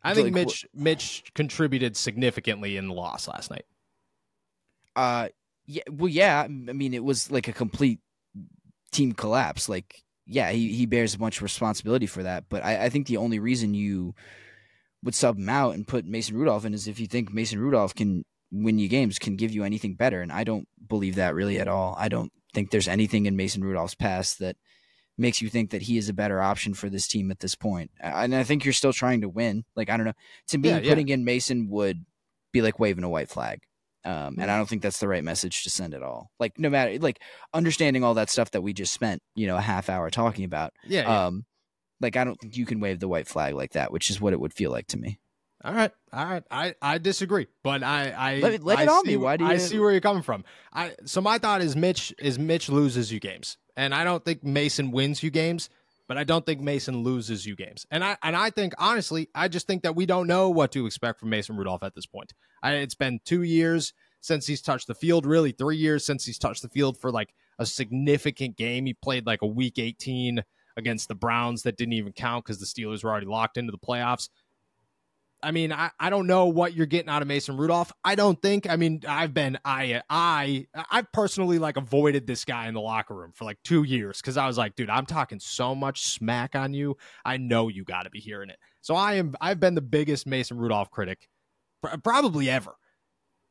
I 0.02 0.12
So, 0.12 0.22
think 0.22 0.26
like, 0.26 0.32
wh- 0.34 0.46
Mitch 0.46 0.66
Mitch 0.74 1.24
contributed 1.34 1.96
significantly 1.96 2.76
in 2.76 2.88
the 2.88 2.94
loss 2.94 3.26
last 3.26 3.50
night. 3.50 3.64
Uh, 4.96 5.28
yeah, 5.66 5.82
well, 5.90 6.08
yeah. 6.08 6.42
I 6.42 6.48
mean, 6.48 6.94
it 6.94 7.02
was 7.02 7.30
like 7.30 7.48
a 7.48 7.52
complete 7.52 8.00
team 8.92 9.12
collapse. 9.12 9.68
Like, 9.68 10.02
yeah, 10.26 10.50
he, 10.50 10.72
he 10.72 10.86
bears 10.86 11.14
a 11.14 11.18
bunch 11.18 11.38
of 11.38 11.42
responsibility 11.42 12.06
for 12.06 12.22
that. 12.22 12.44
But 12.48 12.64
I, 12.64 12.84
I 12.84 12.88
think 12.90 13.06
the 13.06 13.16
only 13.16 13.38
reason 13.38 13.74
you 13.74 14.14
would 15.02 15.14
sub 15.14 15.38
him 15.38 15.48
out 15.48 15.74
and 15.74 15.86
put 15.86 16.04
Mason 16.06 16.36
Rudolph 16.36 16.64
in 16.64 16.74
is 16.74 16.86
if 16.86 17.00
you 17.00 17.06
think 17.06 17.32
Mason 17.32 17.58
Rudolph 17.58 17.94
can 17.94 18.24
win 18.62 18.78
you 18.78 18.88
games, 18.88 19.18
can 19.18 19.36
give 19.36 19.52
you 19.52 19.64
anything 19.64 19.94
better. 19.94 20.20
And 20.22 20.32
I 20.32 20.44
don't 20.44 20.68
believe 20.86 21.16
that 21.16 21.34
really 21.34 21.58
at 21.58 21.68
all. 21.68 21.96
I 21.98 22.08
don't 22.08 22.32
think 22.52 22.70
there's 22.70 22.88
anything 22.88 23.26
in 23.26 23.36
Mason 23.36 23.64
Rudolph's 23.64 23.94
past 23.94 24.38
that 24.38 24.56
makes 25.18 25.42
you 25.42 25.48
think 25.48 25.70
that 25.70 25.82
he 25.82 25.96
is 25.96 26.08
a 26.08 26.14
better 26.14 26.40
option 26.40 26.74
for 26.74 26.88
this 26.88 27.06
team 27.06 27.30
at 27.30 27.40
this 27.40 27.54
point. 27.54 27.90
And 28.00 28.34
I 28.34 28.44
think 28.44 28.64
you're 28.64 28.72
still 28.72 28.92
trying 28.92 29.20
to 29.20 29.28
win. 29.28 29.64
Like, 29.76 29.90
I 29.90 29.96
don't 29.96 30.06
know. 30.06 30.12
To 30.48 30.58
me, 30.58 30.68
Yeah, 30.68 30.78
yeah. 30.78 30.88
putting 30.88 31.08
in 31.08 31.24
Mason 31.24 31.68
would 31.70 32.04
be 32.52 32.62
like 32.62 32.78
waving 32.78 33.04
a 33.04 33.08
white 33.08 33.28
flag. 33.28 33.60
Um, 34.04 34.36
and 34.38 34.50
I 34.50 34.58
don't 34.58 34.68
think 34.68 34.82
that's 34.82 35.00
the 35.00 35.08
right 35.08 35.24
message 35.24 35.62
to 35.62 35.70
send 35.70 35.94
at 35.94 36.02
all. 36.02 36.30
Like, 36.38 36.58
no 36.58 36.68
matter, 36.68 36.98
like, 36.98 37.20
understanding 37.54 38.04
all 38.04 38.14
that 38.14 38.28
stuff 38.28 38.50
that 38.50 38.60
we 38.60 38.74
just 38.74 38.92
spent, 38.92 39.22
you 39.34 39.46
know, 39.46 39.56
a 39.56 39.62
half 39.62 39.88
hour 39.88 40.10
talking 40.10 40.44
about. 40.44 40.74
Yeah. 40.84 41.02
yeah. 41.02 41.26
Um, 41.26 41.46
like, 42.00 42.16
I 42.16 42.24
don't 42.24 42.38
think 42.38 42.56
you 42.56 42.66
can 42.66 42.80
wave 42.80 43.00
the 43.00 43.08
white 43.08 43.26
flag 43.26 43.54
like 43.54 43.72
that, 43.72 43.92
which 43.92 44.10
is 44.10 44.20
what 44.20 44.34
it 44.34 44.40
would 44.40 44.52
feel 44.52 44.70
like 44.70 44.88
to 44.88 44.98
me. 44.98 45.20
All 45.64 45.72
right. 45.72 45.90
All 46.12 46.24
right. 46.26 46.42
I, 46.50 46.74
I 46.82 46.98
disagree, 46.98 47.46
but 47.62 47.82
I 47.82 48.10
I 48.10 48.36
Let 48.40 48.52
it- 48.54 48.62
lay 48.64 48.74
I 48.76 48.82
it 48.82 48.88
on 48.88 49.04
see, 49.04 49.12
me. 49.12 49.16
Why 49.16 49.36
do 49.36 49.44
you? 49.44 49.50
I 49.50 49.56
see 49.56 49.78
where 49.78 49.90
you're 49.92 50.00
coming 50.00 50.22
from? 50.22 50.44
I 50.72 50.94
so 51.04 51.20
my 51.20 51.38
thought 51.38 51.62
is 51.62 51.74
Mitch 51.74 52.14
is 52.18 52.38
Mitch 52.38 52.68
loses 52.68 53.10
you 53.12 53.18
games, 53.20 53.56
and 53.76 53.94
I 53.94 54.04
don't 54.04 54.24
think 54.24 54.44
Mason 54.44 54.90
wins 54.90 55.22
you 55.22 55.30
games, 55.30 55.70
but 56.06 56.18
I 56.18 56.24
don't 56.24 56.44
think 56.44 56.60
Mason 56.60 57.02
loses 57.02 57.46
you 57.46 57.56
games. 57.56 57.86
And 57.90 58.04
I 58.04 58.16
and 58.22 58.36
I 58.36 58.50
think 58.50 58.74
honestly, 58.78 59.28
I 59.34 59.48
just 59.48 59.66
think 59.66 59.82
that 59.84 59.96
we 59.96 60.06
don't 60.06 60.26
know 60.26 60.50
what 60.50 60.70
to 60.72 60.84
expect 60.86 61.18
from 61.20 61.30
Mason 61.30 61.56
Rudolph 61.56 61.82
at 61.82 61.94
this 61.94 62.06
point. 62.06 62.32
I, 62.62 62.74
it's 62.74 62.94
been 62.94 63.20
two 63.24 63.42
years 63.42 63.92
since 64.20 64.46
he's 64.46 64.62
touched 64.62 64.86
the 64.86 64.94
field, 64.94 65.26
really 65.26 65.52
three 65.52 65.76
years 65.76 66.04
since 66.06 66.24
he's 66.24 66.38
touched 66.38 66.62
the 66.62 66.68
field 66.68 66.98
for 66.98 67.10
like 67.10 67.34
a 67.58 67.66
significant 67.66 68.56
game. 68.56 68.86
He 68.86 68.94
played 68.94 69.26
like 69.26 69.42
a 69.42 69.46
week 69.46 69.78
18 69.78 70.42
against 70.76 71.08
the 71.08 71.14
Browns 71.14 71.62
that 71.62 71.76
didn't 71.76 71.92
even 71.92 72.12
count 72.12 72.44
because 72.44 72.58
the 72.58 72.66
Steelers 72.66 73.04
were 73.04 73.10
already 73.10 73.26
locked 73.26 73.56
into 73.56 73.70
the 73.70 73.78
playoffs. 73.78 74.28
I 75.44 75.50
mean, 75.50 75.72
I, 75.72 75.90
I 76.00 76.08
don't 76.08 76.26
know 76.26 76.46
what 76.46 76.72
you're 76.72 76.86
getting 76.86 77.10
out 77.10 77.20
of 77.20 77.28
Mason 77.28 77.56
Rudolph. 77.56 77.92
I 78.02 78.14
don't 78.14 78.40
think. 78.40 78.68
I 78.68 78.76
mean, 78.76 79.02
I've 79.06 79.34
been 79.34 79.58
I 79.64 80.02
I 80.08 80.66
I've 80.90 81.12
personally 81.12 81.58
like 81.58 81.76
avoided 81.76 82.26
this 82.26 82.44
guy 82.44 82.66
in 82.66 82.74
the 82.74 82.80
locker 82.80 83.14
room 83.14 83.32
for 83.34 83.44
like 83.44 83.58
two 83.62 83.82
years 83.82 84.20
because 84.20 84.36
I 84.36 84.46
was 84.46 84.56
like, 84.56 84.74
dude, 84.74 84.88
I'm 84.88 85.06
talking 85.06 85.38
so 85.38 85.74
much 85.74 86.02
smack 86.02 86.54
on 86.54 86.72
you. 86.72 86.96
I 87.24 87.36
know 87.36 87.68
you 87.68 87.84
got 87.84 88.04
to 88.04 88.10
be 88.10 88.20
hearing 88.20 88.48
it. 88.48 88.56
So 88.80 88.94
I 88.94 89.14
am. 89.14 89.34
I've 89.40 89.60
been 89.60 89.74
the 89.74 89.82
biggest 89.82 90.26
Mason 90.26 90.56
Rudolph 90.56 90.90
critic, 90.90 91.28
pr- 91.82 91.98
probably 92.02 92.48
ever. 92.48 92.74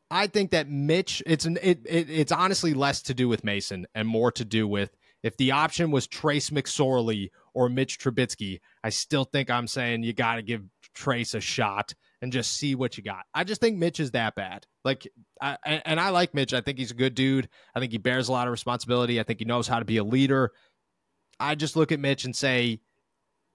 I 0.09 0.27
think 0.27 0.51
that 0.51 0.67
Mitch. 0.67 1.21
It's 1.27 1.45
an. 1.45 1.59
It, 1.61 1.81
it 1.85 2.09
it's 2.09 2.31
honestly 2.31 2.73
less 2.73 3.03
to 3.03 3.13
do 3.13 3.29
with 3.29 3.43
Mason 3.43 3.85
and 3.93 4.07
more 4.07 4.31
to 4.31 4.43
do 4.43 4.67
with 4.67 4.95
if 5.21 5.37
the 5.37 5.51
option 5.51 5.91
was 5.91 6.07
Trace 6.07 6.49
McSorley 6.49 7.29
or 7.53 7.69
Mitch 7.69 7.99
Trubisky. 7.99 8.59
I 8.83 8.89
still 8.89 9.23
think 9.23 9.49
I'm 9.49 9.67
saying 9.67 10.03
you 10.03 10.13
got 10.13 10.35
to 10.35 10.41
give 10.41 10.63
Trace 10.93 11.33
a 11.33 11.41
shot 11.41 11.93
and 12.21 12.31
just 12.31 12.55
see 12.55 12.75
what 12.75 12.97
you 12.97 13.03
got. 13.03 13.25
I 13.33 13.43
just 13.43 13.59
think 13.59 13.77
Mitch 13.77 13.99
is 13.99 14.11
that 14.11 14.35
bad. 14.35 14.65
Like, 14.85 15.07
I, 15.41 15.57
and 15.65 15.99
I 15.99 16.09
like 16.09 16.33
Mitch. 16.33 16.53
I 16.53 16.61
think 16.61 16.77
he's 16.77 16.91
a 16.91 16.95
good 16.95 17.15
dude. 17.15 17.49
I 17.75 17.79
think 17.79 17.91
he 17.91 17.97
bears 17.97 18.29
a 18.29 18.31
lot 18.31 18.47
of 18.47 18.51
responsibility. 18.51 19.19
I 19.19 19.23
think 19.23 19.39
he 19.39 19.45
knows 19.45 19.67
how 19.67 19.79
to 19.79 19.85
be 19.85 19.97
a 19.97 20.03
leader. 20.03 20.51
I 21.39 21.55
just 21.55 21.75
look 21.75 21.91
at 21.91 21.99
Mitch 21.99 22.23
and 22.23 22.35
say 22.35 22.79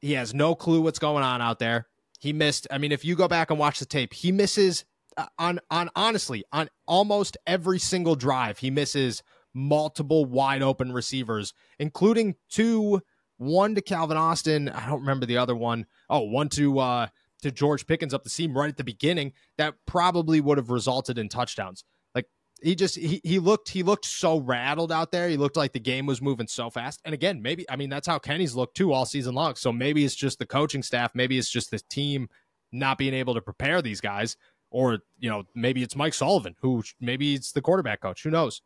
he 0.00 0.12
has 0.12 0.34
no 0.34 0.54
clue 0.54 0.80
what's 0.80 0.98
going 0.98 1.24
on 1.24 1.40
out 1.40 1.58
there. 1.58 1.86
He 2.20 2.32
missed. 2.32 2.66
I 2.70 2.78
mean, 2.78 2.92
if 2.92 3.04
you 3.04 3.16
go 3.16 3.28
back 3.28 3.50
and 3.50 3.58
watch 3.58 3.78
the 3.78 3.86
tape, 3.86 4.12
he 4.12 4.32
misses 4.32 4.84
uh, 5.16 5.26
on 5.38 5.60
on 5.70 5.88
honestly 5.94 6.44
on 6.52 6.68
almost 6.86 7.36
every 7.46 7.78
single 7.78 8.16
drive. 8.16 8.58
He 8.58 8.70
misses 8.70 9.22
multiple 9.54 10.24
wide 10.24 10.62
open 10.62 10.92
receivers, 10.92 11.54
including 11.78 12.34
two. 12.50 13.00
One 13.40 13.76
to 13.76 13.80
Calvin 13.80 14.16
Austin. 14.16 14.68
I 14.68 14.88
don't 14.88 14.98
remember 14.98 15.24
the 15.24 15.36
other 15.36 15.54
one. 15.54 15.86
Oh, 16.10 16.22
one 16.22 16.48
to 16.50 16.80
uh, 16.80 17.06
to 17.42 17.50
George 17.50 17.86
Pickens 17.86 18.14
up 18.14 18.24
the 18.24 18.30
seam 18.30 18.56
right 18.56 18.68
at 18.68 18.76
the 18.76 18.84
beginning. 18.84 19.32
That 19.56 19.74
probably 19.86 20.40
would 20.40 20.58
have 20.58 20.70
resulted 20.70 21.18
in 21.18 21.28
touchdowns. 21.28 21.84
Like 22.14 22.26
he 22.62 22.74
just 22.74 22.96
he 22.96 23.20
he 23.24 23.38
looked 23.38 23.68
he 23.68 23.82
looked 23.82 24.04
so 24.04 24.38
rattled 24.40 24.92
out 24.92 25.12
there. 25.12 25.28
He 25.28 25.36
looked 25.36 25.56
like 25.56 25.72
the 25.72 25.80
game 25.80 26.06
was 26.06 26.22
moving 26.22 26.46
so 26.46 26.70
fast. 26.70 27.00
And 27.04 27.14
again, 27.14 27.40
maybe 27.42 27.68
I 27.70 27.76
mean 27.76 27.90
that's 27.90 28.06
how 28.06 28.18
Kenny's 28.18 28.54
looked 28.54 28.76
too 28.76 28.92
all 28.92 29.06
season 29.06 29.34
long. 29.34 29.54
So 29.54 29.72
maybe 29.72 30.04
it's 30.04 30.14
just 30.14 30.38
the 30.38 30.46
coaching 30.46 30.82
staff. 30.82 31.12
Maybe 31.14 31.38
it's 31.38 31.50
just 31.50 31.70
the 31.70 31.80
team 31.90 32.28
not 32.72 32.98
being 32.98 33.14
able 33.14 33.34
to 33.34 33.40
prepare 33.40 33.82
these 33.82 34.00
guys. 34.00 34.36
Or 34.70 34.98
you 35.18 35.30
know 35.30 35.44
maybe 35.54 35.82
it's 35.82 35.96
Mike 35.96 36.14
Sullivan 36.14 36.54
who 36.60 36.82
maybe 37.00 37.34
it's 37.34 37.52
the 37.52 37.62
quarterback 37.62 38.00
coach. 38.00 38.22
Who 38.22 38.30
knows? 38.30 38.62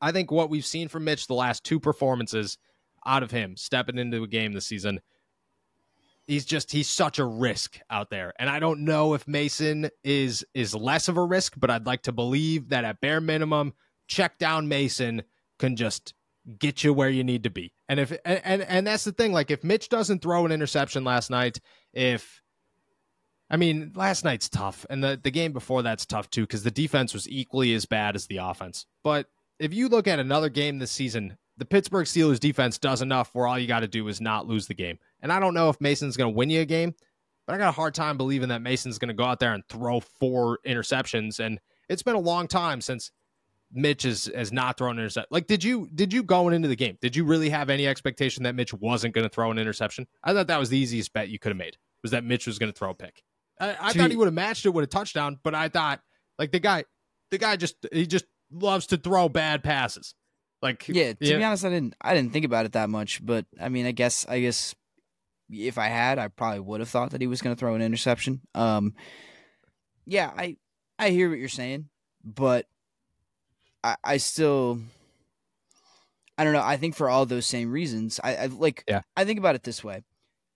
I 0.00 0.10
think 0.10 0.30
what 0.32 0.50
we've 0.50 0.66
seen 0.66 0.88
from 0.88 1.04
Mitch 1.04 1.26
the 1.26 1.34
last 1.34 1.64
two 1.64 1.78
performances 1.78 2.58
out 3.06 3.22
of 3.22 3.30
him 3.30 3.56
stepping 3.56 3.98
into 3.98 4.22
a 4.22 4.28
game 4.28 4.52
this 4.52 4.66
season 4.66 5.00
he's 6.26 6.44
just 6.44 6.70
he's 6.70 6.88
such 6.88 7.18
a 7.18 7.24
risk 7.24 7.78
out 7.90 8.10
there 8.10 8.32
and 8.38 8.48
i 8.48 8.58
don't 8.58 8.80
know 8.80 9.14
if 9.14 9.26
mason 9.26 9.88
is 10.04 10.44
is 10.54 10.74
less 10.74 11.08
of 11.08 11.16
a 11.16 11.24
risk 11.24 11.54
but 11.58 11.70
i'd 11.70 11.86
like 11.86 12.02
to 12.02 12.12
believe 12.12 12.68
that 12.68 12.84
at 12.84 13.00
bare 13.00 13.20
minimum 13.20 13.72
check 14.06 14.38
down 14.38 14.68
mason 14.68 15.22
can 15.58 15.76
just 15.76 16.14
get 16.58 16.82
you 16.82 16.92
where 16.92 17.10
you 17.10 17.22
need 17.22 17.44
to 17.44 17.50
be 17.50 17.72
and 17.88 18.00
if 18.00 18.12
and 18.24 18.40
and, 18.44 18.62
and 18.62 18.86
that's 18.86 19.04
the 19.04 19.12
thing 19.12 19.32
like 19.32 19.50
if 19.50 19.62
mitch 19.62 19.88
doesn't 19.88 20.22
throw 20.22 20.44
an 20.44 20.52
interception 20.52 21.04
last 21.04 21.30
night 21.30 21.60
if 21.92 22.42
I 23.52 23.58
mean, 23.58 23.92
last 23.94 24.24
night's 24.24 24.48
tough, 24.48 24.86
and 24.88 25.04
the, 25.04 25.20
the 25.22 25.30
game 25.30 25.52
before 25.52 25.82
that's 25.82 26.06
tough 26.06 26.30
too, 26.30 26.40
because 26.40 26.62
the 26.62 26.70
defense 26.70 27.12
was 27.12 27.28
equally 27.28 27.74
as 27.74 27.84
bad 27.84 28.16
as 28.16 28.26
the 28.26 28.38
offense. 28.38 28.86
But 29.04 29.26
if 29.58 29.74
you 29.74 29.90
look 29.90 30.08
at 30.08 30.18
another 30.18 30.48
game 30.48 30.78
this 30.78 30.90
season, 30.90 31.36
the 31.58 31.66
Pittsburgh 31.66 32.06
Steelers 32.06 32.40
defense 32.40 32.78
does 32.78 33.02
enough 33.02 33.28
where 33.34 33.46
all 33.46 33.58
you 33.58 33.68
got 33.68 33.80
to 33.80 33.88
do 33.88 34.08
is 34.08 34.22
not 34.22 34.46
lose 34.46 34.68
the 34.68 34.74
game. 34.74 34.98
And 35.22 35.32
I 35.32 35.40
don't 35.40 35.54
know 35.54 35.68
if 35.68 35.80
Mason's 35.80 36.16
going 36.16 36.32
to 36.32 36.36
win 36.36 36.50
you 36.50 36.60
a 36.60 36.64
game, 36.64 36.94
but 37.46 37.54
I 37.54 37.58
got 37.58 37.68
a 37.68 37.72
hard 37.72 37.94
time 37.94 38.16
believing 38.16 38.48
that 38.50 38.60
Mason's 38.60 38.98
going 38.98 39.08
to 39.08 39.14
go 39.14 39.24
out 39.24 39.40
there 39.40 39.54
and 39.54 39.62
throw 39.68 40.00
four 40.00 40.58
interceptions. 40.66 41.40
And 41.40 41.60
it's 41.88 42.02
been 42.02 42.16
a 42.16 42.20
long 42.20 42.48
time 42.48 42.80
since 42.80 43.10
Mitch 43.72 44.02
has, 44.02 44.30
has 44.34 44.52
not 44.52 44.76
thrown 44.76 44.92
an 44.92 44.98
interception. 44.98 45.28
Like, 45.30 45.46
did 45.46 45.64
you 45.64 45.88
did 45.94 46.12
you 46.12 46.22
going 46.22 46.54
into 46.54 46.68
the 46.68 46.76
game? 46.76 46.98
Did 47.00 47.16
you 47.16 47.24
really 47.24 47.48
have 47.48 47.70
any 47.70 47.86
expectation 47.86 48.42
that 48.42 48.54
Mitch 48.54 48.74
wasn't 48.74 49.14
going 49.14 49.24
to 49.24 49.32
throw 49.32 49.50
an 49.50 49.58
interception? 49.58 50.06
I 50.22 50.34
thought 50.34 50.48
that 50.48 50.58
was 50.58 50.68
the 50.68 50.78
easiest 50.78 51.12
bet 51.12 51.28
you 51.28 51.38
could 51.38 51.50
have 51.50 51.56
made. 51.56 51.76
Was 52.02 52.10
that 52.10 52.24
Mitch 52.24 52.46
was 52.46 52.58
going 52.58 52.72
to 52.72 52.78
throw 52.78 52.90
a 52.90 52.94
pick? 52.94 53.22
I, 53.60 53.76
I 53.80 53.92
thought 53.92 54.10
he 54.10 54.16
would 54.16 54.26
have 54.26 54.34
matched 54.34 54.66
it 54.66 54.70
with 54.70 54.84
a 54.84 54.88
touchdown, 54.88 55.38
but 55.42 55.54
I 55.54 55.68
thought 55.68 56.00
like 56.38 56.52
the 56.52 56.58
guy, 56.58 56.84
the 57.30 57.38
guy 57.38 57.56
just 57.56 57.76
he 57.92 58.06
just 58.06 58.24
loves 58.50 58.88
to 58.88 58.96
throw 58.96 59.28
bad 59.28 59.62
passes. 59.62 60.14
Like 60.60 60.86
Yeah, 60.88 61.12
to 61.12 61.16
be 61.18 61.44
honest, 61.44 61.64
I 61.64 61.70
didn't 61.70 61.94
I 62.00 62.14
didn't 62.14 62.32
think 62.32 62.44
about 62.44 62.66
it 62.66 62.72
that 62.72 62.90
much, 62.90 63.24
but 63.24 63.46
I 63.60 63.68
mean, 63.68 63.86
I 63.86 63.92
guess 63.92 64.26
I 64.28 64.40
guess 64.40 64.74
if 65.50 65.78
I 65.78 65.88
had, 65.88 66.18
I 66.18 66.28
probably 66.28 66.60
would 66.60 66.80
have 66.80 66.88
thought 66.88 67.10
that 67.10 67.20
he 67.20 67.26
was 67.26 67.42
going 67.42 67.54
to 67.54 67.58
throw 67.58 67.74
an 67.74 67.82
interception. 67.82 68.40
Um, 68.54 68.94
yeah, 70.04 70.30
I 70.36 70.56
I 70.98 71.10
hear 71.10 71.28
what 71.28 71.38
you're 71.38 71.48
saying, 71.48 71.88
but 72.24 72.66
I 73.84 73.96
I 74.02 74.16
still 74.16 74.80
I 76.38 76.44
don't 76.44 76.54
know. 76.54 76.62
I 76.62 76.76
think 76.76 76.96
for 76.96 77.08
all 77.08 77.26
those 77.26 77.46
same 77.46 77.70
reasons, 77.70 78.18
I, 78.22 78.34
I 78.34 78.46
like. 78.46 78.84
Yeah. 78.88 79.02
I 79.16 79.24
think 79.24 79.38
about 79.38 79.54
it 79.54 79.62
this 79.62 79.84
way: 79.84 80.02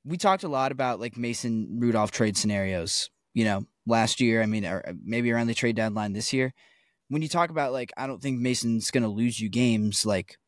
we 0.05 0.17
talked 0.17 0.43
a 0.43 0.49
lot 0.49 0.73
about 0.73 1.01
like 1.01 1.17
Mason 1.17 1.79
Rudolph 1.81 2.11
trade 2.11 2.37
scenarios. 2.37 3.11
You 3.35 3.45
know, 3.45 3.67
last 3.87 4.21
year. 4.21 4.43
I 4.43 4.47
mean, 4.47 4.65
or 4.65 4.83
maybe 5.05 5.31
around 5.31 5.49
the 5.49 5.55
trade 5.55 5.77
deadline 5.77 6.13
this 6.13 6.33
year. 6.33 6.55
When 7.09 7.23
you 7.23 7.29
talk 7.29 7.51
about 7.51 7.73
like, 7.73 7.93
I 7.97 8.09
don't 8.09 8.21
think 8.21 8.41
Mason's 8.41 8.91
going 8.91 9.05
to 9.05 9.09
lose 9.09 9.41
you 9.41 9.49
games. 9.49 10.05
Like, 10.05 10.39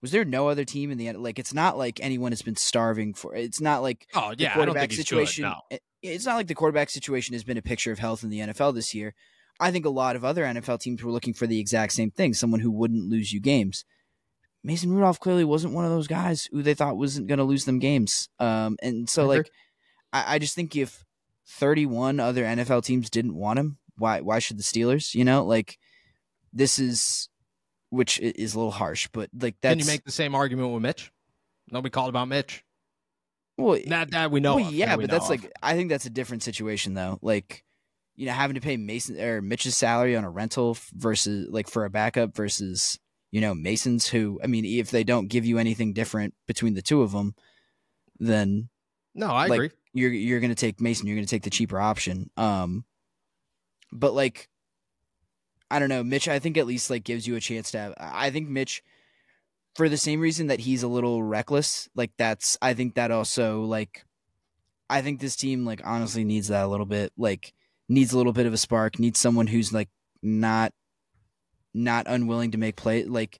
was 0.00 0.12
there 0.12 0.24
no 0.24 0.48
other 0.48 0.64
team 0.64 0.90
in 0.90 0.98
the 0.98 1.08
end? 1.08 1.22
Like, 1.22 1.38
it's 1.38 1.54
not 1.54 1.76
like 1.76 2.00
anyone 2.00 2.32
has 2.32 2.42
been 2.42 2.56
starving 2.56 3.14
for. 3.14 3.34
It's 3.34 3.60
not 3.60 3.82
like 3.82 4.06
oh 4.14 4.34
yeah, 4.36 4.50
the 4.50 4.54
quarterback 4.54 4.92
situation. 4.92 5.44
Good, 5.44 5.50
no. 5.72 5.78
It's 6.02 6.26
not 6.26 6.36
like 6.36 6.46
the 6.46 6.54
quarterback 6.54 6.90
situation 6.90 7.34
has 7.34 7.42
been 7.42 7.56
a 7.56 7.62
picture 7.62 7.90
of 7.90 7.98
health 7.98 8.22
in 8.22 8.30
the 8.30 8.38
NFL 8.38 8.74
this 8.74 8.94
year. 8.94 9.14
I 9.58 9.72
think 9.72 9.84
a 9.84 9.90
lot 9.90 10.14
of 10.14 10.24
other 10.24 10.44
NFL 10.44 10.80
teams 10.80 11.02
were 11.02 11.10
looking 11.10 11.34
for 11.34 11.46
the 11.46 11.58
exact 11.58 11.92
same 11.92 12.10
thing: 12.10 12.34
someone 12.34 12.60
who 12.60 12.70
wouldn't 12.70 13.08
lose 13.08 13.32
you 13.32 13.40
games. 13.40 13.84
Mason 14.62 14.92
Rudolph 14.92 15.20
clearly 15.20 15.44
wasn't 15.44 15.74
one 15.74 15.84
of 15.84 15.90
those 15.90 16.06
guys 16.08 16.48
who 16.50 16.62
they 16.62 16.74
thought 16.74 16.96
wasn't 16.96 17.28
going 17.28 17.38
to 17.38 17.44
lose 17.44 17.64
them 17.64 17.78
games. 17.78 18.28
Um, 18.38 18.76
and 18.82 19.08
so 19.08 19.24
like, 19.24 19.50
I, 20.12 20.34
I 20.34 20.38
just 20.38 20.54
think 20.54 20.74
if 20.74 21.04
31 21.46 22.20
other 22.20 22.44
NFL 22.44 22.84
teams 22.84 23.08
didn't 23.08 23.36
want 23.36 23.58
him, 23.58 23.78
why 23.96 24.20
why 24.20 24.38
should 24.38 24.58
the 24.58 24.64
Steelers? 24.64 25.14
You 25.14 25.24
know, 25.24 25.44
like 25.44 25.78
this 26.52 26.78
is 26.78 27.28
which 27.90 28.20
is 28.20 28.54
a 28.54 28.58
little 28.58 28.72
harsh, 28.72 29.08
but 29.12 29.30
like 29.38 29.56
that's 29.60 29.72
Can 29.72 29.80
you 29.80 29.86
make 29.86 30.04
the 30.04 30.12
same 30.12 30.34
argument 30.34 30.72
with 30.72 30.82
Mitch? 30.82 31.12
Nobody 31.70 31.90
called 31.90 32.08
about 32.08 32.28
Mitch. 32.28 32.64
Well, 33.56 33.78
not 33.86 34.10
that 34.12 34.30
we 34.30 34.40
know. 34.40 34.56
Well, 34.56 34.68
of, 34.68 34.72
yeah, 34.72 34.96
but 34.96 35.10
that's 35.10 35.24
of. 35.24 35.30
like 35.30 35.52
I 35.62 35.74
think 35.74 35.90
that's 35.90 36.06
a 36.06 36.10
different 36.10 36.42
situation 36.42 36.94
though. 36.94 37.18
Like, 37.22 37.64
you 38.14 38.26
know, 38.26 38.32
having 38.32 38.54
to 38.54 38.60
pay 38.60 38.76
Mason 38.76 39.20
or 39.20 39.42
Mitch's 39.42 39.76
salary 39.76 40.16
on 40.16 40.24
a 40.24 40.30
rental 40.30 40.76
versus 40.94 41.48
like 41.50 41.68
for 41.68 41.84
a 41.84 41.90
backup 41.90 42.36
versus 42.36 42.98
you 43.32 43.40
know 43.40 43.54
Masons 43.54 44.08
who 44.08 44.40
I 44.42 44.46
mean, 44.46 44.64
if 44.64 44.90
they 44.90 45.02
don't 45.02 45.28
give 45.28 45.44
you 45.44 45.58
anything 45.58 45.92
different 45.92 46.34
between 46.46 46.74
the 46.74 46.82
two 46.82 47.02
of 47.02 47.12
them, 47.12 47.34
then 48.20 48.68
no, 49.14 49.26
I 49.26 49.46
like, 49.46 49.56
agree. 49.56 49.70
You're 49.92 50.12
you're 50.12 50.40
gonna 50.40 50.54
take 50.54 50.80
Mason. 50.80 51.08
You're 51.08 51.16
gonna 51.16 51.26
take 51.26 51.42
the 51.42 51.50
cheaper 51.50 51.80
option. 51.80 52.30
Um, 52.36 52.84
but 53.90 54.14
like, 54.14 54.48
I 55.70 55.78
don't 55.78 55.88
know, 55.88 56.02
Mitch. 56.02 56.28
I 56.28 56.38
think 56.38 56.56
at 56.56 56.66
least 56.66 56.90
like 56.90 57.04
gives 57.04 57.26
you 57.26 57.36
a 57.36 57.40
chance 57.40 57.70
to 57.72 57.78
have. 57.78 57.94
I 57.98 58.30
think 58.30 58.48
Mitch, 58.48 58.82
for 59.74 59.88
the 59.88 59.96
same 59.96 60.20
reason 60.20 60.46
that 60.46 60.60
he's 60.60 60.82
a 60.82 60.88
little 60.88 61.22
reckless. 61.22 61.88
Like 61.94 62.12
that's. 62.16 62.56
I 62.62 62.74
think 62.74 62.94
that 62.94 63.10
also 63.10 63.62
like. 63.62 64.04
I 64.90 65.02
think 65.02 65.20
this 65.20 65.36
team 65.36 65.66
like 65.66 65.82
honestly 65.84 66.24
needs 66.24 66.48
that 66.48 66.64
a 66.64 66.68
little 66.68 66.86
bit. 66.86 67.12
Like 67.18 67.52
needs 67.88 68.12
a 68.12 68.16
little 68.16 68.32
bit 68.32 68.46
of 68.46 68.52
a 68.52 68.58
spark. 68.58 68.98
Needs 68.98 69.18
someone 69.18 69.46
who's 69.46 69.72
like 69.72 69.90
not 70.22 70.72
not 71.74 72.06
unwilling 72.08 72.50
to 72.50 72.58
make 72.58 72.74
play 72.76 73.04
like 73.04 73.38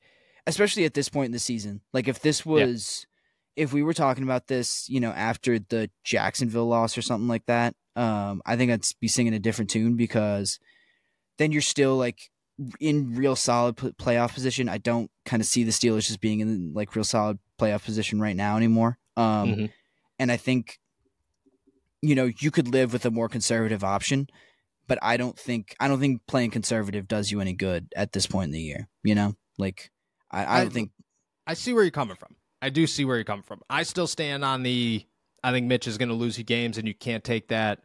especially 0.48 0.84
at 0.84 0.94
this 0.94 1.08
point 1.08 1.26
in 1.26 1.32
the 1.32 1.38
season. 1.38 1.82
Like 1.92 2.08
if 2.08 2.20
this 2.20 2.44
was 2.44 3.06
yeah. 3.54 3.64
if 3.64 3.72
we 3.72 3.82
were 3.82 3.92
talking 3.92 4.24
about 4.24 4.46
this, 4.46 4.88
you 4.88 4.98
know, 4.98 5.10
after 5.10 5.58
the 5.58 5.90
Jacksonville 6.04 6.66
loss 6.66 6.96
or 6.96 7.02
something 7.02 7.28
like 7.28 7.44
that, 7.46 7.74
um, 7.94 8.40
I 8.46 8.56
think 8.56 8.72
I'd 8.72 8.84
be 9.00 9.08
singing 9.08 9.34
a 9.34 9.38
different 9.38 9.70
tune 9.70 9.96
because 9.96 10.58
then 11.38 11.52
you're 11.52 11.62
still 11.62 11.96
like 11.96 12.30
in 12.80 13.14
real 13.14 13.36
solid 13.36 13.76
playoff 13.76 14.34
position. 14.34 14.68
I 14.68 14.78
don't 14.78 15.10
kind 15.24 15.40
of 15.40 15.46
see 15.46 15.64
the 15.64 15.70
Steelers 15.70 16.06
just 16.06 16.20
being 16.20 16.40
in 16.40 16.72
like 16.74 16.94
real 16.94 17.04
solid 17.04 17.38
playoff 17.58 17.84
position 17.84 18.20
right 18.20 18.36
now 18.36 18.56
anymore. 18.56 18.98
Um, 19.16 19.48
mm-hmm. 19.48 19.66
and 20.18 20.30
I 20.30 20.36
think 20.36 20.78
you 22.00 22.14
know, 22.14 22.30
you 22.38 22.52
could 22.52 22.68
live 22.68 22.92
with 22.92 23.04
a 23.06 23.10
more 23.10 23.28
conservative 23.28 23.82
option 23.82 24.28
but 24.88 24.98
I 25.02 25.18
don't 25.18 25.38
think 25.38 25.76
I 25.78 25.86
don't 25.86 26.00
think 26.00 26.22
playing 26.26 26.50
conservative 26.50 27.06
does 27.06 27.30
you 27.30 27.40
any 27.40 27.52
good 27.52 27.92
at 27.94 28.12
this 28.12 28.26
point 28.26 28.46
in 28.46 28.52
the 28.52 28.60
year. 28.60 28.88
You 29.04 29.14
know, 29.14 29.34
like 29.58 29.92
I, 30.32 30.40
I 30.40 30.58
don't 30.60 30.66
I, 30.68 30.70
think. 30.70 30.90
I 31.46 31.54
see 31.54 31.72
where 31.72 31.84
you're 31.84 31.90
coming 31.92 32.16
from. 32.16 32.34
I 32.60 32.70
do 32.70 32.86
see 32.88 33.04
where 33.04 33.16
you're 33.16 33.24
coming 33.24 33.44
from. 33.44 33.60
I 33.70 33.84
still 33.84 34.08
stand 34.08 34.44
on 34.44 34.64
the. 34.64 35.06
I 35.44 35.52
think 35.52 35.66
Mitch 35.66 35.86
is 35.86 35.98
going 35.98 36.08
to 36.08 36.14
lose 36.14 36.36
you 36.36 36.42
games, 36.42 36.78
and 36.78 36.88
you 36.88 36.94
can't 36.94 37.22
take 37.22 37.48
that 37.48 37.80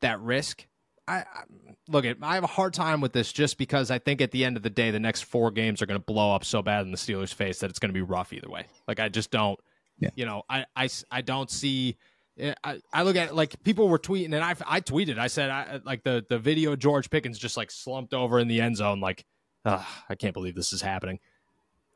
that 0.00 0.20
risk. 0.20 0.66
I, 1.08 1.16
I 1.18 1.42
look 1.88 2.04
at. 2.04 2.18
I 2.22 2.34
have 2.34 2.44
a 2.44 2.48
hard 2.48 2.74
time 2.74 3.00
with 3.00 3.12
this 3.12 3.32
just 3.32 3.58
because 3.58 3.90
I 3.90 3.98
think 3.98 4.20
at 4.20 4.30
the 4.30 4.44
end 4.44 4.56
of 4.56 4.62
the 4.62 4.70
day, 4.70 4.90
the 4.90 5.00
next 5.00 5.22
four 5.22 5.50
games 5.50 5.80
are 5.80 5.86
going 5.86 5.98
to 5.98 6.04
blow 6.04 6.34
up 6.34 6.44
so 6.44 6.62
bad 6.62 6.84
in 6.84 6.90
the 6.90 6.98
Steelers' 6.98 7.32
face 7.32 7.60
that 7.60 7.70
it's 7.70 7.78
going 7.78 7.90
to 7.90 7.94
be 7.94 8.02
rough 8.02 8.32
either 8.32 8.48
way. 8.48 8.66
Like 8.86 9.00
I 9.00 9.08
just 9.08 9.30
don't. 9.30 9.58
Yeah. 9.98 10.10
You 10.14 10.26
know, 10.26 10.42
I, 10.48 10.64
I, 10.76 10.88
I 11.10 11.22
don't 11.22 11.50
see 11.50 11.96
eh, 12.38 12.54
I, 12.62 12.80
I 12.92 13.02
look 13.02 13.16
at 13.16 13.30
it 13.30 13.34
like 13.34 13.60
people 13.64 13.88
were 13.88 13.98
tweeting 13.98 14.26
and 14.26 14.44
I, 14.44 14.54
I 14.66 14.80
tweeted 14.80 15.18
I 15.18 15.26
said 15.26 15.50
I, 15.50 15.80
like 15.84 16.04
the 16.04 16.24
the 16.28 16.38
video 16.38 16.76
George 16.76 17.10
Pickens 17.10 17.36
just 17.36 17.56
like 17.56 17.70
slumped 17.70 18.14
over 18.14 18.38
in 18.38 18.46
the 18.46 18.60
end 18.60 18.76
zone 18.76 19.00
like 19.00 19.24
I 19.64 20.14
can't 20.18 20.34
believe 20.34 20.54
this 20.54 20.72
is 20.72 20.82
happening. 20.82 21.18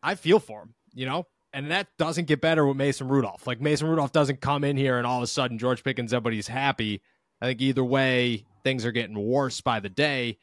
I 0.02 0.16
feel 0.16 0.40
for 0.40 0.62
him, 0.62 0.74
you 0.92 1.06
know, 1.06 1.26
and 1.52 1.70
that 1.70 1.88
doesn't 1.96 2.26
get 2.26 2.40
better 2.40 2.66
with 2.66 2.76
Mason 2.76 3.08
Rudolph. 3.08 3.46
Like 3.46 3.60
Mason 3.60 3.86
Rudolph 3.86 4.12
doesn't 4.12 4.40
come 4.40 4.64
in 4.64 4.76
here 4.76 4.98
and 4.98 5.06
all 5.06 5.18
of 5.18 5.22
a 5.22 5.28
sudden 5.28 5.58
George 5.58 5.84
Pickens 5.84 6.12
everybody's 6.12 6.48
happy. 6.48 7.02
I 7.40 7.46
think 7.46 7.60
either 7.60 7.84
way 7.84 8.46
things 8.64 8.84
are 8.84 8.92
getting 8.92 9.18
worse 9.18 9.60
by 9.60 9.80
the 9.80 9.88
day. 9.88 10.38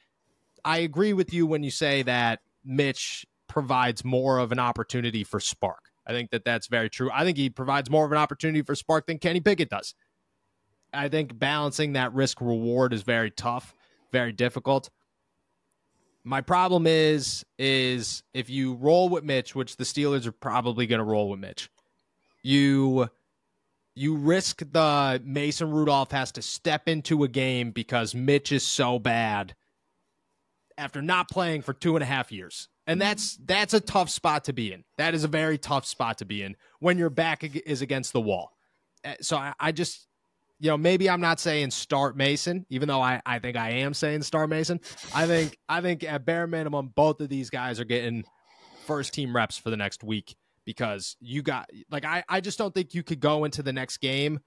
I 0.65 0.79
agree 0.79 1.13
with 1.13 1.33
you 1.33 1.45
when 1.47 1.63
you 1.63 1.71
say 1.71 2.03
that 2.03 2.39
Mitch 2.63 3.25
provides 3.47 4.03
more 4.03 4.37
of 4.37 4.51
an 4.51 4.59
opportunity 4.59 5.23
for 5.23 5.39
spark. 5.39 5.89
I 6.09 6.11
think 6.11 6.31
that 6.31 6.43
that's 6.43 6.65
very 6.65 6.89
true. 6.89 7.11
I 7.13 7.23
think 7.23 7.37
he 7.37 7.51
provides 7.51 7.87
more 7.87 8.03
of 8.03 8.11
an 8.11 8.17
opportunity 8.17 8.63
for 8.63 8.73
Spark 8.73 9.05
than 9.05 9.19
Kenny 9.19 9.41
Pickett 9.41 9.69
does. 9.69 9.93
I 10.91 11.07
think 11.07 11.37
balancing 11.37 11.93
that 11.93 12.13
risk 12.15 12.41
reward 12.41 12.93
is 12.93 13.03
very 13.03 13.29
tough, 13.29 13.75
very 14.11 14.31
difficult. 14.31 14.89
My 16.23 16.41
problem 16.41 16.87
is 16.87 17.45
is 17.59 18.23
if 18.33 18.49
you 18.49 18.73
roll 18.73 19.07
with 19.07 19.23
Mitch, 19.23 19.53
which 19.53 19.77
the 19.77 19.83
Steelers 19.83 20.25
are 20.25 20.31
probably 20.31 20.87
going 20.87 20.97
to 20.97 21.05
roll 21.05 21.29
with 21.29 21.39
Mitch, 21.39 21.69
you 22.41 23.07
you 23.95 24.15
risk 24.15 24.61
the 24.71 25.21
Mason 25.23 25.71
Rudolph 25.71 26.11
has 26.11 26.31
to 26.33 26.41
step 26.41 26.87
into 26.87 27.23
a 27.23 27.27
game 27.27 27.71
because 27.71 28.15
Mitch 28.15 28.51
is 28.51 28.65
so 28.65 28.99
bad 28.99 29.55
after 30.77 31.01
not 31.01 31.29
playing 31.29 31.61
for 31.61 31.73
two 31.73 31.95
and 31.95 32.03
a 32.03 32.05
half 32.05 32.31
years 32.31 32.69
and 32.89 32.99
that's 32.99 33.37
that's 33.45 33.75
a 33.75 33.79
tough 33.79 34.09
spot 34.09 34.45
to 34.45 34.53
be 34.53 34.73
in. 34.73 34.83
That 34.97 35.13
is 35.13 35.23
a 35.23 35.27
very 35.27 35.59
tough 35.59 35.85
spot 35.85 36.17
to 36.17 36.25
be 36.25 36.41
in 36.41 36.55
when 36.79 36.97
your 36.97 37.11
back 37.11 37.43
is 37.43 37.83
against 37.83 38.13
the 38.13 38.19
wall. 38.19 38.51
Uh, 39.05 39.13
so 39.21 39.37
I, 39.37 39.53
I 39.59 39.71
just, 39.71 40.07
you 40.59 40.71
know, 40.71 40.77
maybe 40.77 41.07
I'm 41.07 41.21
not 41.21 41.39
saying 41.39 41.69
start 41.69 42.17
Mason, 42.17 42.65
even 42.71 42.87
though 42.87 42.99
I, 42.99 43.21
I 43.27 43.37
think 43.37 43.57
I 43.57 43.69
am 43.69 43.93
saying 43.93 44.23
start 44.23 44.49
Mason. 44.49 44.79
I 45.13 45.27
think 45.27 45.59
I 45.69 45.81
think 45.81 46.03
at 46.03 46.25
bare 46.25 46.47
minimum, 46.47 46.91
both 46.95 47.21
of 47.21 47.29
these 47.29 47.51
guys 47.51 47.79
are 47.79 47.85
getting 47.85 48.23
first 48.87 49.13
team 49.13 49.35
reps 49.35 49.55
for 49.55 49.69
the 49.69 49.77
next 49.77 50.03
week 50.03 50.35
because 50.69 51.17
you 51.19 51.41
got 51.41 51.67
like 51.89 52.05
I, 52.05 52.23
I 52.29 52.41
just 52.41 52.59
don't 52.59 52.71
think 52.75 52.93
you 52.93 53.01
could 53.01 53.19
go 53.19 53.43
into 53.43 53.63
the 53.63 53.73
next 53.73 53.97
game 53.97 54.39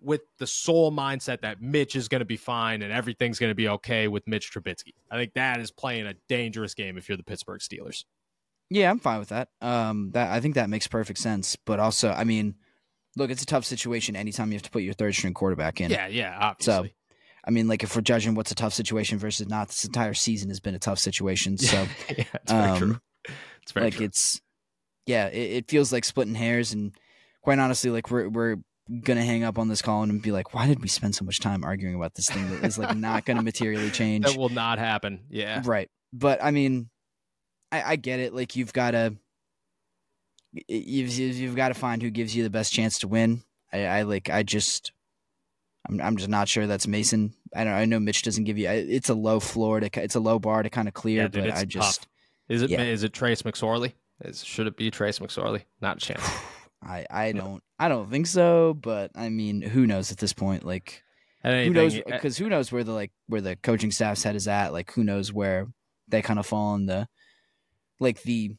with 0.00 0.20
the 0.38 0.46
sole 0.46 0.92
mindset 0.92 1.40
that 1.40 1.60
Mitch 1.60 1.96
is 1.96 2.06
going 2.06 2.20
to 2.20 2.24
be 2.24 2.36
fine 2.36 2.82
and 2.82 2.92
everything's 2.92 3.40
going 3.40 3.50
to 3.50 3.56
be 3.56 3.66
okay 3.66 4.06
with 4.06 4.28
Mitch 4.28 4.52
Trubisky. 4.52 4.92
I 5.10 5.16
think 5.16 5.34
that 5.34 5.58
is 5.58 5.72
playing 5.72 6.06
a 6.06 6.14
dangerous 6.28 6.72
game 6.72 6.96
if 6.96 7.08
you're 7.08 7.16
the 7.16 7.24
Pittsburgh 7.24 7.60
Steelers. 7.60 8.04
Yeah, 8.70 8.92
I'm 8.92 9.00
fine 9.00 9.18
with 9.18 9.30
that. 9.30 9.48
Um, 9.60 10.12
that 10.12 10.30
I 10.30 10.38
think 10.38 10.54
that 10.54 10.70
makes 10.70 10.86
perfect 10.86 11.18
sense. 11.18 11.56
But 11.56 11.80
also, 11.80 12.12
I 12.12 12.22
mean, 12.22 12.54
look, 13.16 13.32
it's 13.32 13.42
a 13.42 13.46
tough 13.46 13.64
situation 13.64 14.14
anytime 14.14 14.52
you 14.52 14.54
have 14.54 14.62
to 14.62 14.70
put 14.70 14.82
your 14.82 14.94
third 14.94 15.16
string 15.16 15.34
quarterback 15.34 15.80
in. 15.80 15.90
Yeah, 15.90 16.06
yeah, 16.06 16.36
obviously. 16.38 16.88
So, 16.90 16.94
I 17.44 17.50
mean, 17.50 17.66
like 17.66 17.82
if 17.82 17.96
we're 17.96 18.02
judging 18.02 18.36
what's 18.36 18.52
a 18.52 18.56
tough 18.56 18.74
situation 18.74 19.18
versus 19.18 19.48
not, 19.48 19.66
this 19.66 19.84
entire 19.84 20.14
season 20.14 20.48
has 20.50 20.60
been 20.60 20.76
a 20.76 20.78
tough 20.78 21.00
situation. 21.00 21.58
So, 21.58 21.88
yeah, 22.16 22.24
it's 22.34 22.52
very 22.52 22.70
um, 22.70 22.78
true. 22.78 23.00
It's 23.62 23.72
very 23.72 23.86
like 23.86 23.94
true. 23.94 24.04
it's, 24.06 24.40
yeah, 25.06 25.28
it, 25.28 25.50
it 25.52 25.68
feels 25.70 25.92
like 25.92 26.04
splitting 26.04 26.34
hairs, 26.34 26.72
and 26.72 26.92
quite 27.42 27.58
honestly, 27.58 27.90
like 27.90 28.10
we're 28.10 28.28
we're 28.28 28.56
gonna 29.02 29.24
hang 29.24 29.44
up 29.44 29.58
on 29.58 29.68
this 29.68 29.82
call 29.82 30.02
and 30.02 30.22
be 30.22 30.32
like, 30.32 30.54
why 30.54 30.66
did 30.66 30.80
we 30.80 30.88
spend 30.88 31.14
so 31.14 31.24
much 31.24 31.40
time 31.40 31.64
arguing 31.64 31.94
about 31.94 32.14
this 32.14 32.28
thing 32.28 32.48
that 32.50 32.64
is 32.64 32.78
like 32.78 32.96
not 32.96 33.24
gonna 33.24 33.42
materially 33.42 33.90
change? 33.92 34.26
That 34.26 34.36
will 34.36 34.48
not 34.48 34.78
happen. 34.78 35.24
Yeah. 35.30 35.62
Right. 35.64 35.88
But 36.12 36.42
I 36.42 36.50
mean, 36.50 36.88
I, 37.72 37.92
I 37.92 37.96
get 37.96 38.20
it. 38.20 38.34
Like 38.34 38.56
you've 38.56 38.72
got 38.72 38.92
to, 38.92 39.16
you've 40.68 41.10
you've 41.12 41.56
got 41.56 41.68
to 41.68 41.74
find 41.74 42.02
who 42.02 42.10
gives 42.10 42.34
you 42.34 42.42
the 42.42 42.50
best 42.50 42.72
chance 42.72 43.00
to 43.00 43.08
win. 43.08 43.42
I, 43.72 43.86
I 43.86 44.02
like. 44.02 44.30
I 44.30 44.42
just, 44.42 44.92
I'm 45.88 46.00
I'm 46.00 46.16
just 46.16 46.28
not 46.28 46.48
sure 46.48 46.66
that's 46.66 46.86
Mason. 46.86 47.34
I 47.54 47.64
don't. 47.64 47.72
I 47.72 47.84
know 47.84 48.00
Mitch 48.00 48.22
doesn't 48.22 48.44
give 48.44 48.56
you. 48.56 48.68
It's 48.68 49.08
a 49.08 49.14
low 49.14 49.40
floor 49.40 49.80
to. 49.80 49.90
It's 50.02 50.14
a 50.14 50.20
low 50.20 50.38
bar 50.38 50.62
to 50.62 50.70
kind 50.70 50.88
of 50.88 50.94
clear. 50.94 51.22
Yeah, 51.22 51.28
dude, 51.28 51.44
but 51.44 51.54
I 51.54 51.64
just. 51.64 52.02
Tough. 52.02 52.08
Is 52.48 52.62
it? 52.62 52.70
Yeah. 52.70 52.82
Is 52.82 53.02
it 53.02 53.12
Trace 53.12 53.42
McSorley? 53.42 53.92
Is, 54.22 54.42
should 54.42 54.66
it 54.66 54.76
be 54.76 54.90
Trace 54.90 55.18
McSorley? 55.18 55.64
Not 55.80 55.98
a 55.98 56.00
chance. 56.00 56.28
I 56.82 57.06
I 57.10 57.32
don't 57.32 57.62
I 57.78 57.88
don't 57.88 58.10
think 58.10 58.26
so, 58.26 58.74
but 58.74 59.10
I 59.14 59.28
mean, 59.28 59.62
who 59.62 59.86
knows 59.86 60.12
at 60.12 60.18
this 60.18 60.32
point? 60.32 60.64
Like, 60.64 61.02
who 61.42 61.70
knows? 61.70 61.96
Eh, 61.96 62.02
because 62.04 62.36
who 62.36 62.48
knows 62.48 62.70
where 62.70 62.84
the 62.84 62.92
like 62.92 63.12
where 63.26 63.40
the 63.40 63.56
coaching 63.56 63.90
staff's 63.90 64.22
head 64.22 64.36
is 64.36 64.48
at? 64.48 64.72
Like, 64.72 64.92
who 64.92 65.04
knows 65.04 65.32
where 65.32 65.66
they 66.08 66.22
kind 66.22 66.38
of 66.38 66.46
fall 66.46 66.74
in 66.74 66.86
the 66.86 67.08
like 67.98 68.22
the 68.22 68.52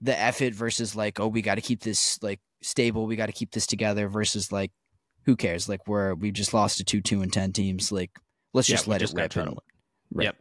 the 0.00 0.18
effort 0.18 0.54
versus 0.54 0.94
like, 0.94 1.20
oh, 1.20 1.28
we 1.28 1.42
got 1.42 1.54
to 1.54 1.60
keep 1.60 1.80
this 1.80 2.22
like 2.22 2.40
stable, 2.62 3.06
we 3.06 3.16
got 3.16 3.26
to 3.26 3.32
keep 3.32 3.52
this 3.52 3.66
together 3.66 4.08
versus 4.08 4.52
like, 4.52 4.72
who 5.24 5.36
cares? 5.36 5.68
Like, 5.68 5.86
we're 5.86 6.14
we 6.14 6.30
just 6.30 6.52
lost 6.52 6.78
to 6.78 6.84
two 6.84 7.00
two 7.00 7.22
and 7.22 7.32
ten 7.32 7.52
teams. 7.52 7.92
Like, 7.92 8.10
let's 8.52 8.68
just 8.68 8.88
let 8.88 9.00
just 9.00 9.16
it 9.16 9.36
rip. 9.36 9.58
Right. 10.12 10.24
Yep, 10.24 10.36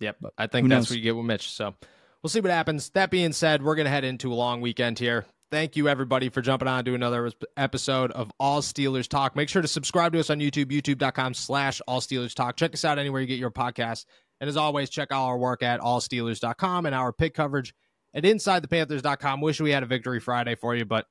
yep. 0.00 0.16
I 0.36 0.46
think 0.46 0.68
that's 0.68 0.90
what 0.90 0.96
you 0.96 1.02
get 1.02 1.16
with 1.16 1.26
Mitch. 1.26 1.50
So 1.50 1.74
we'll 2.22 2.30
see 2.30 2.40
what 2.40 2.50
happens. 2.50 2.90
That 2.90 3.10
being 3.10 3.32
said, 3.32 3.62
we're 3.62 3.76
gonna 3.76 3.90
head 3.90 4.04
into 4.04 4.32
a 4.32 4.34
long 4.34 4.60
weekend 4.60 4.98
here 4.98 5.26
Thank 5.50 5.76
you, 5.76 5.88
everybody, 5.88 6.28
for 6.28 6.42
jumping 6.42 6.68
on 6.68 6.84
to 6.84 6.94
another 6.94 7.32
episode 7.56 8.10
of 8.12 8.30
All 8.38 8.60
Steelers 8.60 9.08
Talk. 9.08 9.34
Make 9.34 9.48
sure 9.48 9.62
to 9.62 9.68
subscribe 9.68 10.12
to 10.12 10.20
us 10.20 10.28
on 10.28 10.40
YouTube, 10.40 10.66
youtube.com 10.66 11.32
slash 11.32 11.80
All 11.88 12.02
Steelers 12.02 12.34
Talk. 12.34 12.58
Check 12.58 12.74
us 12.74 12.84
out 12.84 12.98
anywhere 12.98 13.22
you 13.22 13.26
get 13.26 13.38
your 13.38 13.50
podcast. 13.50 14.04
And 14.42 14.48
as 14.48 14.58
always, 14.58 14.90
check 14.90 15.08
out 15.10 15.24
our 15.24 15.38
work 15.38 15.62
at 15.62 15.80
allsteelers.com 15.80 16.84
and 16.84 16.94
our 16.94 17.14
Pitt 17.14 17.32
coverage 17.32 17.74
at 18.12 18.24
InsideThePanthers.com. 18.24 19.40
Wish 19.40 19.58
we 19.58 19.70
had 19.70 19.82
a 19.82 19.86
victory 19.86 20.20
Friday 20.20 20.54
for 20.54 20.76
you, 20.76 20.84
but 20.84 21.06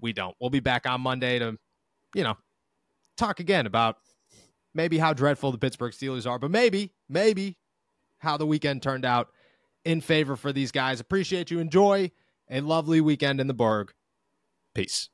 we 0.00 0.12
don't. 0.12 0.34
We'll 0.40 0.50
be 0.50 0.58
back 0.58 0.84
on 0.88 1.00
Monday 1.00 1.38
to, 1.38 1.56
you 2.12 2.24
know, 2.24 2.36
talk 3.16 3.38
again 3.38 3.66
about 3.66 3.98
maybe 4.74 4.98
how 4.98 5.12
dreadful 5.12 5.52
the 5.52 5.58
Pittsburgh 5.58 5.92
Steelers 5.92 6.28
are, 6.28 6.40
but 6.40 6.50
maybe, 6.50 6.92
maybe 7.08 7.56
how 8.18 8.36
the 8.36 8.46
weekend 8.46 8.82
turned 8.82 9.04
out 9.04 9.28
in 9.84 10.00
favor 10.00 10.36
for 10.36 10.52
these 10.52 10.72
guys. 10.72 11.00
Appreciate 11.00 11.50
you. 11.50 11.58
Enjoy 11.58 12.10
a 12.50 12.60
lovely 12.60 13.00
weekend 13.00 13.40
in 13.40 13.46
the 13.46 13.54
Burgh. 13.54 13.92
Peace. 14.74 15.08